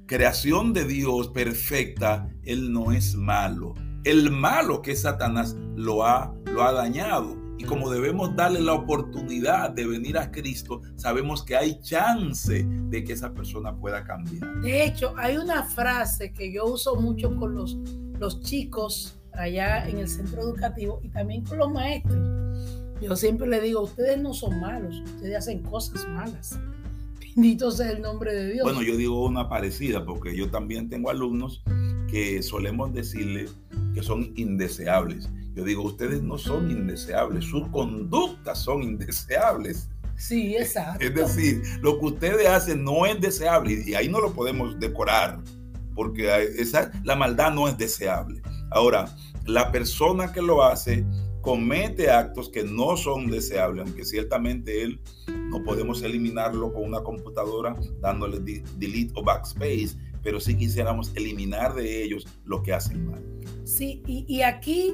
creación 0.08 0.72
de 0.72 0.84
Dios 0.84 1.28
perfecta, 1.28 2.28
Él 2.42 2.72
no 2.72 2.90
es 2.90 3.14
malo. 3.14 3.74
El 4.04 4.30
malo 4.30 4.80
que 4.80 4.92
es 4.92 5.02
Satanás 5.02 5.54
lo 5.76 6.04
ha, 6.04 6.34
lo 6.46 6.62
ha 6.62 6.72
dañado. 6.72 7.36
Y 7.58 7.64
como 7.64 7.90
debemos 7.90 8.34
darle 8.34 8.60
la 8.60 8.72
oportunidad 8.72 9.70
de 9.70 9.86
venir 9.86 10.16
a 10.16 10.30
Cristo, 10.30 10.80
sabemos 10.96 11.44
que 11.44 11.56
hay 11.56 11.80
chance 11.80 12.64
de 12.64 13.04
que 13.04 13.12
esa 13.12 13.34
persona 13.34 13.76
pueda 13.76 14.02
cambiar. 14.02 14.60
De 14.62 14.84
hecho, 14.84 15.12
hay 15.16 15.36
una 15.36 15.64
frase 15.64 16.32
que 16.32 16.52
yo 16.52 16.64
uso 16.66 16.96
mucho 16.96 17.36
con 17.36 17.54
los, 17.54 17.76
los 18.18 18.40
chicos 18.40 19.20
allá 19.34 19.86
en 19.88 19.98
el 19.98 20.08
centro 20.08 20.40
educativo 20.40 21.00
y 21.02 21.10
también 21.10 21.44
con 21.44 21.58
los 21.58 21.70
maestros. 21.70 22.16
Yo 23.02 23.14
siempre 23.14 23.46
le 23.46 23.60
digo, 23.60 23.82
ustedes 23.82 24.18
no 24.18 24.32
son 24.32 24.58
malos, 24.58 25.00
ustedes 25.04 25.36
hacen 25.36 25.62
cosas 25.62 26.08
malas. 26.08 26.58
Bendito 27.38 27.70
sea 27.70 27.92
el 27.92 28.02
nombre 28.02 28.34
de 28.34 28.52
Dios. 28.52 28.64
Bueno, 28.64 28.82
yo 28.82 28.96
digo 28.96 29.24
una 29.24 29.48
parecida 29.48 30.04
porque 30.04 30.36
yo 30.36 30.50
también 30.50 30.88
tengo 30.88 31.08
alumnos 31.08 31.62
que 32.10 32.42
solemos 32.42 32.92
decirle 32.92 33.44
que 33.94 34.02
son 34.02 34.32
indeseables. 34.34 35.30
Yo 35.54 35.62
digo, 35.62 35.84
ustedes 35.84 36.20
no 36.20 36.36
son 36.36 36.68
indeseables, 36.68 37.44
sus 37.44 37.68
conductas 37.68 38.58
son 38.58 38.82
indeseables. 38.82 39.88
Sí, 40.16 40.56
exacto. 40.56 41.04
Es 41.04 41.14
decir, 41.14 41.62
lo 41.80 42.00
que 42.00 42.06
ustedes 42.06 42.48
hacen 42.48 42.82
no 42.82 43.06
es 43.06 43.20
deseable 43.20 43.84
y 43.86 43.94
ahí 43.94 44.08
no 44.08 44.20
lo 44.20 44.32
podemos 44.32 44.76
decorar 44.80 45.38
porque 45.94 46.42
esa, 46.58 46.90
la 47.04 47.14
maldad 47.14 47.52
no 47.52 47.68
es 47.68 47.78
deseable. 47.78 48.42
Ahora, 48.72 49.14
la 49.46 49.70
persona 49.70 50.32
que 50.32 50.42
lo 50.42 50.64
hace 50.64 51.06
comete 51.48 52.10
actos 52.10 52.50
que 52.50 52.62
no 52.62 52.94
son 52.98 53.30
deseables, 53.30 53.86
aunque 53.86 54.04
ciertamente 54.04 54.82
él 54.82 55.00
no 55.48 55.64
podemos 55.64 56.02
eliminarlo 56.02 56.74
con 56.74 56.84
una 56.84 57.02
computadora 57.02 57.74
dándole 58.02 58.38
delete 58.76 59.14
o 59.14 59.24
backspace, 59.24 59.96
pero 60.22 60.40
sí 60.40 60.58
quisiéramos 60.58 61.10
eliminar 61.16 61.74
de 61.74 62.04
ellos 62.04 62.26
lo 62.44 62.62
que 62.62 62.74
hacen 62.74 63.06
mal. 63.06 63.24
Sí, 63.64 64.02
y, 64.06 64.26
y 64.28 64.42
aquí, 64.42 64.92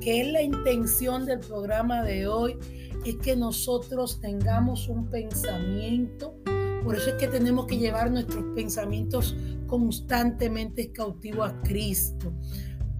que 0.00 0.22
es 0.22 0.28
la 0.28 0.40
intención 0.40 1.26
del 1.26 1.40
programa 1.40 2.02
de 2.02 2.28
hoy, 2.28 2.56
es 3.04 3.16
que 3.16 3.36
nosotros 3.36 4.22
tengamos 4.22 4.88
un 4.88 5.10
pensamiento. 5.10 6.34
Por 6.82 6.96
eso 6.96 7.10
es 7.10 7.16
que 7.16 7.28
tenemos 7.28 7.66
que 7.66 7.76
llevar 7.76 8.10
nuestros 8.10 8.42
pensamientos 8.54 9.36
constantemente 9.66 10.92
cautivos 10.92 11.50
a 11.50 11.60
Cristo 11.60 12.32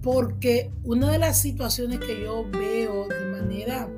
porque 0.05 0.71
una 0.83 1.11
de 1.11 1.17
las 1.17 1.41
situaciones 1.41 1.97
que 1.97 2.21
yo 2.21 2.45
veo 2.51 3.07
de 3.07 3.25
manera 3.31 3.89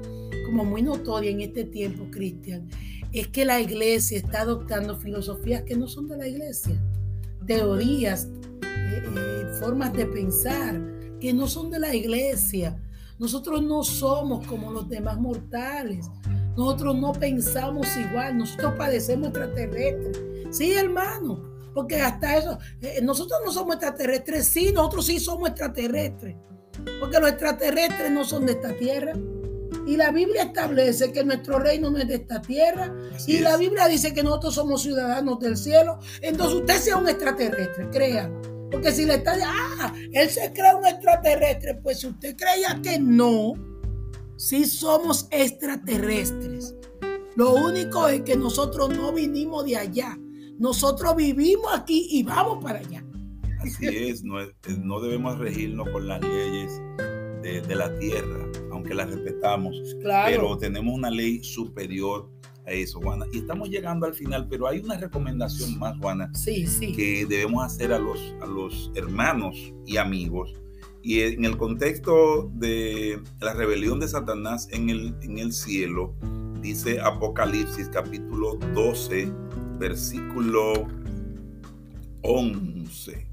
como 0.46 0.64
muy 0.64 0.82
notoria 0.82 1.30
en 1.30 1.42
este 1.42 1.66
tiempo, 1.66 2.08
Cristian, 2.10 2.70
es 3.12 3.28
que 3.28 3.44
la 3.44 3.60
iglesia 3.60 4.18
está 4.18 4.44
adoptando 4.44 4.96
filosofías 4.96 5.64
que 5.64 5.76
no 5.76 5.86
son 5.86 6.08
de 6.08 6.16
la 6.16 6.26
iglesia, 6.26 6.82
teorías, 7.46 8.30
eh, 8.64 9.04
eh, 9.04 9.44
formas 9.60 9.92
de 9.92 10.06
pensar 10.06 10.82
que 11.20 11.34
no 11.34 11.46
son 11.46 11.70
de 11.70 11.80
la 11.80 11.94
iglesia. 11.94 12.82
Nosotros 13.20 13.62
no 13.62 13.84
somos 13.84 14.48
como 14.48 14.72
los 14.72 14.88
demás 14.88 15.20
mortales. 15.20 16.10
Nosotros 16.56 16.96
no 16.98 17.12
pensamos 17.12 17.86
igual. 17.98 18.38
Nosotros 18.38 18.76
padecemos 18.78 19.28
extraterrestres. 19.28 20.22
Sí, 20.52 20.72
hermano. 20.72 21.57
Porque 21.78 22.02
hasta 22.02 22.38
eso, 22.38 22.58
eh, 22.82 23.02
nosotros 23.04 23.40
no 23.46 23.52
somos 23.52 23.76
extraterrestres, 23.76 24.48
sí, 24.48 24.72
nosotros 24.74 25.06
sí 25.06 25.20
somos 25.20 25.50
extraterrestres. 25.50 26.36
Porque 27.00 27.20
los 27.20 27.30
extraterrestres 27.30 28.10
no 28.10 28.26
son 28.26 28.48
de 28.48 28.54
esta 28.54 28.76
tierra. 28.76 29.14
Y 29.86 29.96
la 29.96 30.10
Biblia 30.10 30.42
establece 30.42 31.12
que 31.12 31.24
nuestro 31.24 31.60
reino 31.60 31.92
no 31.92 32.00
es 32.00 32.08
de 32.08 32.16
esta 32.16 32.42
tierra. 32.42 32.92
y 33.28 33.38
la 33.42 33.58
Biblia 33.58 33.88
dice 33.88 34.12
que 34.12 34.24
nosotros 34.24 34.56
somos 34.56 34.82
ciudadanos 34.82 35.40
del 35.40 35.56
cielo. 35.56 36.00
Entonces 36.24 36.62
usted 36.62 36.78
sea 36.78 36.98
un 36.98 37.10
extraterrestre, 37.10 37.88
crea. 37.92 38.28
Porque 38.72 38.92
si 38.92 39.06
le 39.06 39.14
está 39.14 39.36
ah, 39.46 39.94
él 40.14 40.30
se 40.32 40.52
cree 40.54 40.74
un 40.74 40.88
extraterrestre, 40.88 41.76
pues 41.76 42.00
si 42.00 42.08
usted 42.08 42.36
creía 42.36 42.82
que 42.82 42.98
no, 42.98 43.54
sí 44.36 44.66
somos 44.66 45.28
extraterrestres. 45.30 46.74
Lo 47.36 47.54
único 47.54 48.08
es 48.08 48.24
que 48.24 48.36
nosotros 48.36 48.90
no 48.98 49.14
vinimos 49.14 49.64
de 49.64 49.78
allá. 49.78 50.18
Nosotros 50.60 51.16
vivimos 51.16 51.72
aquí 51.74 52.08
y 52.12 52.24
vamos 52.24 52.64
para 52.64 52.80
allá. 52.80 53.04
Así 53.60 53.88
es, 53.88 54.24
no, 54.24 54.38
no 54.80 55.00
debemos 55.00 55.38
regirnos 55.40 55.90
por 55.90 56.04
las 56.04 56.22
leyes 56.22 56.82
de, 57.42 57.76
la 57.76 57.98
tierra, 58.00 58.46
aunque 58.72 58.94
las 58.94 59.10
respetamos. 59.10 59.76
Claro. 60.02 60.30
Pero 60.30 60.58
tenemos 60.58 60.94
una 60.94 61.10
ley 61.10 61.44
superior 61.44 62.30
a 62.66 62.72
eso, 62.72 63.00
Juana. 63.00 63.26
Y 63.32 63.40
estamos 63.40 63.70
llegando 63.70 64.06
al 64.06 64.14
final, 64.14 64.48
pero 64.50 64.68
hay 64.68 64.80
una 64.80 64.98
recomendación 64.98 65.78
más, 65.80 65.98
Juana, 65.98 66.30
sí, 66.34 66.68
sí. 66.68 66.94
que 66.94 67.26
debemos 67.26 67.64
hacer 67.64 67.94
a 67.94 68.00
los, 68.00 68.20
a 68.42 68.46
los 68.46 68.92
hermanos 68.96 69.74
y 69.86 69.98
amigos. 69.98 70.54
Y 71.02 71.22
en 71.22 71.46
el 71.46 71.58
contexto 71.58 72.52
de 72.56 73.22
la 73.40 73.54
rebelión 73.54 74.00
de 74.00 74.08
Satanás 74.08 74.68
en 74.72 74.90
el, 74.90 75.16
en 75.22 75.38
el 75.38 75.54
cielo, 75.54 76.14
dice 76.62 77.00
Apocalipsis 77.00 77.88
capítulo 77.90 78.56
12, 78.76 79.32
versículo 79.78 80.88
11. 82.22 83.28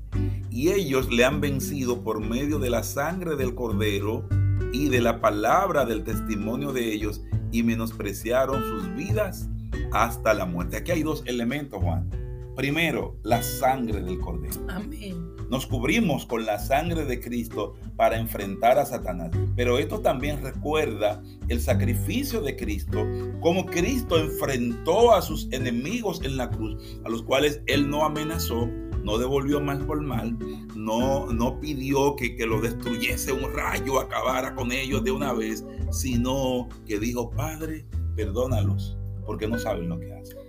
Y 0.50 0.70
ellos 0.70 1.10
le 1.12 1.24
han 1.24 1.40
vencido 1.40 2.02
por 2.02 2.20
medio 2.20 2.58
de 2.58 2.70
la 2.70 2.82
sangre 2.82 3.36
del 3.36 3.54
cordero 3.54 4.28
y 4.72 4.88
de 4.88 5.00
la 5.00 5.20
palabra 5.20 5.84
del 5.84 6.04
testimonio 6.04 6.72
de 6.72 6.92
ellos 6.92 7.22
y 7.50 7.62
menospreciaron 7.62 8.62
sus 8.62 8.94
vidas 8.94 9.48
hasta 9.92 10.34
la 10.34 10.46
muerte. 10.46 10.76
Aquí 10.76 10.92
hay 10.92 11.02
dos 11.02 11.22
elementos, 11.26 11.82
Juan. 11.82 12.08
Primero, 12.56 13.16
la 13.22 13.42
sangre 13.42 14.00
del 14.00 14.20
cordero. 14.20 14.60
Amén. 14.68 15.34
Nos 15.50 15.66
cubrimos 15.66 16.24
con 16.24 16.46
la 16.46 16.58
sangre 16.58 17.04
de 17.04 17.20
Cristo 17.20 17.74
para 17.96 18.18
enfrentar 18.18 18.78
a 18.78 18.86
Satanás. 18.86 19.30
Pero 19.56 19.78
esto 19.78 20.00
también 20.00 20.42
recuerda 20.42 21.22
el 21.48 21.60
sacrificio 21.60 22.40
de 22.40 22.56
Cristo, 22.56 23.06
como 23.40 23.66
Cristo 23.66 24.18
enfrentó 24.18 25.12
a 25.12 25.22
sus 25.22 25.48
enemigos 25.52 26.22
en 26.24 26.36
la 26.36 26.50
cruz, 26.50 26.98
a 27.04 27.08
los 27.08 27.22
cuales 27.22 27.60
él 27.66 27.90
no 27.90 28.04
amenazó, 28.04 28.68
no 29.02 29.18
devolvió 29.18 29.60
mal 29.60 29.84
por 29.84 30.00
mal, 30.00 30.36
no, 30.74 31.26
no 31.32 31.60
pidió 31.60 32.16
que, 32.16 32.36
que 32.36 32.46
lo 32.46 32.60
destruyese 32.60 33.32
un 33.32 33.52
rayo, 33.52 34.00
acabara 34.00 34.54
con 34.54 34.72
ellos 34.72 35.04
de 35.04 35.10
una 35.10 35.32
vez, 35.32 35.64
sino 35.90 36.68
que 36.86 36.98
dijo, 36.98 37.30
Padre, 37.30 37.84
perdónalos, 38.16 38.96
porque 39.26 39.46
no 39.46 39.58
saben 39.58 39.88
lo 39.88 40.00
que 40.00 40.12
hacen. 40.14 40.43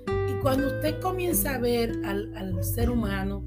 Cuando 0.45 0.67
usted 0.67 0.99
comienza 0.99 1.55
a 1.55 1.57
ver 1.57 1.91
al, 2.05 2.63
ser 2.63 2.91
humano, 2.91 3.43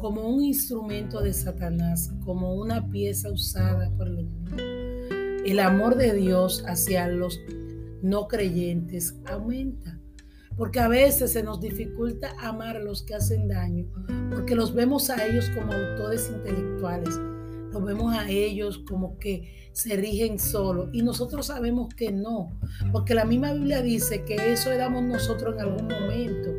como 0.00 0.28
un 0.28 0.42
instrumento 0.42 1.20
de 1.20 1.32
Satanás, 1.32 2.12
como 2.24 2.56
una 2.56 2.90
pieza 2.90 3.30
usada 3.30 3.88
por 3.96 4.08
el 4.08 4.18
enemigo. 4.18 4.56
El 5.46 5.60
amor 5.60 5.94
de 5.94 6.12
Dios 6.14 6.64
hacia 6.66 7.06
los 7.06 7.38
no 8.02 8.26
creyentes 8.26 9.14
aumenta. 9.24 10.00
Porque 10.56 10.80
a 10.80 10.88
veces 10.88 11.30
se 11.30 11.44
nos 11.44 11.60
dificulta 11.60 12.32
amar 12.40 12.76
a 12.76 12.82
los 12.82 13.04
que 13.04 13.14
hacen 13.14 13.46
daño, 13.46 13.86
porque 14.32 14.56
los 14.56 14.74
vemos 14.74 15.10
a 15.10 15.24
ellos 15.24 15.48
como 15.54 15.72
autores 15.72 16.28
intelectuales, 16.28 17.20
los 17.72 17.84
vemos 17.84 18.14
a 18.14 18.28
ellos 18.28 18.78
como 18.86 19.18
que 19.18 19.70
se 19.72 19.96
rigen 19.96 20.38
solo 20.38 20.90
y 20.92 21.02
nosotros 21.02 21.46
sabemos 21.46 21.94
que 21.94 22.12
no, 22.12 22.58
porque 22.92 23.14
la 23.14 23.24
misma 23.24 23.52
Biblia 23.52 23.82
dice 23.82 24.24
que 24.24 24.52
eso 24.52 24.70
éramos 24.70 25.02
nosotros 25.02 25.54
en 25.54 25.60
algún 25.60 25.88
momento. 25.88 26.50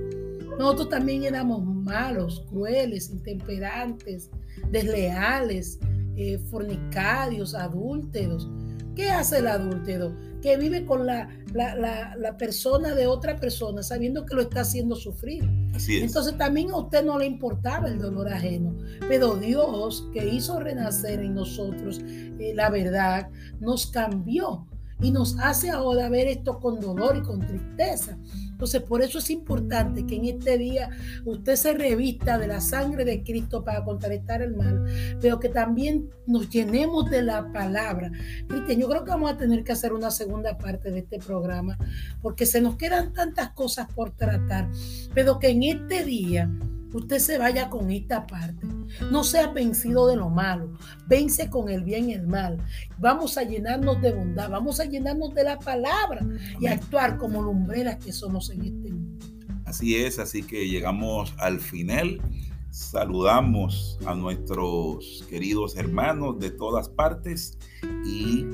Nosotros 0.58 0.90
también 0.90 1.24
éramos 1.24 1.64
malos, 1.64 2.46
crueles, 2.50 3.10
intemperantes, 3.10 4.30
desleales, 4.72 5.80
eh, 6.16 6.38
fornicarios, 6.50 7.56
adúlteros. 7.56 8.50
¿Qué 8.96 9.10
hace 9.10 9.40
el 9.40 9.48
adúltero? 9.48 10.16
Que 10.42 10.58
vive 10.58 10.86
con 10.86 11.06
la, 11.06 11.30
la, 11.54 12.38
persona 12.38 12.94
de 12.96 13.08
otra 13.08 13.38
persona 13.38 13.82
sabiendo 13.82 14.26
que 14.26 14.36
lo 14.36 14.42
está 14.42 14.62
haciendo 14.62 14.96
sufrir. 14.96 15.44
Entonces 15.88 16.38
también 16.38 16.72
a 16.72 16.78
usted 16.78 17.04
no 17.04 17.18
le 17.18 17.26
importaba 17.26 17.88
el 17.88 18.00
dolor 18.00 18.30
ajeno. 18.30 18.78
Pero 19.08 19.36
Dios 19.36 20.10
que 20.14 20.28
hizo 20.28 20.60
renacer 20.60 21.20
en 21.22 21.36
nosotros 21.36 22.02
eh, 22.40 22.54
la 22.56 22.70
verdad, 22.70 23.30
nos 23.60 23.88
cambió 23.88 24.68
y 25.04 25.12
nos 25.12 25.38
hace 25.40 25.70
ahora 25.70 26.10
ver 26.10 26.28
esto 26.28 26.60
con 26.60 26.80
dolor 26.80 27.18
y 27.18 27.22
con 27.22 27.40
tristeza. 27.42 28.18
Entonces, 28.52 28.82
por 28.82 29.02
eso 29.02 29.18
es 29.18 29.30
importante 29.30 30.06
que 30.06 30.16
en 30.16 30.26
este 30.26 30.58
día 30.58 30.90
usted 31.26 31.56
se 31.58 31.74
revista 31.74 32.38
de 32.38 32.48
la 32.48 32.62
sangre 32.62 33.04
de 33.04 33.22
Cristo 33.22 33.64
para 33.64 33.84
contrarrestar 33.84 34.42
el 34.42 34.56
mal, 34.56 34.86
pero 35.20 35.40
que 35.40 35.50
también 35.50 36.10
nos 36.26 36.50
llenemos 36.50 37.10
de 37.10 37.24
la 37.24 37.52
palabra. 37.52 38.10
Cristian, 38.48 38.80
yo 38.80 38.88
creo 38.88 39.04
que 39.04 39.12
vamos 39.12 39.32
a 39.32 39.38
tener 39.38 39.66
que 39.66 39.74
hacer 39.74 39.92
una 39.92 40.12
segunda 40.12 40.58
parte 40.58 40.92
de 40.92 41.00
este 41.00 41.20
programa, 41.20 41.78
porque 42.22 42.46
se 42.46 42.62
nos 42.62 42.78
quedan 42.78 43.12
tantas 43.12 43.50
cosas 43.50 43.88
por 43.94 44.12
tratar, 44.12 44.70
pero 45.14 45.40
que 45.40 45.50
en 45.50 45.64
este 45.64 46.06
día 46.06 46.50
usted 46.94 47.20
se 47.20 47.38
vaya 47.38 47.70
con 47.70 47.92
esta 47.92 48.26
parte. 48.26 48.68
No 49.12 49.24
sea 49.24 49.48
vencido 49.48 50.08
de 50.08 50.16
lo 50.16 50.30
malo, 50.30 50.74
vence 51.08 51.50
con 51.50 51.70
el 51.70 51.84
bien 51.84 52.10
y 52.10 52.14
el 52.14 52.28
mal. 52.28 52.58
Vamos 53.00 53.38
a 53.38 53.44
llenarnos 53.44 54.02
de 54.02 54.14
bondad, 54.14 54.50
vamos 54.50 54.80
a 54.80 54.86
llenarnos 54.86 55.34
de 55.34 55.44
la 55.44 55.60
palabra 55.60 56.26
y 56.60 56.68
actuar 56.68 57.18
como 57.18 57.42
lumbreras 57.42 57.98
que 57.98 58.12
somos 58.12 58.50
en 58.52 58.64
este 58.64 58.92
mundo. 58.92 59.26
Así 59.66 59.96
es, 59.96 60.20
así 60.20 60.44
que 60.44 60.68
llegamos 60.68 61.34
al 61.38 61.60
final. 61.60 62.22
Saludamos 62.70 64.00
a 64.06 64.16
nuestros 64.16 65.26
queridos 65.30 65.78
hermanos 65.78 66.40
de 66.40 66.50
todas 66.50 66.90
partes 66.90 67.58
y 68.06 68.46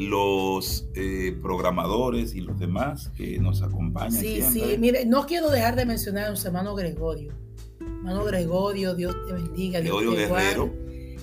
los 0.00 0.88
eh, 0.94 1.36
programadores 1.42 2.34
y 2.34 2.40
los 2.40 2.58
demás 2.58 3.10
que 3.18 3.38
nos 3.38 3.60
acompañan. 3.60 4.12
Sí, 4.12 4.40
siempre. 4.40 4.70
sí, 4.70 4.78
mire, 4.78 5.04
no 5.04 5.26
quiero 5.26 5.50
dejar 5.50 5.76
de 5.76 5.84
mencionar 5.84 6.24
a 6.24 6.28
nuestro 6.28 6.48
hermano 6.48 6.74
Gregorio. 6.74 7.34
Hermano 7.78 8.24
Gregorio, 8.24 8.94
Dios 8.94 9.14
te 9.26 9.34
bendiga, 9.34 9.78
Dios 9.82 9.98
Gregorio 9.98 10.26
te 10.26 10.34
Guerrero. 10.34 10.72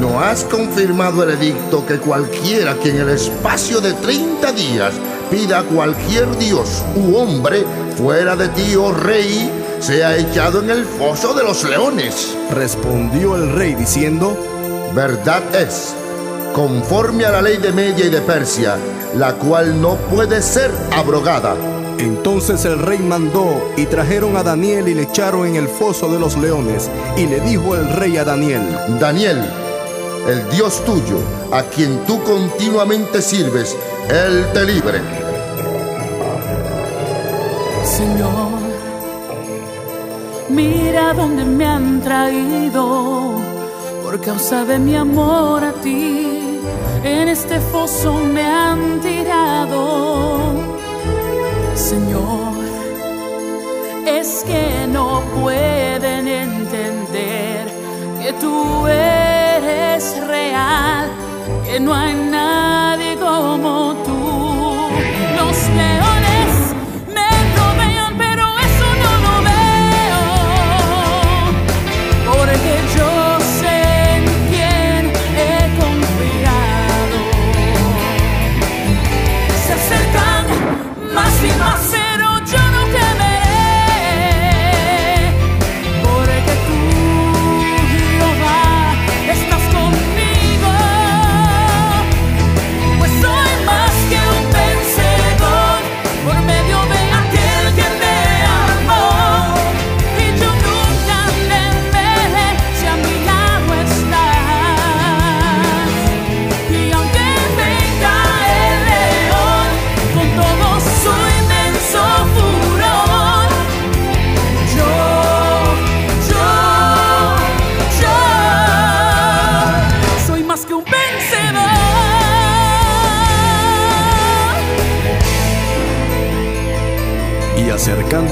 ¿No 0.00 0.20
has 0.20 0.44
confirmado 0.44 1.22
el 1.24 1.30
edicto 1.30 1.84
que 1.84 1.98
cualquiera 1.98 2.74
que 2.74 2.90
en 2.90 3.00
el 3.00 3.10
espacio 3.10 3.80
de 3.80 3.92
30 3.92 4.52
días 4.52 4.94
pida 5.30 5.60
a 5.60 5.64
cualquier 5.64 6.36
dios 6.38 6.82
u 6.96 7.16
hombre 7.16 7.64
fuera 7.96 8.34
de 8.36 8.48
ti, 8.48 8.74
oh 8.76 8.92
rey, 8.92 9.50
sea 9.80 10.16
echado 10.16 10.62
en 10.62 10.70
el 10.70 10.84
foso 10.84 11.34
de 11.34 11.44
los 11.44 11.64
leones? 11.64 12.36
Respondió 12.52 13.36
el 13.36 13.52
rey 13.52 13.74
diciendo, 13.74 14.36
Verdad 14.94 15.42
es, 15.54 15.94
conforme 16.54 17.24
a 17.24 17.30
la 17.30 17.42
ley 17.42 17.56
de 17.58 17.72
Media 17.72 18.06
y 18.06 18.10
de 18.10 18.20
Persia, 18.20 18.76
la 19.16 19.34
cual 19.34 19.80
no 19.80 19.96
puede 19.96 20.42
ser 20.42 20.70
abrogada. 20.92 21.54
Entonces 21.98 22.64
el 22.64 22.78
rey 22.78 22.98
mandó 22.98 23.72
y 23.76 23.86
trajeron 23.86 24.36
a 24.36 24.42
Daniel 24.42 24.88
y 24.88 24.94
le 24.94 25.02
echaron 25.02 25.46
en 25.46 25.56
el 25.56 25.68
foso 25.68 26.08
de 26.12 26.20
los 26.20 26.36
leones. 26.36 26.88
Y 27.16 27.26
le 27.26 27.40
dijo 27.40 27.74
el 27.74 27.88
rey 27.90 28.16
a 28.16 28.24
Daniel, 28.24 28.62
Daniel, 29.00 29.38
el 30.28 30.48
Dios 30.50 30.84
tuyo, 30.84 31.18
a 31.52 31.62
quien 31.62 32.04
tú 32.06 32.22
continuamente 32.22 33.20
sirves, 33.20 33.76
Él 34.08 34.46
te 34.52 34.64
libre. 34.64 35.00
Señor, 37.84 38.50
mira 40.50 41.14
dónde 41.14 41.44
me 41.44 41.66
han 41.66 42.00
traído 42.00 43.34
por 44.04 44.20
causa 44.20 44.64
de 44.64 44.78
mi 44.78 44.94
amor 44.94 45.64
a 45.64 45.72
ti. 45.72 46.27
En 47.10 47.26
este 47.28 47.58
foso 47.58 48.12
me 48.34 48.44
han 48.44 49.00
tirado. 49.00 50.52
Señor, 51.74 52.54
es 54.06 54.44
que 54.46 54.86
no 54.88 55.22
pueden 55.40 56.28
entender 56.28 57.64
que 58.20 58.32
tú 58.34 58.86
eres 58.86 60.02
real, 60.26 61.06
que 61.64 61.80
no 61.80 61.94
hay 61.94 62.14
nadie 62.14 62.37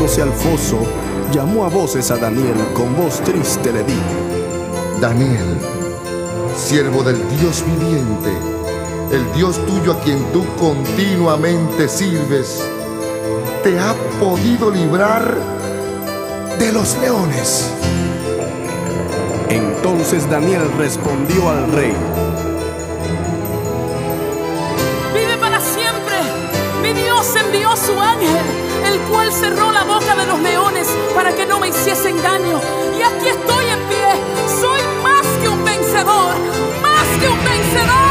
al 0.06 0.32
foso, 0.32 0.78
llamó 1.32 1.64
a 1.64 1.68
voces 1.68 2.12
a 2.12 2.16
Daniel, 2.16 2.54
con 2.74 2.94
voz 2.96 3.20
triste 3.22 3.72
le 3.72 3.82
dijo, 3.82 5.00
Daniel, 5.00 5.58
siervo 6.56 7.02
del 7.02 7.18
Dios 7.38 7.64
viviente, 7.66 8.30
el 9.10 9.32
Dios 9.34 9.58
tuyo 9.66 9.92
a 9.92 10.00
quien 10.00 10.22
tú 10.32 10.44
continuamente 10.58 11.88
sirves, 11.88 12.62
te 13.64 13.78
ha 13.80 13.94
podido 14.20 14.70
librar 14.70 15.36
de 16.60 16.72
los 16.72 16.96
leones. 16.98 17.68
Entonces 19.48 20.30
Daniel 20.30 20.62
respondió 20.78 21.50
al 21.50 21.72
rey, 21.72 21.94
Vive 25.12 25.36
para 25.38 25.60
siempre. 25.60 26.16
Mi 26.80 26.92
Dios 26.92 27.34
envió 27.34 27.76
su 27.76 28.00
ángel, 28.00 28.46
él 29.26 29.32
cerró 29.32 29.72
la 29.72 29.82
boca 29.82 30.14
de 30.14 30.26
los 30.26 30.38
leones 30.40 30.88
para 31.14 31.34
que 31.34 31.46
no 31.46 31.58
me 31.58 31.68
hiciesen 31.68 32.20
daño. 32.22 32.60
Y 32.96 33.02
aquí 33.02 33.28
estoy 33.28 33.66
en 33.66 33.80
pie. 33.88 34.08
Soy 34.60 34.80
más 35.02 35.26
que 35.42 35.48
un 35.48 35.64
vencedor. 35.64 36.34
Más 36.80 37.06
que 37.20 37.28
un 37.28 37.44
vencedor. 37.44 38.05